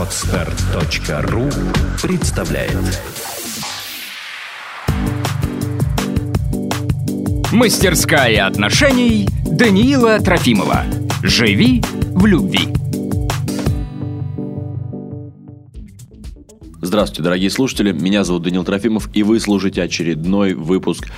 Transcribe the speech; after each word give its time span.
Отстар.ру 0.00 1.50
представляет 2.02 2.74
Мастерская 7.52 8.46
отношений 8.46 9.28
Даниила 9.44 10.18
Трофимова. 10.18 10.84
Живи 11.22 11.82
в 12.14 12.24
любви. 12.24 12.68
Здравствуйте, 16.80 17.22
дорогие 17.22 17.50
слушатели. 17.50 17.92
Меня 17.92 18.24
зовут 18.24 18.44
Данил 18.44 18.64
Трофимов, 18.64 19.10
и 19.12 19.22
вы 19.22 19.38
слушаете 19.38 19.82
очередной 19.82 20.54
выпуск 20.54 21.08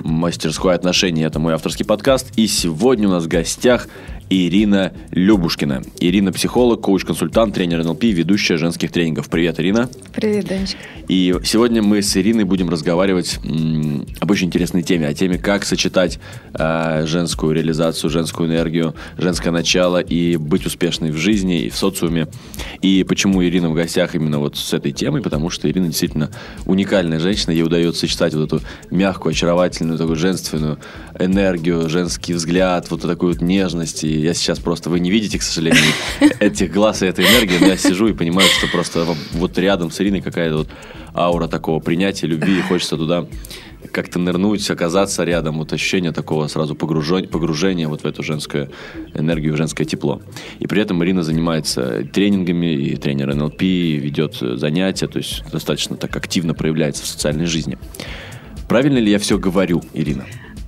мастерской 0.00 0.74
отношений. 0.74 1.22
Это 1.22 1.38
мой 1.38 1.54
авторский 1.54 1.84
подкаст. 1.84 2.32
И 2.36 2.48
сегодня 2.48 3.06
у 3.06 3.12
нас 3.12 3.24
в 3.24 3.28
гостях 3.28 3.86
Ирина 4.30 4.92
Любушкина. 5.10 5.82
Ирина 6.00 6.32
психолог, 6.32 6.80
коуч-консультант, 6.80 7.54
тренер 7.54 7.84
НЛП, 7.84 8.04
ведущая 8.04 8.56
женских 8.56 8.90
тренингов. 8.90 9.28
Привет, 9.28 9.60
Ирина. 9.60 9.88
Привет, 10.14 10.46
Данечка. 10.46 10.78
И 11.08 11.34
сегодня 11.44 11.82
мы 11.82 12.00
с 12.00 12.16
Ириной 12.16 12.44
будем 12.44 12.70
разговаривать 12.70 13.38
м, 13.44 14.06
об 14.20 14.30
очень 14.30 14.46
интересной 14.46 14.82
теме, 14.82 15.06
о 15.06 15.14
теме, 15.14 15.38
как 15.38 15.64
сочетать 15.64 16.18
э, 16.54 17.04
женскую 17.06 17.52
реализацию, 17.52 18.10
женскую 18.10 18.48
энергию, 18.48 18.94
женское 19.18 19.50
начало 19.50 19.98
и 19.98 20.36
быть 20.36 20.64
успешной 20.64 21.10
в 21.10 21.16
жизни 21.16 21.64
и 21.64 21.70
в 21.70 21.76
социуме. 21.76 22.28
И 22.80 23.04
почему 23.04 23.44
Ирина 23.44 23.68
в 23.68 23.74
гостях 23.74 24.14
именно 24.14 24.38
вот 24.38 24.56
с 24.56 24.72
этой 24.72 24.92
темой, 24.92 25.20
потому 25.20 25.50
что 25.50 25.70
Ирина 25.70 25.88
действительно 25.88 26.30
уникальная 26.64 27.20
женщина, 27.20 27.52
ей 27.52 27.62
удается 27.62 28.00
сочетать 28.00 28.32
вот 28.34 28.46
эту 28.46 28.62
мягкую, 28.90 29.32
очаровательную, 29.32 29.98
такую 29.98 30.16
женственную 30.16 30.78
энергию, 31.18 31.88
женский 31.90 32.32
взгляд, 32.32 32.90
вот 32.90 33.02
такую 33.02 33.34
вот 33.34 33.42
нежность. 33.42 34.04
И 34.04 34.13
я 34.20 34.34
сейчас 34.34 34.58
просто, 34.58 34.90
вы 34.90 35.00
не 35.00 35.10
видите, 35.10 35.38
к 35.38 35.42
сожалению, 35.42 35.82
этих 36.40 36.72
глаз 36.72 37.02
и 37.02 37.06
этой 37.06 37.24
энергии, 37.24 37.58
но 37.60 37.66
я 37.66 37.76
сижу 37.76 38.06
и 38.08 38.12
понимаю, 38.12 38.48
что 38.48 38.66
просто 38.68 39.06
вот 39.32 39.58
рядом 39.58 39.90
с 39.90 40.00
Ириной 40.00 40.20
какая-то 40.20 40.58
вот 40.58 40.68
аура 41.14 41.48
такого 41.48 41.80
принятия, 41.80 42.26
любви, 42.26 42.58
и 42.58 42.62
хочется 42.62 42.96
туда 42.96 43.26
как-то 43.92 44.18
нырнуть, 44.18 44.68
оказаться 44.70 45.24
рядом, 45.24 45.58
вот 45.58 45.72
ощущение 45.72 46.12
такого 46.12 46.46
сразу 46.48 46.74
погружения, 46.74 47.28
погружения 47.28 47.88
вот 47.88 48.02
в 48.02 48.06
эту 48.06 48.22
женскую 48.22 48.70
энергию, 49.14 49.56
женское 49.56 49.84
тепло. 49.84 50.20
И 50.58 50.66
при 50.66 50.82
этом 50.82 51.02
Ирина 51.04 51.22
занимается 51.22 52.04
тренингами, 52.12 52.74
и 52.74 52.96
тренер 52.96 53.34
НЛП, 53.34 53.62
и 53.62 53.96
ведет 53.96 54.36
занятия, 54.40 55.06
то 55.06 55.18
есть 55.18 55.42
достаточно 55.52 55.96
так 55.96 56.16
активно 56.16 56.54
проявляется 56.54 57.04
в 57.04 57.06
социальной 57.06 57.46
жизни. 57.46 57.78
Правильно 58.68 58.98
ли 58.98 59.10
я 59.10 59.18
все 59.18 59.38
говорю, 59.38 59.82
Ирина? 59.92 60.24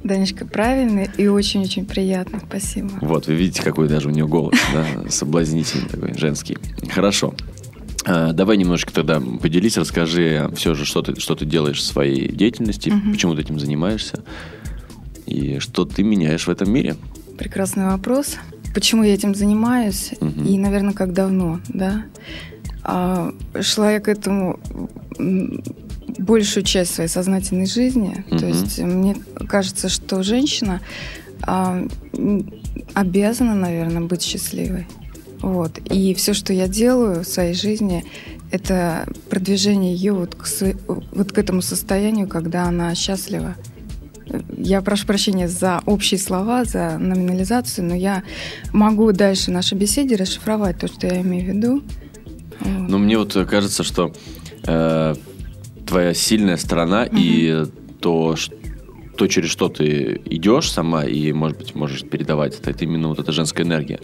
Данечка, 0.07 0.47
правильно 0.47 1.07
и 1.17 1.27
очень-очень 1.27 1.85
приятно. 1.85 2.41
Спасибо. 2.47 2.91
Вот, 3.01 3.27
вы 3.27 3.35
видите, 3.35 3.63
какой 3.63 3.89
даже 3.89 4.09
у 4.09 4.13
нее 4.13 4.27
голос, 4.27 4.55
да, 4.73 5.11
соблазнительный 5.11 5.89
такой, 5.89 6.15
женский. 6.17 6.57
Хорошо. 6.91 7.35
А, 8.05 8.33
Давай 8.33 8.57
немножко 8.57 8.93
тогда 8.93 9.21
поделись, 9.21 9.77
расскажи 9.77 10.49
все 10.57 10.75
же, 10.75 10.85
что 10.85 11.03
ты, 11.03 11.19
что 11.21 11.35
ты 11.35 11.45
делаешь 11.45 11.79
в 11.79 11.83
своей 11.83 12.29
деятельности, 12.31 12.91
Мгм. 12.91 13.13
почему 13.13 13.35
ты 13.35 13.41
этим 13.43 13.59
занимаешься, 13.59 14.23
и 15.27 15.59
что 15.59 15.85
ты 15.85 16.05
меняешь 16.05 16.47
в 16.47 16.51
этом 16.51 16.73
мире. 16.73 16.95
Прекрасный 17.37 17.87
вопрос. 17.87 18.37
Почему 18.75 19.03
я 19.03 19.15
этим 19.15 19.35
занимаюсь? 19.35 20.13
Мгм. 20.21 20.45
И, 20.45 20.59
наверное, 20.59 20.93
как 20.95 21.13
давно, 21.15 21.61
да? 21.69 22.05
А, 22.85 23.33
шла 23.61 23.91
я 23.93 23.99
к 24.01 24.07
этому 24.09 24.61
большую 26.19 26.65
часть 26.65 26.95
своей 26.95 27.09
сознательной 27.09 27.67
жизни. 27.67 28.25
Мгм. 28.29 28.39
То 28.39 28.47
есть 28.47 28.79
мне 28.79 29.17
кажется, 29.49 29.89
что 29.89 30.23
женщина 30.23 30.81
м, 31.47 31.91
обязана, 32.95 33.55
наверное, 33.55 34.03
быть 34.03 34.23
счастливой. 34.23 34.87
Вот. 35.41 35.79
И 35.91 36.15
все, 36.15 36.33
что 36.33 36.53
я 36.53 36.67
делаю 36.67 37.23
в 37.23 37.27
своей 37.27 37.55
жизни, 37.55 38.05
это 38.51 39.07
продвижение 39.29 39.95
ее 39.95 40.13
вот 40.13 40.35
к, 40.35 40.47
вот 41.13 41.33
к 41.33 41.39
этому 41.39 41.63
состоянию, 41.63 42.27
когда 42.27 42.65
она 42.65 42.95
счастлива. 42.95 43.55
Я 44.57 44.83
прошу 44.83 45.07
прощения 45.07 45.49
за 45.49 45.83
общие 45.87 46.19
слова, 46.19 46.65
за 46.65 46.99
номинализацию, 46.99 47.87
но 47.87 47.95
я 47.95 48.23
могу 48.73 49.13
дальше 49.13 49.51
в 49.51 49.55
нашей 49.55 49.79
беседе 49.79 50.17
расшифровать 50.17 50.79
то, 50.79 50.89
что 50.89 51.07
я 51.07 51.21
имею 51.21 51.45
в 51.45 51.57
виду. 51.57 51.83
Вот. 52.61 52.89
Но 52.89 52.99
мне 52.99 53.19
вот 53.19 53.35
кажется, 53.49 53.83
что 53.83 54.13
э, 54.65 55.15
твоя 55.87 56.15
сильная 56.15 56.57
сторона 56.57 57.07
и 57.11 57.65
то, 58.01 58.37
ш- 58.37 58.53
то, 59.17 59.27
через 59.29 59.49
что 59.51 59.69
ты 59.69 60.21
идешь 60.27 60.71
сама 60.71 61.05
и, 61.05 61.33
может 61.33 61.59
быть, 61.59 61.75
можешь 61.75 62.03
передавать, 62.03 62.59
это, 62.59 62.71
это 62.71 62.85
именно 62.85 63.09
вот 63.09 63.19
эта 63.19 63.33
женская 63.33 63.63
энергия. 63.63 64.01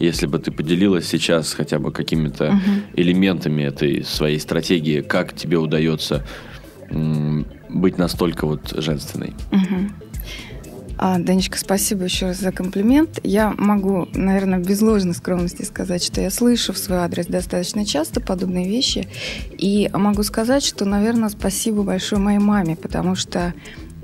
Если 0.00 0.26
бы 0.26 0.38
ты 0.38 0.50
поделилась 0.50 1.06
сейчас 1.08 1.52
хотя 1.54 1.78
бы 1.78 1.92
какими-то 1.92 2.52
Мгм. 2.52 2.82
элементами 2.96 3.62
этой 3.62 4.04
своей 4.04 4.40
стратегии, 4.40 5.02
как 5.02 5.34
тебе 5.34 5.58
удается 5.58 6.26
м, 6.90 7.46
быть 7.68 7.98
настолько 7.98 8.46
вот 8.46 8.72
женственной. 8.76 9.34
Мгм. 9.52 9.92
А, 10.98 11.18
Данечка, 11.18 11.58
спасибо 11.58 12.04
еще 12.04 12.26
раз 12.26 12.38
за 12.38 12.52
комплимент. 12.52 13.20
Я 13.22 13.50
могу, 13.50 14.08
наверное, 14.14 14.58
без 14.58 14.80
ложной 14.80 15.14
скромности 15.14 15.62
сказать, 15.62 16.02
что 16.02 16.22
я 16.22 16.30
слышу 16.30 16.72
в 16.72 16.78
свой 16.78 16.98
адрес 16.98 17.26
достаточно 17.26 17.84
часто 17.84 18.20
подобные 18.20 18.66
вещи. 18.66 19.06
И 19.50 19.90
могу 19.92 20.22
сказать, 20.22 20.64
что, 20.64 20.86
наверное, 20.86 21.28
спасибо 21.28 21.82
большое 21.82 22.20
моей 22.20 22.38
маме, 22.38 22.76
потому 22.76 23.14
что, 23.14 23.52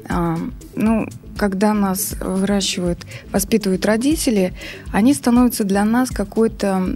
а, 0.06 0.36
ну, 0.76 1.06
когда 1.38 1.72
нас 1.72 2.14
выращивают, 2.20 3.06
воспитывают 3.32 3.86
родители, 3.86 4.52
они 4.92 5.14
становятся 5.14 5.64
для 5.64 5.86
нас 5.86 6.10
какой-то 6.10 6.94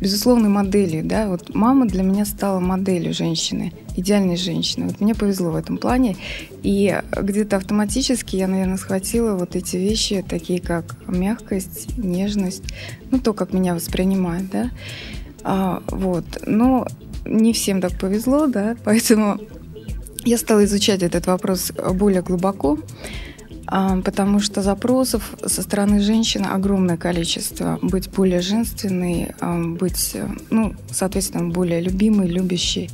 безусловной 0.00 0.48
моделью, 0.48 1.04
да, 1.04 1.28
вот 1.28 1.54
мама 1.54 1.86
для 1.86 2.02
меня 2.02 2.24
стала 2.24 2.58
моделью 2.58 3.12
женщины, 3.12 3.72
идеальной 3.96 4.36
женщины. 4.36 4.86
Вот 4.86 5.00
мне 5.00 5.14
повезло 5.14 5.50
в 5.50 5.56
этом 5.56 5.76
плане, 5.76 6.16
и 6.62 7.00
где-то 7.16 7.56
автоматически 7.56 8.36
я, 8.36 8.48
наверное, 8.48 8.78
схватила 8.78 9.36
вот 9.36 9.56
эти 9.56 9.76
вещи, 9.76 10.24
такие 10.26 10.60
как 10.60 10.96
мягкость, 11.06 11.98
нежность, 11.98 12.64
ну 13.10 13.18
то, 13.18 13.34
как 13.34 13.52
меня 13.52 13.74
воспринимают, 13.74 14.50
да, 14.50 14.70
А, 15.42 15.82
вот. 15.88 16.24
Но 16.46 16.86
не 17.24 17.52
всем 17.52 17.80
так 17.80 17.98
повезло, 17.98 18.46
да, 18.46 18.76
поэтому 18.84 19.38
я 20.24 20.38
стала 20.38 20.64
изучать 20.64 21.02
этот 21.02 21.26
вопрос 21.26 21.72
более 21.94 22.22
глубоко, 22.22 22.78
потому 23.66 24.40
что 24.40 24.62
запросов 24.62 25.34
со 25.44 25.62
стороны 25.62 26.00
женщин 26.00 26.46
огромное 26.46 26.96
количество. 26.96 27.78
Быть 27.82 28.10
более 28.10 28.40
женственной, 28.40 29.32
а, 29.40 29.58
быть, 29.62 30.12
э, 30.14 30.28
ну, 30.50 30.74
соответственно, 30.90 31.50
более 31.50 31.80
любимой, 31.80 32.26
любящей. 32.26 32.90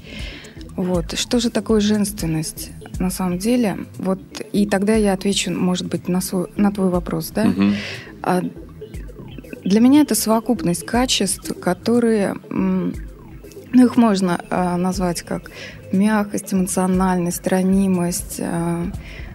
Вот. 0.77 1.19
Что 1.19 1.41
же 1.41 1.51
такое 1.51 1.81
женственность 1.81 2.71
на 2.99 3.11
самом 3.11 3.39
деле? 3.39 3.79
Вот, 3.99 4.21
и 4.53 4.67
тогда 4.67 4.95
я 4.95 5.15
отвечу, 5.15 5.51
может 5.51 5.87
быть, 5.87 6.09
на, 6.09 6.21
свой, 6.21 6.49
на 6.57 6.71
твой 6.71 6.91
вопрос, 6.91 7.31
да? 7.31 7.45
Мгм. 7.47 7.75
А, 8.23 8.43
Для 9.65 9.81
меня 9.81 10.03
это 10.03 10.15
совокупность 10.15 10.85
качеств, 10.85 11.59
которые, 11.61 12.35
ну, 12.51 12.93
их 13.73 13.97
можно 13.97 14.41
а, 14.51 14.77
назвать 14.77 15.23
как 15.23 15.51
мягкость, 15.93 16.53
эмоциональность, 16.53 17.47
ранимость, 17.47 18.41
а, 18.41 18.87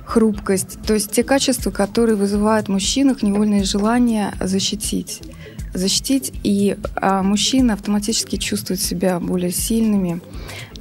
хрупкость. 0.06 0.80
То 0.86 0.94
есть 0.94 1.12
те 1.12 1.24
качества, 1.24 1.72
которые 1.72 2.16
вызывают 2.16 2.68
в 2.68 2.72
мужчинах 2.72 3.24
невольное 3.24 3.64
желание 3.64 4.34
защитить. 4.40 5.22
Защитить, 5.74 6.34
и 6.44 6.76
а, 6.96 7.24
мужчины 7.24 7.72
автоматически 7.72 8.36
чувствуют 8.36 8.82
себя 8.82 9.20
более 9.22 9.52
сильными. 9.52 10.20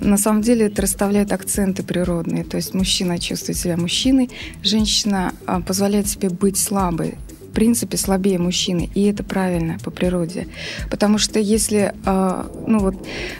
На 0.00 0.16
самом 0.16 0.42
деле 0.42 0.66
это 0.66 0.82
расставляет 0.82 1.32
акценты 1.32 1.84
природные. 1.84 2.42
То 2.42 2.56
есть 2.56 2.74
мужчина 2.74 3.18
чувствует 3.18 3.56
себя 3.56 3.76
мужчиной, 3.76 4.30
женщина 4.64 5.32
а, 5.46 5.60
позволяет 5.60 6.08
себе 6.08 6.28
быть 6.28 6.56
слабой, 6.56 7.18
в 7.50 7.52
принципе 7.52 7.96
слабее 7.96 8.38
мужчины, 8.38 8.88
и 8.94 9.04
это 9.04 9.24
правильно 9.24 9.76
по 9.84 9.90
природе. 9.90 10.46
Потому 10.88 11.18
что 11.18 11.38
если, 11.40 11.94
а, 12.04 12.50
ну 12.66 12.78
вот, 12.78 12.94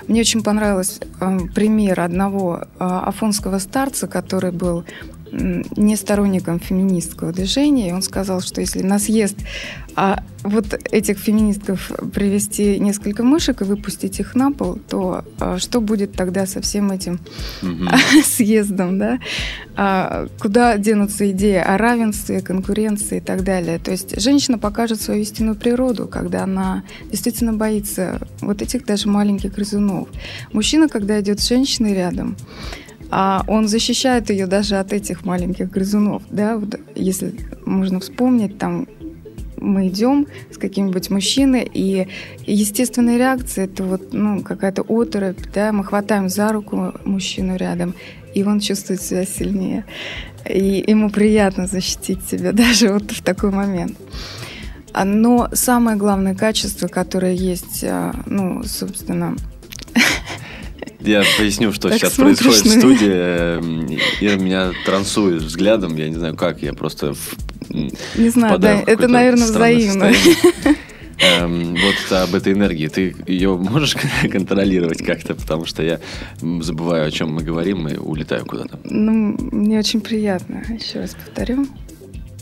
мне 0.08 0.20
очень 0.20 0.42
понравился 0.42 1.00
а, 1.20 1.38
пример 1.54 2.00
одного 2.00 2.64
а, 2.78 3.04
афонского 3.04 3.58
старца, 3.58 4.08
который 4.08 4.50
был 4.50 4.84
не 5.32 5.96
сторонником 5.96 6.58
феминистского 6.60 7.32
движения, 7.32 7.90
и 7.90 7.92
он 7.92 8.02
сказал, 8.02 8.40
что 8.40 8.60
если 8.60 8.82
на 8.82 8.98
съезд 8.98 9.36
а, 9.96 10.22
вот 10.42 10.66
этих 10.90 11.18
феминистков 11.18 11.90
привести 12.12 12.78
несколько 12.78 13.22
мышек 13.22 13.60
и 13.60 13.64
выпустить 13.64 14.20
их 14.20 14.34
на 14.34 14.52
пол, 14.52 14.78
то 14.88 15.24
а, 15.38 15.58
что 15.58 15.80
будет 15.80 16.12
тогда 16.12 16.46
со 16.46 16.60
всем 16.60 16.90
этим 16.90 17.20
Мгм. 17.62 17.88
съездом, 18.24 18.98
да, 18.98 19.18
А, 19.76 20.26
куда 20.40 20.76
денутся 20.78 21.30
идеи 21.30 21.56
о 21.56 21.76
равенстве, 21.78 22.40
конкуренции 22.40 23.18
и 23.18 23.20
так 23.20 23.44
далее. 23.44 23.78
То 23.78 23.90
есть 23.92 24.20
женщина 24.20 24.58
покажет 24.58 25.00
свою 25.00 25.22
истинную 25.22 25.56
природу, 25.56 26.06
когда 26.06 26.44
она 26.44 26.82
действительно 27.10 27.52
боится 27.52 28.20
вот 28.40 28.62
этих 28.62 28.84
даже 28.84 29.08
маленьких 29.08 29.54
грызунов. 29.54 30.08
Мужчина, 30.52 30.88
когда 30.88 31.20
идет 31.20 31.40
с 31.40 31.48
женщиной 31.48 31.94
рядом, 31.94 32.36
а 33.10 33.44
он 33.46 33.68
защищает 33.68 34.30
ее 34.30 34.46
даже 34.46 34.76
от 34.76 34.92
этих 34.92 35.24
маленьких 35.24 35.70
грызунов, 35.70 36.22
да, 36.30 36.56
вот 36.56 36.78
если 36.94 37.34
можно 37.64 38.00
вспомнить 38.00 38.58
там 38.58 38.86
мы 39.60 39.88
идем 39.88 40.26
с 40.50 40.56
каким-нибудь 40.56 41.10
мужчиной, 41.10 41.70
и 41.72 42.08
естественная 42.46 43.18
реакция 43.18 43.66
это 43.66 43.84
вот 43.84 44.12
ну, 44.12 44.42
какая-то 44.42 44.82
оторопь, 44.88 45.40
да, 45.54 45.72
мы 45.72 45.84
хватаем 45.84 46.28
за 46.28 46.52
руку 46.52 46.94
мужчину 47.04 47.56
рядом, 47.56 47.94
и 48.34 48.42
он 48.42 48.60
чувствует 48.60 49.02
себя 49.02 49.24
сильнее. 49.26 49.84
И 50.48 50.84
ему 50.86 51.10
приятно 51.10 51.66
защитить 51.66 52.26
себя 52.26 52.52
даже 52.54 52.92
вот 52.92 53.10
в 53.10 53.22
такой 53.22 53.50
момент. 53.50 53.96
А, 54.92 55.04
но 55.04 55.48
самое 55.52 55.96
главное 55.96 56.34
качество, 56.34 56.88
которое 56.88 57.34
есть, 57.34 57.84
а, 57.84 58.14
ну, 58.26 58.62
собственно, 58.64 59.36
я 61.00 61.22
поясню, 61.38 61.72
что 61.72 61.88
так 61.88 61.98
сейчас 61.98 62.14
происходит 62.14 62.64
в 62.64 62.78
студии. 62.78 64.24
Ира 64.24 64.36
меня 64.36 64.72
трансует 64.84 65.42
взглядом, 65.42 65.96
я 65.96 66.08
не 66.08 66.16
знаю 66.16 66.36
как, 66.36 66.62
я 66.62 66.72
просто 66.72 67.14
Не 67.68 68.28
знаю, 68.30 68.58
да, 68.58 68.82
это, 68.86 69.08
наверное, 69.08 69.46
взаимно. 69.46 70.12
Эм, 71.20 71.74
вот 71.74 72.16
об 72.16 72.34
этой 72.34 72.54
энергии. 72.54 72.88
Ты 72.88 73.14
ее 73.26 73.56
можешь 73.56 73.94
контролировать 74.32 75.04
как-то, 75.04 75.34
потому 75.34 75.66
что 75.66 75.82
я 75.82 76.00
забываю, 76.40 77.06
о 77.06 77.10
чем 77.10 77.34
мы 77.34 77.42
говорим, 77.42 77.88
и 77.88 77.96
улетаю 77.96 78.46
куда-то. 78.46 78.78
Ну, 78.84 79.36
мне 79.52 79.78
очень 79.78 80.00
приятно. 80.00 80.62
Еще 80.68 81.00
раз 81.00 81.14
повторю. 81.14 81.66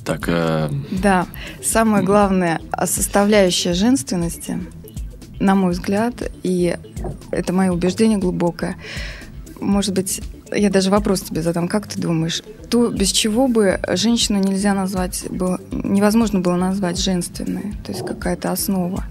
Так. 0.04 0.28
Э... 0.28 0.70
Да, 0.90 1.26
самое 1.62 2.04
главное 2.04 2.60
составляющая 2.86 3.74
женственности 3.74 4.58
на 5.40 5.54
мой 5.54 5.72
взгляд, 5.72 6.30
и 6.42 6.76
это 7.30 7.52
мое 7.52 7.72
убеждение 7.72 8.18
глубокое, 8.18 8.76
может 9.60 9.94
быть, 9.94 10.20
я 10.52 10.70
даже 10.70 10.90
вопрос 10.90 11.22
тебе 11.22 11.42
задам, 11.42 11.68
как 11.68 11.86
ты 11.86 12.00
думаешь, 12.00 12.42
то 12.70 12.88
без 12.88 13.10
чего 13.10 13.48
бы 13.48 13.80
женщину 13.94 14.38
нельзя 14.38 14.74
назвать, 14.74 15.24
было, 15.30 15.60
невозможно 15.70 16.40
было 16.40 16.56
назвать 16.56 16.98
женственной, 16.98 17.74
то 17.84 17.92
есть 17.92 18.04
какая-то 18.04 18.52
основа? 18.52 19.04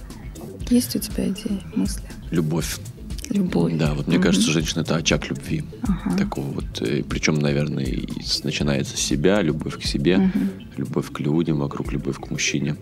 Есть 0.69 0.95
у 0.95 0.99
тебя 0.99 1.27
идеи, 1.29 1.61
мысли? 1.75 2.03
Любовь. 2.31 2.77
Любовь. 3.29 3.73
Да, 3.75 3.93
вот 3.93 4.07
мне 4.07 4.17
угу. 4.17 4.25
кажется, 4.25 4.51
женщина 4.51 4.81
это 4.81 4.95
очаг 4.95 5.29
любви. 5.29 5.63
Ага. 5.83 6.17
Такого 6.17 6.45
вот. 6.45 6.81
Э, 6.81 7.03
Причем, 7.03 7.35
наверное, 7.39 7.85
начинается 8.43 8.97
с 8.97 9.01
себя, 9.01 9.41
любовь 9.41 9.77
к 9.77 9.83
себе, 9.83 10.17
угу. 10.17 10.39
любовь 10.77 11.11
к 11.11 11.19
людям 11.19 11.57
вокруг, 11.57 11.91
любовь 11.91 12.17
к 12.17 12.29
мужчине. 12.29 12.75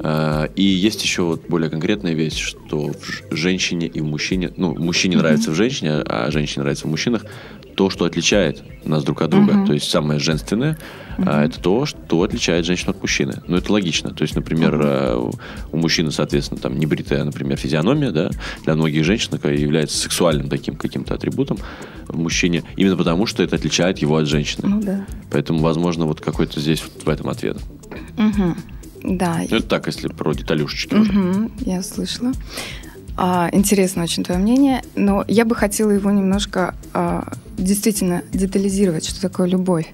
А, 0.00 0.46
и 0.56 0.62
есть 0.62 1.02
еще 1.02 1.22
вот 1.22 1.46
более 1.48 1.70
конкретная 1.70 2.14
вещь, 2.14 2.38
что 2.38 2.92
в 2.92 3.34
женщине 3.34 3.86
и 3.86 4.00
в 4.00 4.04
мужчине, 4.04 4.50
ну, 4.56 4.74
мужчине 4.74 5.16
mm-hmm. 5.16 5.18
нравится 5.18 5.50
в 5.50 5.54
женщине, 5.54 6.02
а 6.06 6.30
женщине 6.30 6.62
нравится 6.62 6.86
в 6.86 6.90
мужчинах, 6.90 7.24
то, 7.76 7.90
что 7.90 8.04
отличает 8.04 8.62
нас 8.86 9.02
друг 9.04 9.22
от 9.22 9.30
друга. 9.30 9.52
Mm-hmm. 9.52 9.66
То 9.66 9.72
есть 9.72 9.90
самое 9.90 10.20
женственное 10.20 10.78
mm-hmm. 11.18 11.44
это 11.44 11.60
то, 11.60 11.86
что 11.86 12.22
отличает 12.22 12.66
женщину 12.66 12.90
от 12.90 13.00
мужчины. 13.00 13.42
Ну, 13.46 13.56
это 13.56 13.72
логично. 13.72 14.10
То 14.10 14.22
есть, 14.22 14.34
например, 14.34 14.74
mm-hmm. 14.74 15.38
у 15.72 15.76
мужчины, 15.76 16.10
соответственно, 16.10 16.60
там 16.60 16.78
небритая, 16.78 17.24
например, 17.24 17.56
физиономия, 17.56 18.10
да, 18.10 18.30
для 18.64 18.74
многих 18.74 19.04
женщин 19.04 19.38
является 19.44 19.96
сексуальным 19.96 20.48
таким 20.48 20.76
каким-то 20.76 21.14
атрибутом 21.14 21.58
в 22.08 22.18
мужчине, 22.18 22.62
именно 22.76 22.96
потому, 22.96 23.26
что 23.26 23.42
это 23.42 23.56
отличает 23.56 23.98
его 23.98 24.16
от 24.16 24.26
женщины. 24.26 24.68
Ну, 24.68 24.82
да. 24.82 25.06
Поэтому, 25.30 25.60
возможно, 25.60 26.06
вот 26.06 26.20
какой-то 26.20 26.60
здесь 26.60 26.82
вот 26.82 27.04
в 27.04 27.08
этом 27.08 27.28
ответ. 27.28 27.56
Угу. 28.16 28.54
Да. 29.04 29.40
Ну, 29.50 29.56
это 29.58 29.66
так, 29.66 29.86
если 29.86 30.08
про 30.08 30.32
деталюшечки 30.32 30.94
угу. 30.94 31.50
Я 31.60 31.82
слышала. 31.82 32.32
А, 33.16 33.48
интересно 33.52 34.02
очень 34.02 34.24
твое 34.24 34.40
мнение, 34.40 34.82
но 34.96 35.24
я 35.28 35.44
бы 35.44 35.54
хотела 35.54 35.90
его 35.90 36.10
немножко 36.10 36.74
а, 36.92 37.32
действительно 37.56 38.22
детализировать, 38.32 39.06
что 39.06 39.20
такое 39.20 39.46
любовь. 39.46 39.86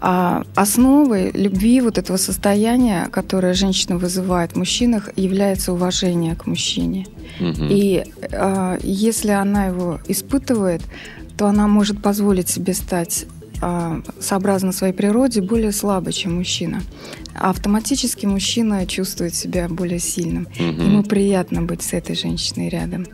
А 0.00 0.44
основой 0.54 1.30
любви, 1.30 1.80
вот 1.80 1.96
этого 1.96 2.18
состояния, 2.18 3.08
которое 3.10 3.54
женщина 3.54 3.96
вызывает 3.96 4.52
в 4.52 4.56
мужчинах, 4.56 5.08
является 5.16 5.72
уважение 5.72 6.34
к 6.34 6.46
мужчине. 6.46 7.06
Угу. 7.40 7.66
И 7.70 8.04
а, 8.32 8.76
если 8.82 9.30
она 9.30 9.66
его 9.66 10.00
испытывает, 10.08 10.82
то 11.38 11.46
она 11.46 11.68
может 11.68 12.02
позволить 12.02 12.48
себе 12.48 12.74
стать 12.74 13.26
а, 13.62 14.02
сообразно 14.20 14.72
своей 14.72 14.92
природе 14.92 15.40
более 15.40 15.72
слабой, 15.72 16.12
чем 16.12 16.36
мужчина. 16.36 16.82
Автоматически 17.38 18.26
мужчина 18.26 18.86
чувствует 18.86 19.34
себя 19.34 19.68
более 19.68 19.98
сильным. 19.98 20.48
Угу. 20.58 20.82
Ему 20.82 21.02
приятно 21.02 21.62
быть 21.62 21.82
с 21.82 21.92
этой 21.92 22.16
женщиной 22.16 22.68
рядом. 22.68 23.06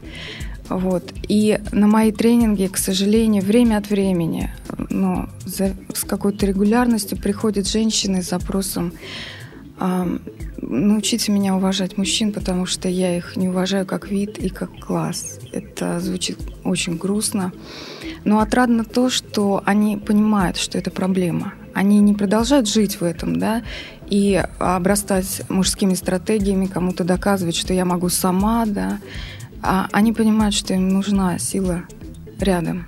Вот. 0.69 1.13
И 1.29 1.59
на 1.73 1.87
мои 1.87 2.13
тренинги, 2.13 2.67
к 2.67 2.77
сожалению, 2.77 3.43
время 3.43 3.79
от 3.79 3.91
времени, 3.91 4.51
но 4.91 5.29
за, 5.45 5.75
с 5.93 6.05
какой-то 6.05 6.47
регулярностью 6.47 7.19
приходят 7.19 7.69
женщины 7.69 8.23
с 8.23 8.31
запросом 8.31 8.93
э, 9.81 10.19
научите 10.63 11.33
меня 11.33 11.57
уважать 11.57 11.99
мужчин, 11.99 12.33
потому 12.33 12.67
что 12.67 12.89
я 12.89 13.17
их 13.17 13.37
не 13.37 13.49
уважаю 13.49 13.87
как 13.87 14.11
вид 14.11 14.39
и 14.39 14.49
как 14.49 14.71
класс. 14.79 15.41
Это 15.53 16.01
звучит 16.01 16.39
очень 16.65 16.97
грустно. 16.97 17.53
Но 18.25 18.41
отрадно 18.41 18.85
то, 18.85 19.11
что 19.11 19.63
они 19.67 19.97
понимают, 19.97 20.57
что 20.57 20.79
это 20.79 20.91
проблема. 20.91 21.55
Они 21.75 22.01
не 22.01 22.15
продолжают 22.15 22.69
жить 22.69 23.01
в 23.01 23.05
этом, 23.05 23.39
да, 23.39 23.63
и 24.09 24.45
обрастать 24.59 25.43
мужскими 25.49 25.95
стратегиями, 25.95 26.67
кому-то 26.67 27.05
доказывать, 27.05 27.57
что 27.57 27.73
я 27.73 27.85
могу 27.85 28.09
сама, 28.09 28.67
да. 28.67 28.99
А 29.63 29.89
они 29.93 30.13
понимают, 30.13 30.55
что 30.55 30.75
им 30.75 30.89
нужна 30.89 31.39
сила 31.39 31.85
рядом. 32.39 32.87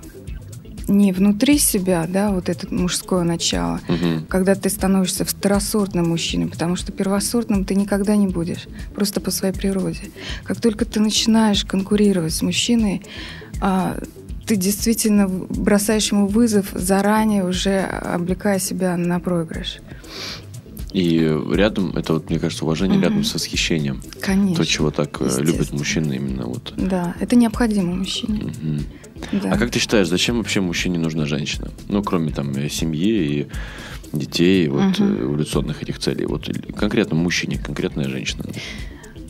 Не 0.87 1.11
внутри 1.13 1.57
себя, 1.57 2.05
да, 2.07 2.29
вот 2.29 2.47
это 2.47 2.71
мужское 2.71 3.23
начало, 3.23 3.79
угу. 3.87 4.23
когда 4.29 4.53
ты 4.53 4.69
становишься 4.69 5.25
второсортным 5.25 6.09
мужчиной, 6.09 6.47
потому 6.47 6.75
что 6.75 6.91
первосортным 6.91 7.65
ты 7.65 7.73
никогда 7.73 8.15
не 8.15 8.27
будешь, 8.27 8.67
просто 8.93 9.19
по 9.19 9.31
своей 9.31 9.53
природе. 9.53 10.11
Как 10.43 10.61
только 10.61 10.85
ты 10.85 10.99
начинаешь 10.99 11.65
конкурировать 11.65 12.33
с 12.33 12.43
мужчиной, 12.43 13.01
а, 13.61 13.97
ты 14.45 14.55
действительно 14.55 15.27
бросаешь 15.27 16.11
ему 16.11 16.27
вызов 16.27 16.67
заранее, 16.73 17.45
уже 17.45 17.81
облекая 17.81 18.59
себя 18.59 18.97
на 18.97 19.19
проигрыш. 19.19 19.79
И 20.93 21.19
рядом, 21.51 21.97
это 21.97 22.13
вот, 22.13 22.29
мне 22.29 22.39
кажется, 22.39 22.63
уважение 22.63 22.97
угу. 22.97 23.05
рядом 23.05 23.23
с 23.25 23.33
восхищением. 23.33 24.01
Конечно. 24.21 24.55
То, 24.55 24.65
чего 24.65 24.91
так 24.91 25.17
э, 25.19 25.41
любят 25.41 25.73
мужчины 25.73 26.13
именно 26.13 26.45
вот. 26.45 26.73
Да, 26.77 27.15
это 27.19 27.35
необходимо 27.35 27.95
мужчине. 27.95 28.43
Угу. 28.43 29.41
Да. 29.43 29.51
А 29.51 29.57
как 29.57 29.71
ты 29.71 29.79
считаешь, 29.79 30.07
зачем 30.07 30.37
вообще 30.37 30.61
мужчине 30.61 30.97
нужна 30.97 31.25
женщина? 31.25 31.69
Ну, 31.89 32.01
кроме 32.01 32.31
там 32.31 32.51
э, 32.51 32.69
семьи 32.69 33.41
и 33.41 33.47
детей, 34.13 34.69
вот 34.69 34.97
угу. 34.97 35.03
эволюционных 35.03 35.83
этих 35.83 35.99
целей. 35.99 36.25
Вот 36.25 36.49
конкретно 36.77 37.17
мужчине, 37.17 37.57
конкретная 37.57 38.07
женщина. 38.07 38.45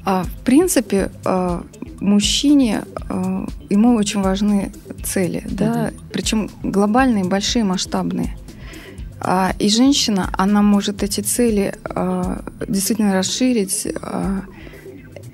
А, 0.06 0.24
в 0.24 0.44
принципе, 0.44 1.12
а, 1.26 1.64
мужчине 2.00 2.84
а, 3.10 3.48
ему 3.70 3.96
очень 3.96 4.22
важны 4.22 4.72
цели, 5.04 5.44
да, 5.50 5.92
угу. 5.92 6.02
причем 6.14 6.50
глобальные, 6.64 7.26
большие, 7.26 7.64
масштабные. 7.64 8.38
А, 9.20 9.56
и 9.58 9.70
женщина, 9.70 10.30
она 10.38 10.62
может 10.62 11.02
эти 11.02 11.22
цели 11.22 11.74
а, 11.84 12.44
действительно 12.68 13.14
расширить. 13.14 13.88
А, 14.02 14.42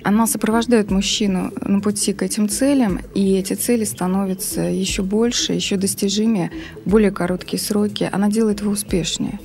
она 0.04 0.25
сопровождает 0.25 0.90
мужчину 0.90 1.51
на 1.62 1.80
пути 1.80 2.13
к 2.13 2.24
этим 2.24 2.50
целям, 2.50 3.00
и 3.13 3.36
эти 3.36 3.54
цели 3.54 3.84
становятся 3.84 4.62
еще 4.62 5.04
больше, 5.04 5.54
еще 5.54 5.78
достижимее, 5.78 6.51
более 6.86 7.12
короткие 7.12 7.62
сроки. 7.62 8.10
Она 8.12 8.30
делает 8.30 8.62
его 8.62 8.72
успешнее. 8.72 9.40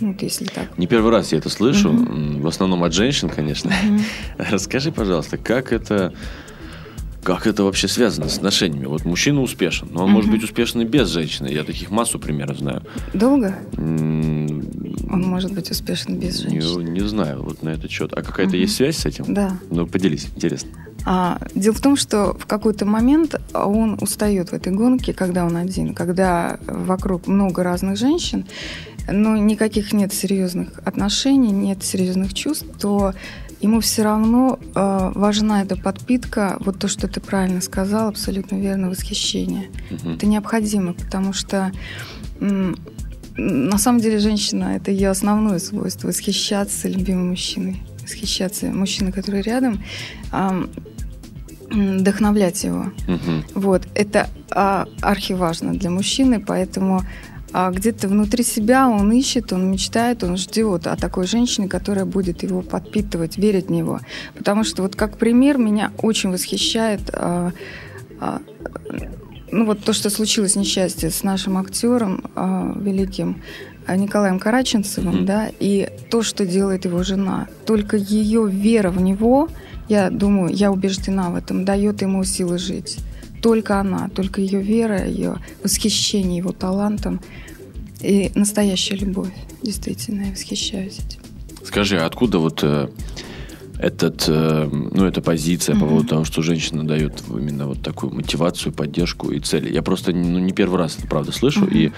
Вот 0.00 0.22
если 0.22 0.44
так. 0.46 0.76
Не 0.78 0.86
первый 0.86 1.10
раз 1.10 1.32
я 1.32 1.38
это 1.38 1.48
слышу, 1.48 1.90
угу. 1.90 2.40
в 2.40 2.46
основном 2.46 2.84
от 2.84 2.92
женщин, 2.92 3.28
конечно. 3.28 3.70
Угу. 3.70 4.00
Расскажи, 4.50 4.92
пожалуйста, 4.92 5.36
как 5.36 5.72
это 5.72 6.12
как 7.22 7.46
это 7.46 7.64
вообще 7.64 7.86
связано 7.86 8.28
с 8.28 8.38
отношениями? 8.38 8.86
Вот 8.86 9.04
мужчина 9.04 9.42
успешен, 9.42 9.88
но 9.92 10.04
он 10.04 10.06
угу. 10.06 10.16
может 10.16 10.30
быть 10.30 10.42
успешен 10.42 10.80
и 10.80 10.84
без 10.84 11.08
женщины. 11.08 11.48
Я 11.48 11.64
таких 11.64 11.90
массу 11.90 12.18
примеров 12.18 12.58
знаю. 12.58 12.82
Долго? 13.14 13.58
он 15.12 15.22
может 15.22 15.52
быть 15.52 15.70
успешен 15.70 16.18
без 16.18 16.38
женщины. 16.38 16.84
Не, 16.84 17.00
не 17.00 17.08
знаю, 17.08 17.42
вот 17.42 17.62
на 17.62 17.70
этот 17.70 17.90
счет. 17.90 18.12
А 18.12 18.22
какая-то 18.22 18.52
угу. 18.52 18.58
есть 18.58 18.76
связь 18.76 18.96
с 18.96 19.06
этим? 19.06 19.34
Да. 19.34 19.58
Ну, 19.70 19.86
поделись, 19.86 20.28
интересно. 20.36 20.70
А, 21.06 21.38
дело 21.54 21.74
в 21.74 21.80
том, 21.80 21.96
что 21.96 22.34
в 22.38 22.46
какой-то 22.46 22.84
момент 22.86 23.34
он 23.54 23.98
устает 24.00 24.50
в 24.50 24.52
этой 24.52 24.72
гонке, 24.72 25.12
когда 25.12 25.44
он 25.44 25.56
один, 25.56 25.94
когда 25.94 26.58
вокруг 26.66 27.26
много 27.26 27.62
разных 27.62 27.96
женщин, 27.96 28.46
но 29.08 29.36
никаких 29.36 29.92
нет 29.92 30.12
серьезных 30.12 30.80
отношений, 30.84 31.52
нет 31.52 31.82
серьезных 31.82 32.34
чувств, 32.34 32.66
то 32.80 33.14
ему 33.60 33.80
все 33.80 34.02
равно 34.02 34.58
э, 34.74 35.12
важна 35.14 35.62
эта 35.62 35.76
подпитка, 35.76 36.56
вот 36.60 36.78
то, 36.78 36.88
что 36.88 37.08
ты 37.08 37.20
правильно 37.20 37.60
сказал, 37.60 38.08
абсолютно 38.08 38.56
верно, 38.56 38.88
восхищение. 38.88 39.68
Угу. 39.90 40.10
Это 40.12 40.26
необходимо, 40.26 40.94
потому 40.94 41.32
что 41.32 41.72
м, 42.40 42.76
на 43.36 43.78
самом 43.78 44.00
деле 44.00 44.18
женщина 44.18 44.76
это 44.76 44.90
ее 44.90 45.10
основное 45.10 45.58
свойство 45.58 46.08
восхищаться 46.08 46.88
любимым 46.88 47.30
мужчиной, 47.30 47.82
восхищаться 48.02 48.66
мужчиной, 48.66 49.12
который 49.12 49.42
рядом. 49.42 49.82
Э, 50.32 50.66
вдохновлять 51.70 52.64
его. 52.64 52.86
Угу. 53.06 53.60
Вот 53.60 53.86
это 53.94 54.28
а, 54.50 54.88
архиважно 55.00 55.72
для 55.72 55.90
мужчины, 55.90 56.40
поэтому 56.40 57.02
а 57.52 57.70
где-то 57.70 58.08
внутри 58.08 58.44
себя 58.44 58.88
он 58.88 59.12
ищет, 59.12 59.52
он 59.52 59.70
мечтает, 59.70 60.22
он 60.22 60.36
ждет 60.36 60.86
о 60.86 60.96
такой 60.96 61.26
женщине, 61.26 61.68
которая 61.68 62.04
будет 62.04 62.42
его 62.42 62.62
подпитывать, 62.62 63.38
верить 63.38 63.66
в 63.66 63.70
него. 63.70 64.00
Потому 64.36 64.64
что 64.64 64.82
вот 64.82 64.96
как 64.96 65.18
пример 65.18 65.58
меня 65.58 65.92
очень 65.98 66.30
восхищает 66.30 67.00
а, 67.12 67.52
а, 68.20 68.40
ну 69.50 69.64
вот 69.64 69.82
то, 69.82 69.92
что 69.92 70.10
случилось 70.10 70.56
несчастье 70.56 71.10
с 71.10 71.22
нашим 71.22 71.58
актером 71.58 72.24
а, 72.34 72.72
великим 72.76 73.42
а, 73.86 73.96
Николаем 73.96 74.38
Караченцевым, 74.38 75.16
mm-hmm. 75.16 75.24
да, 75.24 75.50
и 75.58 75.88
то, 76.10 76.22
что 76.22 76.46
делает 76.46 76.84
его 76.84 77.02
жена. 77.02 77.48
Только 77.66 77.96
ее 77.96 78.48
вера 78.48 78.90
в 78.90 79.00
него, 79.00 79.48
я 79.88 80.10
думаю, 80.10 80.54
я 80.54 80.70
убеждена 80.70 81.30
в 81.30 81.36
этом, 81.36 81.64
дает 81.64 82.02
ему 82.02 82.22
силы 82.24 82.58
жить. 82.58 82.98
Только 83.42 83.80
она, 83.80 84.08
только 84.08 84.40
ее 84.40 84.60
вера, 84.60 85.06
ее 85.06 85.36
восхищение 85.62 86.38
его 86.38 86.52
талантом 86.52 87.20
и 88.00 88.30
настоящая 88.34 88.96
любовь. 88.96 89.32
Действительно, 89.62 90.24
я 90.24 90.32
восхищаюсь 90.32 90.98
этим. 90.98 91.20
Скажи, 91.64 91.98
а 91.98 92.06
откуда 92.06 92.38
вот 92.38 92.60
э, 92.62 92.88
этот, 93.78 94.24
э, 94.28 94.68
ну, 94.70 95.04
эта 95.04 95.20
позиция 95.20 95.74
mm-hmm. 95.74 95.80
по 95.80 95.86
поводу 95.86 96.08
того, 96.08 96.24
что 96.24 96.42
женщина 96.42 96.86
дает 96.86 97.22
именно 97.28 97.66
вот 97.66 97.82
такую 97.82 98.14
мотивацию, 98.14 98.72
поддержку 98.72 99.30
и 99.30 99.40
цели? 99.40 99.72
Я 99.72 99.82
просто 99.82 100.12
ну, 100.12 100.38
не 100.38 100.52
первый 100.52 100.78
раз 100.78 100.96
это 100.98 101.06
правда 101.06 101.32
слышу, 101.32 101.66
mm-hmm. 101.66 101.76
и 101.76 101.92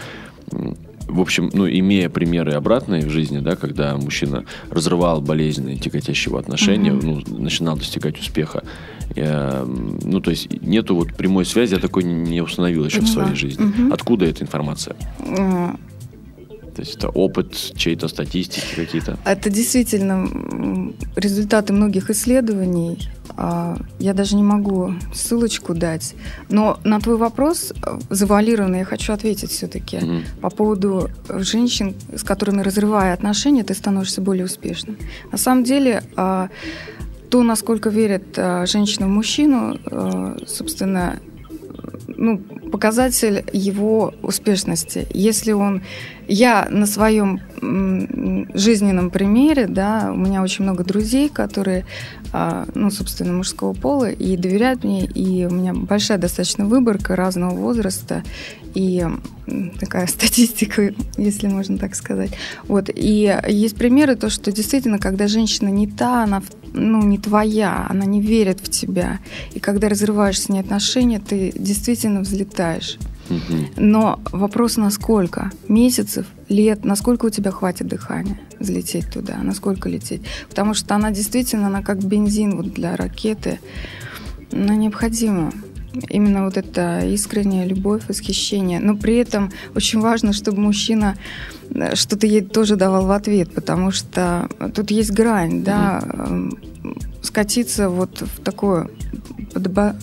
в 1.09 1.21
общем, 1.21 1.51
ну, 1.53 1.69
имея 1.69 2.09
примеры 2.09 2.53
обратные 2.53 3.07
в 3.07 3.11
жизни, 3.11 3.39
да, 3.39 3.57
когда 3.57 3.97
мужчина 3.97 4.45
разрывал 4.71 5.21
болезненные 5.21 5.77
тяготящего 5.77 6.39
отношения, 6.39 6.91
mm-hmm. 6.91 7.25
ну, 7.29 7.39
начинал 7.39 7.77
достигать 7.77 8.19
успеха, 8.19 8.65
э, 9.15 9.65
ну, 10.05 10.21
то 10.21 10.31
есть 10.31 10.51
нету 10.63 10.95
вот 10.95 11.15
прямой 11.15 11.45
связи, 11.45 11.75
я 11.75 11.81
такой 11.81 12.05
не 12.05 12.41
установил 12.41 12.85
еще 12.85 12.99
Поняла. 12.99 13.11
в 13.11 13.15
своей 13.15 13.37
жизни. 13.37 13.65
Mm-hmm. 13.67 13.93
Откуда 13.93 14.27
эта 14.27 14.43
информация? 14.43 14.97
Mm-hmm. 15.19 15.79
То 16.75 16.81
есть 16.81 16.97
это 16.97 17.09
опыт 17.09 17.55
чьей-то 17.77 18.09
статистики 18.09 18.75
какие-то? 18.75 19.19
Это 19.25 19.51
действительно 19.51 20.93
результаты 21.17 21.73
многих 21.73 22.11
исследований. 22.11 23.11
А, 23.37 23.77
я 23.99 24.15
даже 24.15 24.37
не 24.37 24.43
могу 24.43 24.95
ссылочку 25.15 25.75
дать. 25.75 26.15
Но 26.49 26.81
на 26.85 27.01
твой 27.01 27.17
вопрос 27.17 27.73
э, 27.73 27.99
завуалированный 28.11 28.81
я 28.81 28.85
хочу 28.85 29.13
ответить 29.13 29.51
все-таки. 29.51 29.99
Угу. 29.99 30.21
По 30.41 30.51
поводу 30.51 31.11
женщин, 31.29 31.95
с 32.15 32.23
которыми 32.23 32.63
разрывая 32.63 33.13
отношения, 33.13 33.65
ты 33.65 33.75
становишься 33.75 34.21
более 34.21 34.47
успешным. 34.47 34.97
На 35.31 35.39
самом 35.39 35.65
деле, 35.65 36.03
а, 36.17 36.49
то, 37.31 37.43
насколько 37.43 37.91
верит 37.91 38.39
а, 38.39 38.67
женщина 38.67 39.07
в 39.07 39.11
мужчину, 39.11 39.79
собственно, 40.47 41.19
ну, 42.09 42.39
показатель 42.39 43.45
его 43.53 44.15
успешности. 44.23 45.07
Если 45.13 45.53
он... 45.53 45.83
Я 46.29 46.67
на 46.71 46.87
своем 46.87 47.41
жизненном 48.55 49.11
примере, 49.11 49.67
да, 49.67 50.11
у 50.13 50.17
меня 50.17 50.43
очень 50.43 50.65
много 50.65 50.85
друзей, 50.85 51.29
которые, 51.29 51.85
а, 52.33 52.67
ну, 52.75 52.91
собственно, 52.91 53.33
мужского 53.33 53.73
пола, 53.73 54.11
и 54.11 54.37
доверяют 54.37 54.83
мне, 54.85 55.05
и 55.05 55.47
у 55.47 55.51
меня 55.51 55.73
большая 55.73 56.19
достаточно 56.19 56.67
выборка 56.67 57.15
разного 57.15 57.55
возраста, 57.55 58.25
и 58.75 59.07
такая 59.79 60.07
статистика, 60.09 60.93
если 61.17 61.49
можно 61.49 61.79
так 61.79 61.95
сказать. 61.95 62.31
Вот. 62.67 62.89
И 62.93 63.39
есть 63.49 63.77
примеры, 63.77 64.17
то, 64.17 64.31
что 64.31 64.51
действительно, 64.51 64.99
когда 64.99 65.29
женщина 65.29 65.69
не 65.69 65.87
та, 65.87 66.25
она 66.25 66.43
ну, 66.73 67.03
не 67.03 67.19
твоя, 67.19 67.87
она 67.89 68.05
не 68.07 68.21
верит 68.21 68.61
в 68.61 68.71
тебя. 68.71 69.19
И 69.55 69.61
когда 69.61 69.89
разрываешь 69.89 70.41
с 70.41 70.49
ней 70.49 70.61
отношения, 70.61 71.21
ты 71.21 71.53
действительно 71.55 72.21
взлетаешь. 72.21 72.99
Но 73.77 74.21
вопрос 74.33 74.77
насколько? 74.77 75.51
Месяцев, 75.69 76.27
лет, 76.49 76.85
насколько 76.85 77.27
у 77.27 77.31
тебя 77.31 77.51
хватит 77.51 77.87
дыхания 77.89 78.41
взлететь 78.59 79.11
туда, 79.11 79.39
насколько 79.43 79.89
лететь? 79.89 80.23
Потому 80.49 80.75
что 80.75 80.95
она 80.95 81.11
действительно, 81.11 81.67
она 81.67 81.83
как 81.83 82.03
бензин 82.03 82.57
вот 82.57 82.73
для 82.73 82.97
ракеты, 82.97 83.61
она 84.53 84.75
необходима. 84.77 85.53
Именно 86.09 86.45
вот 86.45 86.57
эта 86.57 87.01
искренняя 87.07 87.67
любовь, 87.67 88.03
восхищение. 88.09 88.81
Но 88.81 88.97
при 88.97 89.17
этом 89.17 89.53
очень 89.75 90.01
важно, 90.01 90.33
чтобы 90.33 90.61
мужчина 90.61 91.19
э, 91.71 91.95
что-то 91.97 92.27
ей 92.27 92.41
тоже 92.41 92.77
давал 92.77 93.07
в 93.07 93.11
ответ, 93.11 93.53
потому 93.53 93.91
что 93.91 94.49
тут 94.75 94.91
есть 94.91 95.11
грань, 95.11 95.63
да, 95.63 96.01
mm-hmm. 96.03 97.23
скатиться 97.23 97.91
вот 97.91 98.23
в 98.23 98.41
такое, 98.41 98.89
подоба... 99.53 99.95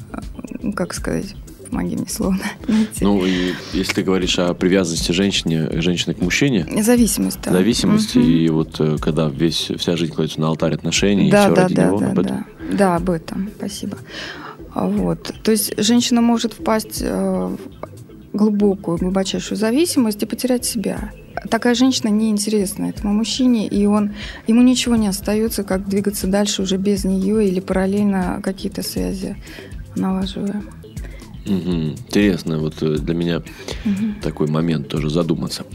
как 0.76 0.94
сказать, 0.94 1.36
помоги 1.70 1.96
мне 1.96 2.08
словно 2.08 2.44
найти. 2.68 3.04
Ну, 3.04 3.26
и 3.26 3.54
если 3.74 3.94
ты 3.94 4.04
говоришь 4.04 4.38
о 4.40 4.54
привязанности 4.54 5.12
женщине, 5.12 5.82
женщины 5.82 6.14
к 6.14 6.22
мужчине. 6.22 6.68
Зависимость, 6.82 7.40
да. 7.44 7.52
Зависимость, 7.52 8.16
угу. 8.16 8.26
и 8.26 8.50
вот 8.50 8.80
э, 8.80 8.98
когда 9.00 9.28
весь, 9.30 9.72
вся 9.78 9.96
жизнь 9.96 10.14
кладется 10.14 10.42
на 10.42 10.48
алтарь 10.48 10.74
отношений, 10.74 11.30
да, 11.30 11.44
и 11.44 11.46
все 11.46 11.56
да, 11.56 11.62
ради 11.64 11.76
да, 11.76 11.86
него. 11.86 12.00
Да, 12.00 12.08
об 12.08 12.20
этом. 12.20 12.46
да, 12.60 12.78
да, 12.78 12.96
об 12.96 13.10
этом, 13.10 13.50
спасибо. 13.58 13.98
А 14.74 14.86
вот. 14.86 15.34
То 15.44 15.52
есть 15.52 15.74
женщина 15.82 16.22
может 16.22 16.54
впасть 16.54 17.02
э, 17.02 17.56
в 18.34 18.38
глубокую, 18.38 18.98
глубочайшую 18.98 19.58
зависимость 19.58 20.24
и 20.24 20.26
потерять 20.26 20.66
себя. 20.66 21.12
Такая 21.50 21.74
женщина 21.74 22.10
неинтересна 22.10 22.86
этому 22.86 23.14
мужчине, 23.14 23.68
и 23.68 23.86
он, 23.86 24.12
ему 24.48 24.62
ничего 24.62 24.96
не 24.96 25.08
остается, 25.08 25.64
как 25.64 25.88
двигаться 25.88 26.28
дальше 26.28 26.64
уже 26.64 26.78
без 26.78 27.06
нее 27.06 27.48
или 27.48 27.60
параллельно 27.60 28.42
какие-то 28.44 28.84
связи 28.84 29.38
налаживая. 29.96 30.62
Угу. 31.50 31.72
Интересно, 32.08 32.60
вот 32.60 32.82
э, 32.82 32.98
для 32.98 33.14
меня 33.14 33.38
угу. 33.38 34.14
такой 34.22 34.48
момент 34.48 34.88
тоже 34.88 35.10
задуматься. 35.10 35.66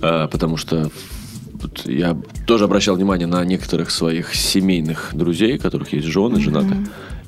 А, 0.00 0.28
потому 0.28 0.56
что 0.56 0.90
вот 1.52 1.86
я 1.86 2.16
тоже 2.46 2.64
обращал 2.64 2.96
внимание 2.96 3.26
на 3.26 3.44
некоторых 3.44 3.90
своих 3.90 4.34
семейных 4.34 5.10
друзей, 5.12 5.56
у 5.56 5.58
которых 5.58 5.92
есть 5.92 6.06
жены, 6.06 6.40
женаты. 6.40 6.76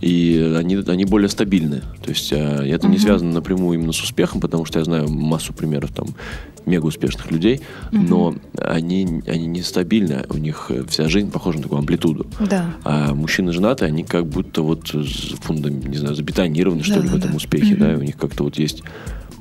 И 0.00 0.54
они, 0.56 0.76
они 0.76 1.04
более 1.04 1.28
стабильны. 1.28 1.82
То 2.02 2.10
есть 2.10 2.32
э, 2.32 2.36
это 2.36 2.86
uh-huh. 2.86 2.90
не 2.90 2.98
связано 2.98 3.32
напрямую 3.32 3.78
именно 3.78 3.92
с 3.92 4.00
успехом, 4.02 4.40
потому 4.40 4.64
что 4.64 4.78
я 4.78 4.84
знаю 4.84 5.08
массу 5.08 5.52
примеров 5.52 5.90
там 5.92 6.08
мега 6.66 6.86
успешных 6.86 7.30
людей, 7.30 7.56
uh-huh. 7.90 8.06
но 8.08 8.34
они, 8.56 9.22
они 9.26 9.46
нестабильны, 9.46 10.24
у 10.28 10.36
них 10.36 10.70
вся 10.88 11.08
жизнь 11.08 11.30
похожа 11.30 11.58
на 11.58 11.62
такую 11.64 11.78
амплитуду. 11.80 12.26
Да. 12.48 12.74
А 12.84 13.14
мужчины 13.14 13.52
женатые, 13.52 13.88
они 13.88 14.04
как 14.04 14.26
будто 14.26 14.62
вот 14.62 14.88
фундам, 15.40 15.80
не 15.80 15.96
знаю, 15.96 16.14
забетонированы, 16.14 16.82
что 16.82 16.96
да, 16.96 17.00
ли, 17.00 17.08
в 17.08 17.16
этом 17.16 17.30
да. 17.30 17.36
успехе, 17.36 17.74
uh-huh. 17.74 17.78
да, 17.78 17.92
и 17.94 17.96
у 17.96 18.02
них 18.02 18.16
как-то 18.16 18.44
вот 18.44 18.58
есть 18.58 18.82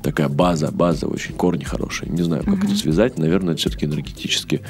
такая 0.02 0.28
база, 0.28 0.72
база, 0.72 1.06
очень 1.06 1.34
корни 1.34 1.64
хорошие. 1.64 2.10
Не 2.10 2.22
знаю, 2.22 2.44
как 2.44 2.54
uh-huh. 2.54 2.66
это 2.66 2.76
связать. 2.76 3.18
Наверное, 3.18 3.54
это 3.54 3.60
все-таки 3.60 3.86
энергетически 3.86 4.62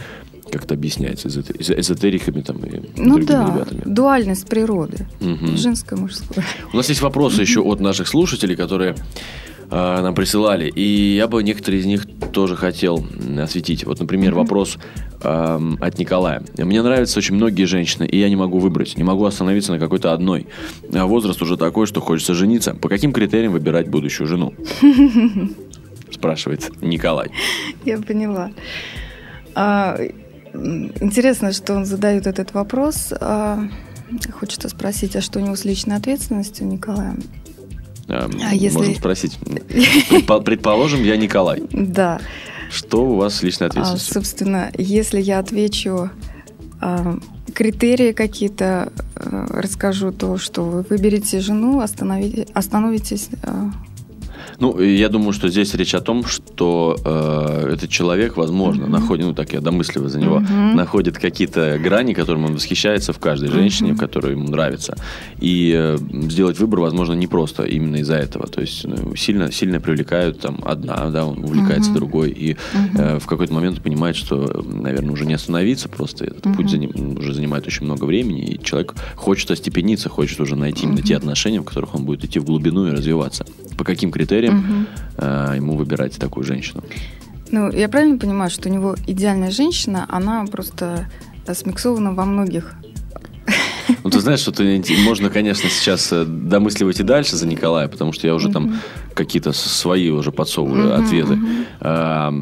как-то 0.50 0.74
объясняется 0.74 1.28
эзотериками 1.28 2.42
там 2.42 2.58
и 2.58 2.80
ну 2.96 3.16
другими 3.16 3.26
да, 3.26 3.54
ребятами. 3.54 3.82
дуальность 3.84 4.48
природы. 4.48 5.06
Угу. 5.20 5.56
Женское, 5.56 5.96
мужское. 5.96 6.44
У 6.72 6.76
нас 6.76 6.88
есть 6.88 7.02
вопросы 7.02 7.40
еще 7.40 7.60
от 7.60 7.80
наших 7.80 8.08
слушателей, 8.08 8.56
которые 8.56 8.94
э, 9.70 10.00
нам 10.02 10.14
присылали. 10.14 10.68
И 10.68 11.16
я 11.16 11.28
бы 11.28 11.42
некоторые 11.42 11.80
из 11.80 11.86
них 11.86 12.06
тоже 12.32 12.56
хотел 12.56 13.04
осветить. 13.40 13.84
Вот, 13.84 14.00
например, 14.00 14.32
угу. 14.32 14.40
вопрос 14.40 14.78
э, 15.22 15.60
от 15.80 15.98
Николая. 15.98 16.42
Мне 16.56 16.82
нравятся 16.82 17.18
очень 17.18 17.34
многие 17.34 17.64
женщины, 17.64 18.04
и 18.04 18.18
я 18.18 18.28
не 18.28 18.36
могу 18.36 18.58
выбрать. 18.58 18.96
Не 18.96 19.04
могу 19.04 19.24
остановиться 19.24 19.72
на 19.72 19.78
какой-то 19.78 20.12
одной. 20.12 20.46
А 20.92 21.06
возраст 21.06 21.40
уже 21.42 21.56
такой, 21.56 21.86
что 21.86 22.00
хочется 22.00 22.34
жениться. 22.34 22.74
По 22.74 22.88
каким 22.88 23.12
критериям 23.12 23.52
выбирать 23.52 23.88
будущую 23.88 24.26
жену? 24.26 24.54
Спрашивает 26.10 26.70
Николай. 26.80 27.30
Я 27.84 27.98
поняла. 27.98 28.50
А, 30.52 30.58
Интересно, 31.00 31.52
что 31.52 31.74
он 31.74 31.84
задает 31.84 32.26
этот 32.26 32.54
вопрос. 32.54 33.12
А, 33.20 33.60
хочется 34.32 34.68
спросить, 34.68 35.16
а 35.16 35.20
что 35.20 35.38
у 35.38 35.42
него 35.42 35.56
с 35.56 35.64
личной 35.64 35.96
ответственностью, 35.96 36.66
Николая? 36.66 37.16
А, 38.08 38.28
а 38.44 38.54
если... 38.54 38.78
Можем 38.78 38.94
спросить. 38.96 39.38
Предположим, 40.44 41.02
я 41.02 41.16
Николай. 41.16 41.62
Да. 41.72 42.20
Что 42.70 43.04
у 43.04 43.16
вас 43.16 43.36
с 43.36 43.42
личной 43.42 43.68
ответственностью? 43.68 44.10
А, 44.10 44.14
собственно, 44.14 44.70
если 44.76 45.20
я 45.20 45.38
отвечу 45.38 46.10
а, 46.80 47.18
критерии 47.54 48.12
какие-то, 48.12 48.92
а, 49.16 49.46
расскажу 49.48 50.12
то, 50.12 50.36
что 50.38 50.64
вы 50.64 50.82
выберете 50.82 51.40
жену, 51.40 51.80
остановитесь 51.80 53.30
а, 53.42 53.70
ну, 54.60 54.80
я 54.80 55.08
думаю, 55.08 55.32
что 55.32 55.48
здесь 55.48 55.72
речь 55.74 55.94
о 55.94 56.00
том, 56.00 56.24
что 56.24 56.96
э, 57.04 57.70
этот 57.74 57.90
человек, 57.90 58.36
возможно, 58.36 58.84
mm-hmm. 58.84 58.90
находит, 58.90 59.26
ну 59.26 59.34
так 59.34 59.52
я 59.52 59.60
домысливаю 59.60 60.10
за 60.10 60.18
него, 60.18 60.38
mm-hmm. 60.40 60.74
находит 60.74 61.16
какие-то 61.16 61.78
грани, 61.78 62.12
которыми 62.12 62.46
он 62.46 62.54
восхищается 62.54 63.12
в 63.12 63.20
каждой 63.20 63.50
женщине, 63.50 63.92
mm-hmm. 63.92 63.98
которая 63.98 64.32
ему 64.32 64.48
нравится. 64.48 64.96
И 65.38 65.72
э, 65.76 65.96
сделать 66.28 66.58
выбор, 66.58 66.80
возможно, 66.80 67.12
не 67.12 67.28
просто 67.28 67.62
именно 67.62 67.96
из-за 67.96 68.16
этого. 68.16 68.48
То 68.48 68.60
есть 68.60 68.84
ну, 68.84 69.14
сильно, 69.14 69.52
сильно 69.52 69.80
привлекают 69.80 70.40
там 70.40 70.60
одна, 70.64 71.08
да, 71.10 71.24
он 71.24 71.44
увлекается 71.44 71.92
mm-hmm. 71.92 71.94
другой, 71.94 72.30
и 72.30 72.52
mm-hmm. 72.54 72.56
э, 72.96 73.18
в 73.20 73.26
какой-то 73.26 73.54
момент 73.54 73.80
понимает, 73.80 74.16
что, 74.16 74.64
наверное, 74.66 75.12
уже 75.12 75.24
не 75.24 75.34
остановиться 75.34 75.88
просто. 75.88 76.24
Этот 76.24 76.46
mm-hmm. 76.46 76.56
путь 76.56 76.70
заним, 76.70 77.18
уже 77.18 77.32
занимает 77.32 77.64
очень 77.68 77.84
много 77.84 78.06
времени, 78.06 78.54
и 78.54 78.64
человек 78.64 78.96
хочет 79.14 79.52
остепениться, 79.52 80.08
хочет 80.08 80.40
уже 80.40 80.56
найти 80.56 80.84
mm-hmm. 80.84 80.88
именно 80.88 81.02
те 81.02 81.16
отношения, 81.16 81.60
в 81.60 81.64
которых 81.64 81.94
он 81.94 82.04
будет 82.04 82.24
идти 82.24 82.40
в 82.40 82.44
глубину 82.44 82.88
и 82.88 82.90
развиваться. 82.90 83.46
По 83.76 83.84
каким 83.84 84.10
критериям 84.10 84.47
угу. 84.50 84.86
э, 85.18 85.52
ему 85.56 85.76
выбирать 85.76 86.16
такую 86.18 86.44
женщину? 86.44 86.82
Ну, 87.50 87.70
я 87.70 87.88
правильно 87.88 88.18
понимаю, 88.18 88.50
что 88.50 88.68
у 88.68 88.72
него 88.72 88.94
идеальная 89.06 89.50
женщина, 89.50 90.06
она 90.08 90.44
просто 90.46 91.06
смиксована 91.54 92.12
во 92.12 92.26
многих 92.26 92.74
ну, 94.04 94.10
ты 94.10 94.20
знаешь, 94.20 94.40
что 94.40 94.52
ты, 94.52 94.82
можно, 95.04 95.30
конечно, 95.30 95.68
сейчас 95.68 96.12
э, 96.12 96.24
домысливать 96.24 97.00
и 97.00 97.02
дальше 97.02 97.36
за 97.36 97.46
Николая, 97.46 97.88
потому 97.88 98.12
что 98.12 98.26
я 98.26 98.34
уже 98.34 98.50
там 98.50 98.80
какие-то 99.14 99.52
свои 99.52 100.10
уже 100.10 100.30
подсовываю 100.30 100.94
ответы. 100.94 101.38
А, 101.80 102.32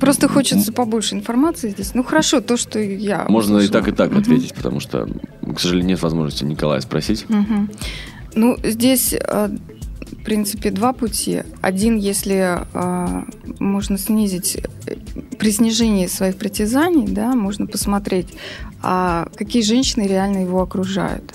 Просто 0.00 0.28
хочется 0.28 0.72
побольше 0.72 1.14
информации 1.14 1.70
здесь. 1.70 1.94
Ну, 1.94 2.02
хорошо, 2.02 2.40
то, 2.40 2.56
что 2.56 2.78
я 2.78 3.26
Можно 3.28 3.58
и 3.58 3.68
так, 3.68 3.88
и 3.88 3.92
так 3.92 4.16
ответить, 4.16 4.54
потому 4.54 4.80
что, 4.80 5.08
к 5.54 5.60
сожалению, 5.60 5.90
нет 5.90 6.02
возможности 6.02 6.44
Николая 6.44 6.80
спросить. 6.80 7.26
Ну, 8.34 8.58
здесь 8.64 9.14
э, 9.14 9.48
в 10.24 10.26
принципе, 10.26 10.70
два 10.70 10.94
пути. 10.94 11.42
Один, 11.60 11.98
если 11.98 12.58
э, 12.72 13.24
можно 13.58 13.98
снизить 13.98 14.56
э, 14.56 14.96
при 15.38 15.50
снижении 15.50 16.06
своих 16.06 16.36
притязаний, 16.36 17.06
да, 17.06 17.34
можно 17.34 17.66
посмотреть, 17.66 18.28
а 18.80 19.28
какие 19.36 19.60
женщины 19.60 20.04
реально 20.06 20.38
его 20.38 20.62
окружают. 20.62 21.34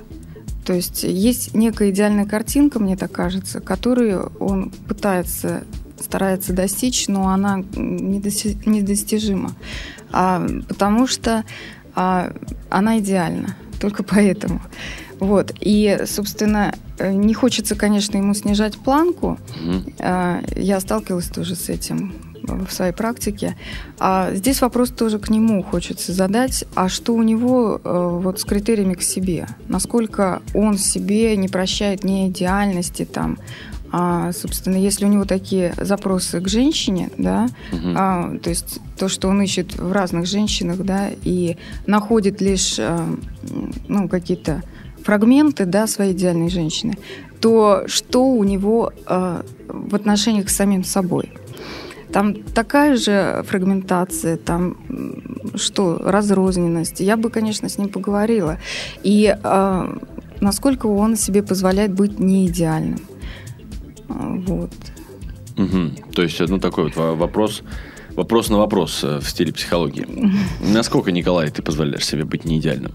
То 0.66 0.74
есть 0.74 1.04
есть 1.04 1.54
некая 1.54 1.92
идеальная 1.92 2.26
картинка, 2.26 2.80
мне 2.80 2.98
так 2.98 3.12
кажется, 3.12 3.60
которую 3.60 4.32
он 4.40 4.72
пытается, 4.88 5.66
старается 6.00 6.54
достичь, 6.54 7.08
но 7.08 7.30
она 7.30 7.64
недостижима, 7.76 9.52
а, 10.12 10.44
потому 10.68 11.06
что 11.06 11.44
а, 11.94 12.34
она 12.72 12.98
идеальна, 12.98 13.56
только 13.80 14.04
поэтому. 14.04 14.62
Вот. 15.20 15.54
И, 15.60 16.00
собственно, 16.06 16.74
э, 16.98 17.12
не 17.12 17.34
хочется, 17.34 17.76
конечно, 17.76 18.18
ему 18.18 18.34
снижать 18.34 18.78
планку. 18.78 19.38
Mm-hmm. 19.62 20.60
Я 20.60 20.80
сталкивалась 20.80 21.28
тоже 21.28 21.56
с 21.56 21.70
этим 21.70 22.14
в 22.44 22.72
своей 22.72 22.94
практике. 22.94 23.56
А 24.00 24.34
здесь 24.34 24.62
вопрос 24.62 24.90
тоже 24.90 25.20
к 25.20 25.30
нему 25.30 25.64
хочется 25.64 26.14
задать. 26.14 26.66
А 26.76 26.90
что 26.90 27.14
у 27.14 27.24
него 27.24 27.80
э, 27.84 28.20
вот 28.22 28.40
с 28.40 28.44
критериями 28.44 28.94
к 28.94 29.02
себе? 29.02 29.48
Насколько 29.68 30.42
он 30.54 30.78
себе 30.78 31.36
не 31.38 31.48
прощает 31.48 32.04
не 32.04 32.30
идеальности 32.30 33.06
там, 33.06 33.38
а, 33.92 34.32
собственно, 34.32 34.78
если 34.78 35.06
у 35.06 35.08
него 35.08 35.26
такие 35.26 35.74
запросы 35.78 36.40
к 36.42 36.48
женщине, 36.48 37.10
да, 37.18 37.48
угу. 37.72 37.94
а, 37.96 38.38
то 38.38 38.50
есть 38.50 38.80
то, 38.98 39.08
что 39.08 39.28
он 39.30 39.42
ищет 39.42 39.76
в 39.78 39.92
разных 39.92 40.26
женщинах, 40.26 40.78
да, 40.78 41.10
и 41.24 41.58
находит 41.88 42.42
лишь, 42.42 42.78
а, 42.80 43.06
ну, 43.88 44.08
какие-то 44.08 44.64
фрагменты 45.04 45.66
да, 45.66 45.88
своей 45.88 46.14
идеальной 46.14 46.50
женщины, 46.50 46.98
то 47.40 47.84
что 47.88 48.26
у 48.26 48.44
него 48.44 48.92
э, 49.08 49.44
в 49.68 49.96
отношениях 49.96 50.50
с 50.50 50.56
самим 50.56 50.84
собой? 50.84 51.32
Там 52.12 52.34
такая 52.34 52.98
же 52.98 53.44
фрагментация, 53.48 54.38
там 54.38 54.78
что, 55.56 56.02
разрозненность. 56.04 57.00
Я 57.00 57.18
бы, 57.18 57.30
конечно, 57.30 57.70
с 57.70 57.78
ним 57.78 57.90
поговорила. 57.90 58.58
И 59.04 59.36
э, 59.42 59.98
насколько 60.42 60.88
он 60.88 61.16
себе 61.16 61.44
позволяет 61.44 61.94
быть 61.94 62.20
не 62.20 62.48
идеальным. 62.48 63.00
Вот. 64.10 64.72
Угу. 65.58 66.14
То 66.14 66.24
есть, 66.24 66.40
ну, 66.40 66.60
такой 66.60 66.86
вот 66.86 66.96
вопрос, 66.96 67.64
вопрос 68.16 68.50
на 68.50 68.58
вопрос 68.58 69.04
э, 69.04 69.20
в 69.20 69.30
стиле 69.30 69.54
психологии. 69.54 70.08
Насколько, 70.74 71.12
Николай, 71.12 71.50
ты 71.50 71.62
позволяешь 71.62 72.06
себе 72.06 72.26
быть 72.26 72.46
не 72.46 72.60
идеальным? 72.60 72.94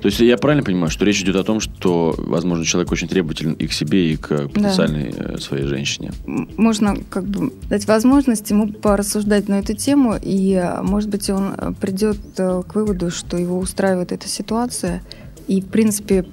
То 0.00 0.06
есть 0.06 0.20
я 0.20 0.36
правильно 0.36 0.64
понимаю, 0.64 0.90
что 0.90 1.04
речь 1.04 1.20
идет 1.22 1.34
о 1.34 1.42
том, 1.42 1.58
что, 1.58 2.14
возможно, 2.16 2.64
человек 2.64 2.92
очень 2.92 3.08
требователен 3.08 3.54
и 3.54 3.66
к 3.66 3.72
себе, 3.72 4.12
и 4.12 4.16
к 4.16 4.48
потенциальной 4.48 5.12
да. 5.12 5.34
Э, 5.34 5.38
своей 5.38 5.64
женщине. 5.64 6.12
Можно 6.56 6.96
как 7.10 7.24
бы 7.24 7.52
дать 7.68 7.86
возможность 7.86 8.48
ему 8.50 8.68
порассуждать 8.68 9.48
на 9.48 9.58
эту 9.58 9.74
тему, 9.74 10.14
и, 10.20 10.62
может 10.82 11.10
быть, 11.10 11.28
он 11.30 11.54
э, 11.56 11.72
придет 11.80 12.18
к 12.36 12.74
выводу, 12.74 13.10
что 13.10 13.36
его 13.36 13.58
устраивает 13.58 14.12
эта 14.12 14.28
ситуация, 14.28 15.02
и, 15.48 15.60
в 15.60 15.66
принципе, 15.66 16.24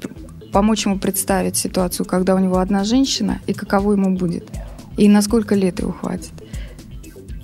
помочь 0.52 0.86
ему 0.86 1.00
представить 1.00 1.58
ситуацию, 1.58 2.06
когда 2.06 2.36
у 2.36 2.40
него 2.40 2.58
одна 2.58 2.84
женщина, 2.84 3.40
и 3.48 3.54
каково 3.54 3.94
ему 3.94 4.16
будет, 4.16 4.50
и 4.98 5.08
на 5.08 5.22
сколько 5.22 5.56
лет 5.56 5.80
его 5.80 5.92
хватит. 5.92 6.32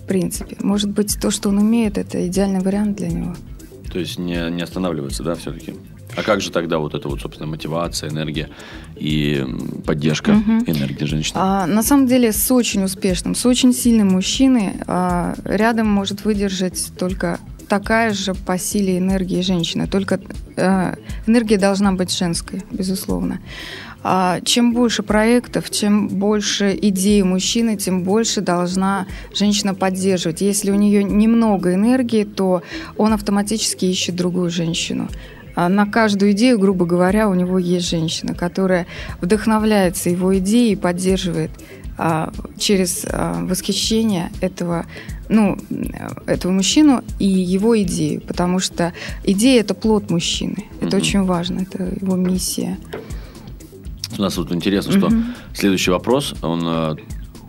В 0.04 0.08
принципе. 0.08 0.58
Может 0.62 0.89
быть, 0.89 1.17
то, 1.21 1.32
что 1.32 1.49
он 1.49 1.58
умеет, 1.60 1.97
это 1.97 2.28
идеальный 2.28 2.60
вариант 2.60 2.97
для 2.97 3.10
него. 3.10 3.36
То 3.91 3.99
есть 3.99 4.19
не, 4.19 4.49
не 4.52 4.62
останавливается, 4.62 5.23
да, 5.23 5.36
все-таки? 5.36 5.73
А 6.15 6.23
как 6.23 6.41
же 6.41 6.52
тогда 6.52 6.80
вот 6.80 6.93
эта 6.93 7.08
вот, 7.08 7.21
собственно, 7.21 7.49
мотивация, 7.49 8.10
энергия 8.10 8.49
и 8.95 9.45
поддержка 9.86 10.32
угу. 10.32 10.63
энергии 10.65 11.06
женщины? 11.06 11.38
А, 11.39 11.65
на 11.65 11.84
самом 11.84 12.08
деле 12.08 12.32
с 12.32 12.52
очень 12.52 12.84
успешным, 12.84 13.34
с 13.36 13.45
очень 13.45 13.73
сильным 13.73 14.10
мужчиной 14.10 14.73
а, 14.88 15.36
рядом 15.45 15.88
может 15.88 16.25
выдержать 16.25 16.91
только 16.97 17.39
такая 17.71 18.13
же 18.13 18.34
по 18.34 18.57
силе 18.57 18.97
энергии 18.97 19.41
женщины. 19.41 19.88
Только 19.88 20.19
а, 20.57 20.95
энергия 21.25 21.57
должна 21.57 21.93
быть 21.93 22.12
женской, 22.12 22.63
безусловно. 22.69 23.39
А 24.03 24.41
чем 24.41 24.73
больше 24.73 25.03
проектов, 25.03 25.69
чем 25.69 26.10
больше 26.10 26.77
идей 26.81 27.23
мужчины, 27.23 27.77
тем 27.77 28.03
больше 28.03 28.41
должна 28.41 29.07
женщина 29.34 29.73
поддерживать. 29.73 30.41
Если 30.41 30.69
у 30.69 30.75
нее 30.75 31.01
немного 31.01 31.73
энергии, 31.73 32.25
то 32.25 32.62
он 32.97 33.13
автоматически 33.13 33.86
ищет 33.86 34.15
другую 34.17 34.49
женщину. 34.49 35.07
А 35.55 35.69
на 35.69 35.86
каждую 35.86 36.34
идею, 36.34 36.60
грубо 36.60 36.86
говоря, 36.86 37.29
у 37.29 37.36
него 37.36 37.57
есть 37.57 37.89
женщина, 37.89 38.34
которая 38.34 38.86
вдохновляется 39.21 40.10
его 40.10 40.38
идеей 40.39 40.73
и 40.73 40.75
поддерживает 40.75 41.51
а, 41.97 42.34
через 42.57 43.05
а, 43.07 43.45
восхищение 43.45 44.29
этого, 44.41 44.86
ну, 45.32 45.58
этого 46.28 46.52
мужчину 46.52 47.04
и 47.20 47.28
его 47.28 47.82
идею, 47.82 48.22
потому 48.22 48.60
что 48.60 48.94
идея 49.24 49.62
это 49.62 49.74
плод 49.74 50.12
мужчины, 50.12 50.65
это 50.80 50.98
mm-hmm. 50.98 51.02
очень 51.02 51.24
важно, 51.24 51.62
это 51.62 51.84
его 51.84 52.15
миссия. 52.15 52.78
У 54.17 54.22
нас 54.22 54.38
вот 54.38 54.52
интересно, 54.52 54.91
что 54.91 55.08
mm-hmm. 55.08 55.24
следующий 55.54 55.91
вопрос, 55.91 56.36
он 56.41 56.98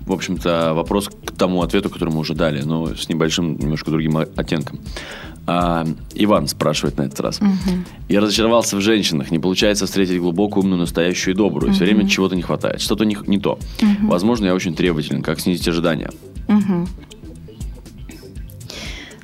в 0.07 0.13
общем-то, 0.13 0.75
вопрос 0.75 1.09
к 1.09 1.33
тому 1.33 1.63
ответу, 1.63 1.89
который 1.89 2.11
мы 2.11 2.19
уже 2.19 2.35
дали, 2.35 2.63
но 2.63 2.95
с 2.95 3.09
небольшим, 3.09 3.57
немножко 3.57 3.91
другим 3.91 4.17
оттенком. 4.17 4.81
А, 5.47 5.87
Иван 6.15 6.47
спрашивает 6.47 6.99
на 6.99 7.03
этот 7.03 7.21
раз. 7.21 7.41
Угу. 7.41 7.51
Я 8.09 8.21
разочаровался 8.21 8.77
в 8.77 8.81
женщинах. 8.81 9.31
Не 9.31 9.39
получается 9.39 9.87
встретить 9.87 10.21
глубокую, 10.21 10.63
умную, 10.63 10.81
настоящую 10.81 11.35
и 11.35 11.37
добрую. 11.37 11.71
Угу. 11.71 11.75
Все 11.75 11.85
время 11.85 12.09
чего-то 12.09 12.37
не 12.37 12.43
хватает. 12.43 12.81
Что-то 12.81 13.05
не, 13.05 13.17
не 13.27 13.39
то. 13.39 13.59
Угу. 13.81 14.09
Возможно, 14.09 14.47
я 14.47 14.55
очень 14.55 14.75
требователен. 14.75 15.23
Как 15.23 15.41
снизить 15.41 15.67
ожидания? 15.67 16.11
Угу. 16.49 16.89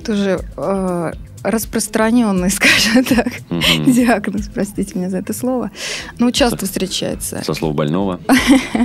Тоже 0.09 0.43
э, 0.57 1.11
распространенный, 1.43 2.49
скажем 2.59 3.03
так, 3.05 3.27
угу. 3.49 3.91
диагноз, 3.91 4.49
простите 4.51 4.97
меня 4.97 5.09
за 5.11 5.17
это 5.17 5.33
слово. 5.33 5.69
Ну, 6.17 6.31
часто 6.31 6.61
со, 6.61 6.65
встречается. 6.65 7.43
Со 7.43 7.53
слов 7.53 7.75
больного. 7.75 8.19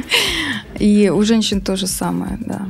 И 0.78 1.08
у 1.08 1.22
женщин 1.22 1.62
то 1.62 1.76
же 1.76 1.86
самое, 1.86 2.36
да. 2.40 2.66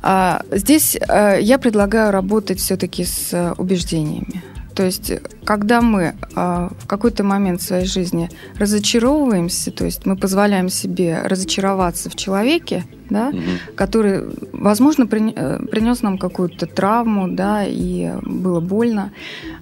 А, 0.00 0.40
здесь 0.50 0.96
а, 0.96 1.36
я 1.36 1.58
предлагаю 1.58 2.10
работать 2.10 2.58
все-таки 2.58 3.04
с 3.04 3.34
а, 3.34 3.54
убеждениями. 3.58 4.42
То 4.74 4.84
есть, 4.84 5.12
когда 5.44 5.80
мы 5.80 6.14
а, 6.34 6.70
в 6.78 6.86
какой-то 6.86 7.24
момент 7.24 7.60
в 7.60 7.64
своей 7.64 7.86
жизни 7.86 8.30
разочаровываемся, 8.58 9.70
то 9.70 9.84
есть 9.84 10.06
мы 10.06 10.16
позволяем 10.16 10.68
себе 10.68 11.20
разочароваться 11.24 12.10
в 12.10 12.16
человеке, 12.16 12.84
да, 13.10 13.28
угу. 13.28 13.40
который, 13.76 14.22
возможно, 14.52 15.04
э, 15.04 15.58
принес 15.70 16.02
нам 16.02 16.16
какую-то 16.16 16.66
травму, 16.66 17.28
да, 17.28 17.64
и 17.66 18.10
было 18.22 18.60
больно, 18.60 19.12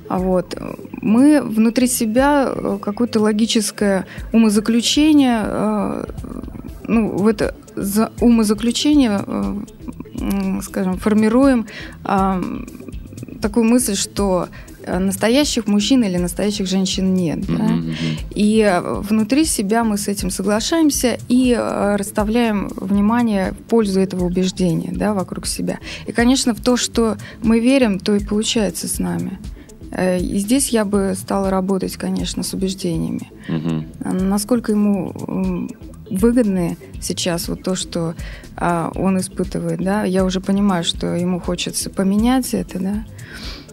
а 0.08 0.18
вот, 0.18 0.56
мы 1.02 1.42
внутри 1.42 1.88
себя 1.88 2.52
э, 2.54 2.78
какое-то 2.80 3.20
логическое 3.20 4.06
умозаключение, 4.32 5.40
э, 5.42 6.04
ну, 6.86 7.16
в 7.16 7.26
это 7.26 7.54
умозаключение 8.20 9.20
скажем, 10.62 10.98
формируем 10.98 11.66
э, 12.04 12.42
такую 13.40 13.64
мысль, 13.64 13.94
что 13.94 14.48
э, 14.48 14.69
настоящих 14.86 15.66
мужчин 15.66 16.02
или 16.04 16.16
настоящих 16.16 16.66
женщин 16.66 17.14
нет. 17.14 17.40
Да? 17.40 17.64
Mm-hmm. 17.64 17.94
И 18.34 18.80
внутри 19.08 19.44
себя 19.44 19.84
мы 19.84 19.98
с 19.98 20.08
этим 20.08 20.30
соглашаемся 20.30 21.18
и 21.28 21.54
э, 21.56 21.96
расставляем 21.96 22.70
внимание 22.76 23.52
в 23.52 23.56
пользу 23.68 24.00
этого 24.00 24.24
убеждения 24.24 24.92
да, 24.92 25.14
вокруг 25.14 25.46
себя. 25.46 25.78
И, 26.06 26.12
конечно, 26.12 26.54
в 26.54 26.60
то, 26.60 26.76
что 26.76 27.16
мы 27.42 27.60
верим, 27.60 27.98
то 27.98 28.14
и 28.14 28.24
получается 28.24 28.88
с 28.88 28.98
нами. 28.98 29.38
Э, 29.92 30.18
и 30.18 30.38
здесь 30.38 30.68
я 30.70 30.84
бы 30.84 31.14
стала 31.16 31.50
работать, 31.50 31.96
конечно, 31.96 32.42
с 32.42 32.54
убеждениями. 32.54 33.30
Угу. 33.48 34.14
Насколько 34.24 34.72
ему 34.72 35.68
выгодны 36.10 36.76
сейчас 37.00 37.48
вот 37.48 37.62
то, 37.62 37.74
что 37.74 38.14
а, 38.56 38.90
он 38.94 39.18
испытывает, 39.18 39.80
да, 39.80 40.04
я 40.04 40.24
уже 40.24 40.40
понимаю, 40.40 40.84
что 40.84 41.14
ему 41.14 41.38
хочется 41.40 41.88
поменять 41.88 42.52
это, 42.52 42.78
да. 42.78 43.04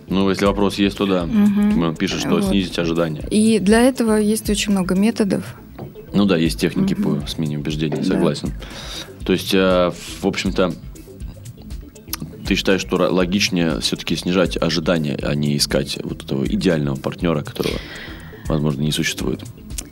Ну, 0.10 0.30
если 0.30 0.46
вопрос 0.46 0.76
есть, 0.76 0.98
то 0.98 1.06
да. 1.06 1.24
Угу. 1.24 1.84
Он 1.84 1.96
пишет, 1.96 2.20
что 2.20 2.30
вот. 2.30 2.46
снизить 2.46 2.80
ожидания. 2.80 3.24
И 3.30 3.60
для 3.60 3.82
этого 3.82 4.15
есть 4.15 4.50
очень 4.50 4.72
много 4.72 4.96
методов. 4.96 5.56
Ну 6.13 6.26
да, 6.26 6.38
есть 6.38 6.60
техники 6.60 6.93
угу. 6.93 7.17
по 7.17 7.28
смене 7.28 7.58
убеждений, 7.58 8.04
согласен. 8.04 8.50
Да. 8.50 9.26
То 9.26 9.34
есть, 9.34 9.54
э, 9.54 9.91
в 10.22 10.26
общем-то, 10.26 10.74
ты 12.48 12.56
считаешь, 12.56 12.82
что 12.82 12.96
логичнее 12.96 13.82
все-таки 13.82 14.15
снижать 14.15 14.56
ожидания, 14.56 15.20
а 15.22 15.36
не 15.36 15.58
искать 15.58 16.00
вот 16.02 16.24
этого 16.24 16.46
идеального 16.46 16.96
партнера, 16.96 17.41
которого, 17.41 17.76
возможно, 18.48 18.82
не 18.82 18.93
существует? 18.93 19.43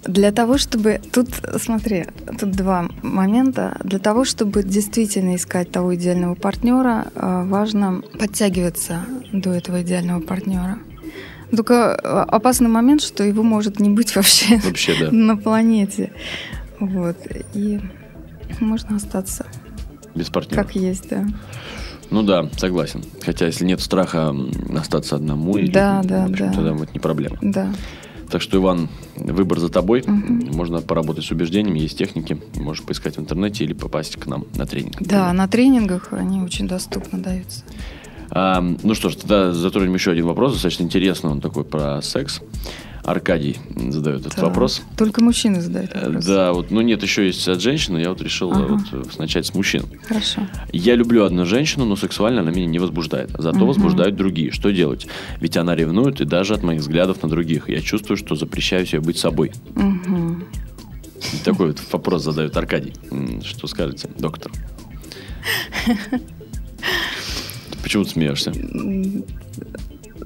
Для 0.06 0.32
того, 0.32 0.58
чтобы... 0.58 1.02
Тут, 1.12 1.30
смотри, 1.60 2.06
тут 2.40 2.52
два 2.52 2.88
момента. 3.02 3.78
Для 3.84 4.00
того, 4.00 4.24
чтобы 4.26 4.64
действительно 4.64 5.36
искать 5.36 5.72
того 5.72 5.96
идеального 5.96 6.36
партнера, 6.36 7.08
э, 7.16 7.44
важно 7.48 8.02
подтягиваться 8.20 9.02
до 9.32 9.52
этого 9.52 9.82
идеального 9.82 10.22
партнера. 10.22 10.78
Только 11.56 12.00
э, 12.04 12.08
опасный 12.08 12.70
момент, 12.70 13.02
что 13.02 13.24
его 13.24 13.42
может 13.44 13.80
не 13.80 13.90
быть 13.90 14.16
вообще, 14.16 14.58
Вообще, 14.66 14.94
да. 15.00 15.10
на 15.12 15.38
планете. 15.38 16.12
Вот. 16.80 17.18
И 17.54 17.80
можно 18.60 18.98
остаться 18.98 19.46
Без 20.14 20.30
партнера. 20.30 20.64
как 20.64 20.76
есть, 20.76 21.10
да. 21.10 21.26
Ну 22.12 22.22
да, 22.22 22.48
согласен. 22.58 23.04
Хотя, 23.24 23.48
если 23.48 23.66
нет 23.66 23.82
страха 23.82 24.36
остаться 24.78 25.16
одному, 25.16 25.58
или, 25.58 25.72
Да, 25.72 26.02
да, 26.04 26.28
в 26.28 26.32
общем, 26.32 26.48
да. 26.48 26.54
тогда 26.54 26.76
это 26.76 26.94
не 26.94 27.00
проблема. 27.00 27.38
Да. 27.42 27.70
Так 28.36 28.42
что, 28.42 28.58
Иван, 28.58 28.90
выбор 29.16 29.60
за 29.60 29.70
тобой. 29.70 30.04
Мгм. 30.06 30.52
Можно 30.52 30.82
поработать 30.82 31.24
с 31.24 31.32
убеждениями, 31.32 31.80
есть 31.80 31.98
техники. 31.98 32.38
Можешь 32.56 32.84
поискать 32.84 33.16
в 33.16 33.22
интернете 33.22 33.64
или 33.64 33.72
попасть 33.72 34.18
к 34.18 34.26
нам 34.26 34.44
на 34.58 34.66
тренинг. 34.66 34.98
Да, 35.00 35.32
на 35.32 35.48
тренингах 35.48 36.12
они 36.12 36.42
очень 36.42 36.68
доступно 36.68 37.18
даются. 37.18 37.64
А, 38.30 38.60
ну 38.60 38.94
что 38.94 39.10
ж, 39.10 39.16
тогда 39.16 39.54
затронем 39.54 39.94
еще 39.94 40.12
один 40.12 40.26
вопрос, 40.26 40.52
достаточно 40.52 40.84
интересный, 40.84 41.30
он 41.30 41.40
такой 41.40 41.64
про 41.64 42.02
секс. 42.02 42.42
Аркадий 43.06 43.58
задает 43.90 44.22
этот 44.22 44.36
Так. 44.36 44.44
вопрос. 44.46 44.82
Только 44.98 45.24
мужчины 45.24 45.62
задают 45.62 45.92
Э, 45.94 46.06
вопрос. 46.08 46.26
Да, 46.26 46.54
вот, 46.54 46.72
ну 46.72 46.82
нет, 46.82 47.04
еще 47.04 47.26
есть 47.28 47.48
от 47.48 47.62
женщины, 47.62 48.00
я 48.00 48.10
вот 48.10 48.22
решил 48.22 48.52
э, 48.52 48.56
Ага. 48.56 48.74
вот, 48.92 49.06
э, 49.08 49.20
начать 49.20 49.46
с 49.46 49.54
мужчин. 49.54 49.84
Хорошо. 50.08 50.42
Я 50.74 50.96
люблю 50.96 51.24
одну 51.24 51.46
женщину, 51.46 51.86
но 51.86 51.96
сексуально 51.96 52.42
она 52.42 52.52
меня 52.52 52.66
не 52.66 52.80
возбуждает. 52.80 53.30
Зато 53.38 53.58
Мгм. 53.58 53.68
возбуждают 53.68 54.16
другие. 54.16 54.52
Что 54.52 54.72
делать? 54.72 55.08
Ведь 55.40 55.56
она 55.56 55.76
ревнует 55.76 56.20
и 56.22 56.26
даже 56.26 56.56
от 56.56 56.64
моих 56.64 56.82
взглядов 56.82 57.22
на 57.22 57.30
других. 57.30 57.70
Я 57.70 57.82
чувствую, 57.82 58.18
что 58.18 58.36
запрещаю 58.36 58.86
себе 58.86 59.02
быть 59.02 59.18
собой. 59.20 59.52
Мгм. 59.76 60.44
Такой 61.44 61.68
вот 61.68 61.82
вопрос 61.92 62.24
задает 62.24 62.58
Аркадий. 62.58 62.94
Что 63.44 63.68
скажете, 63.68 64.10
доктор? 64.18 64.52
Почему 67.84 68.04
ты 68.04 68.10
смеешься? 68.10 68.52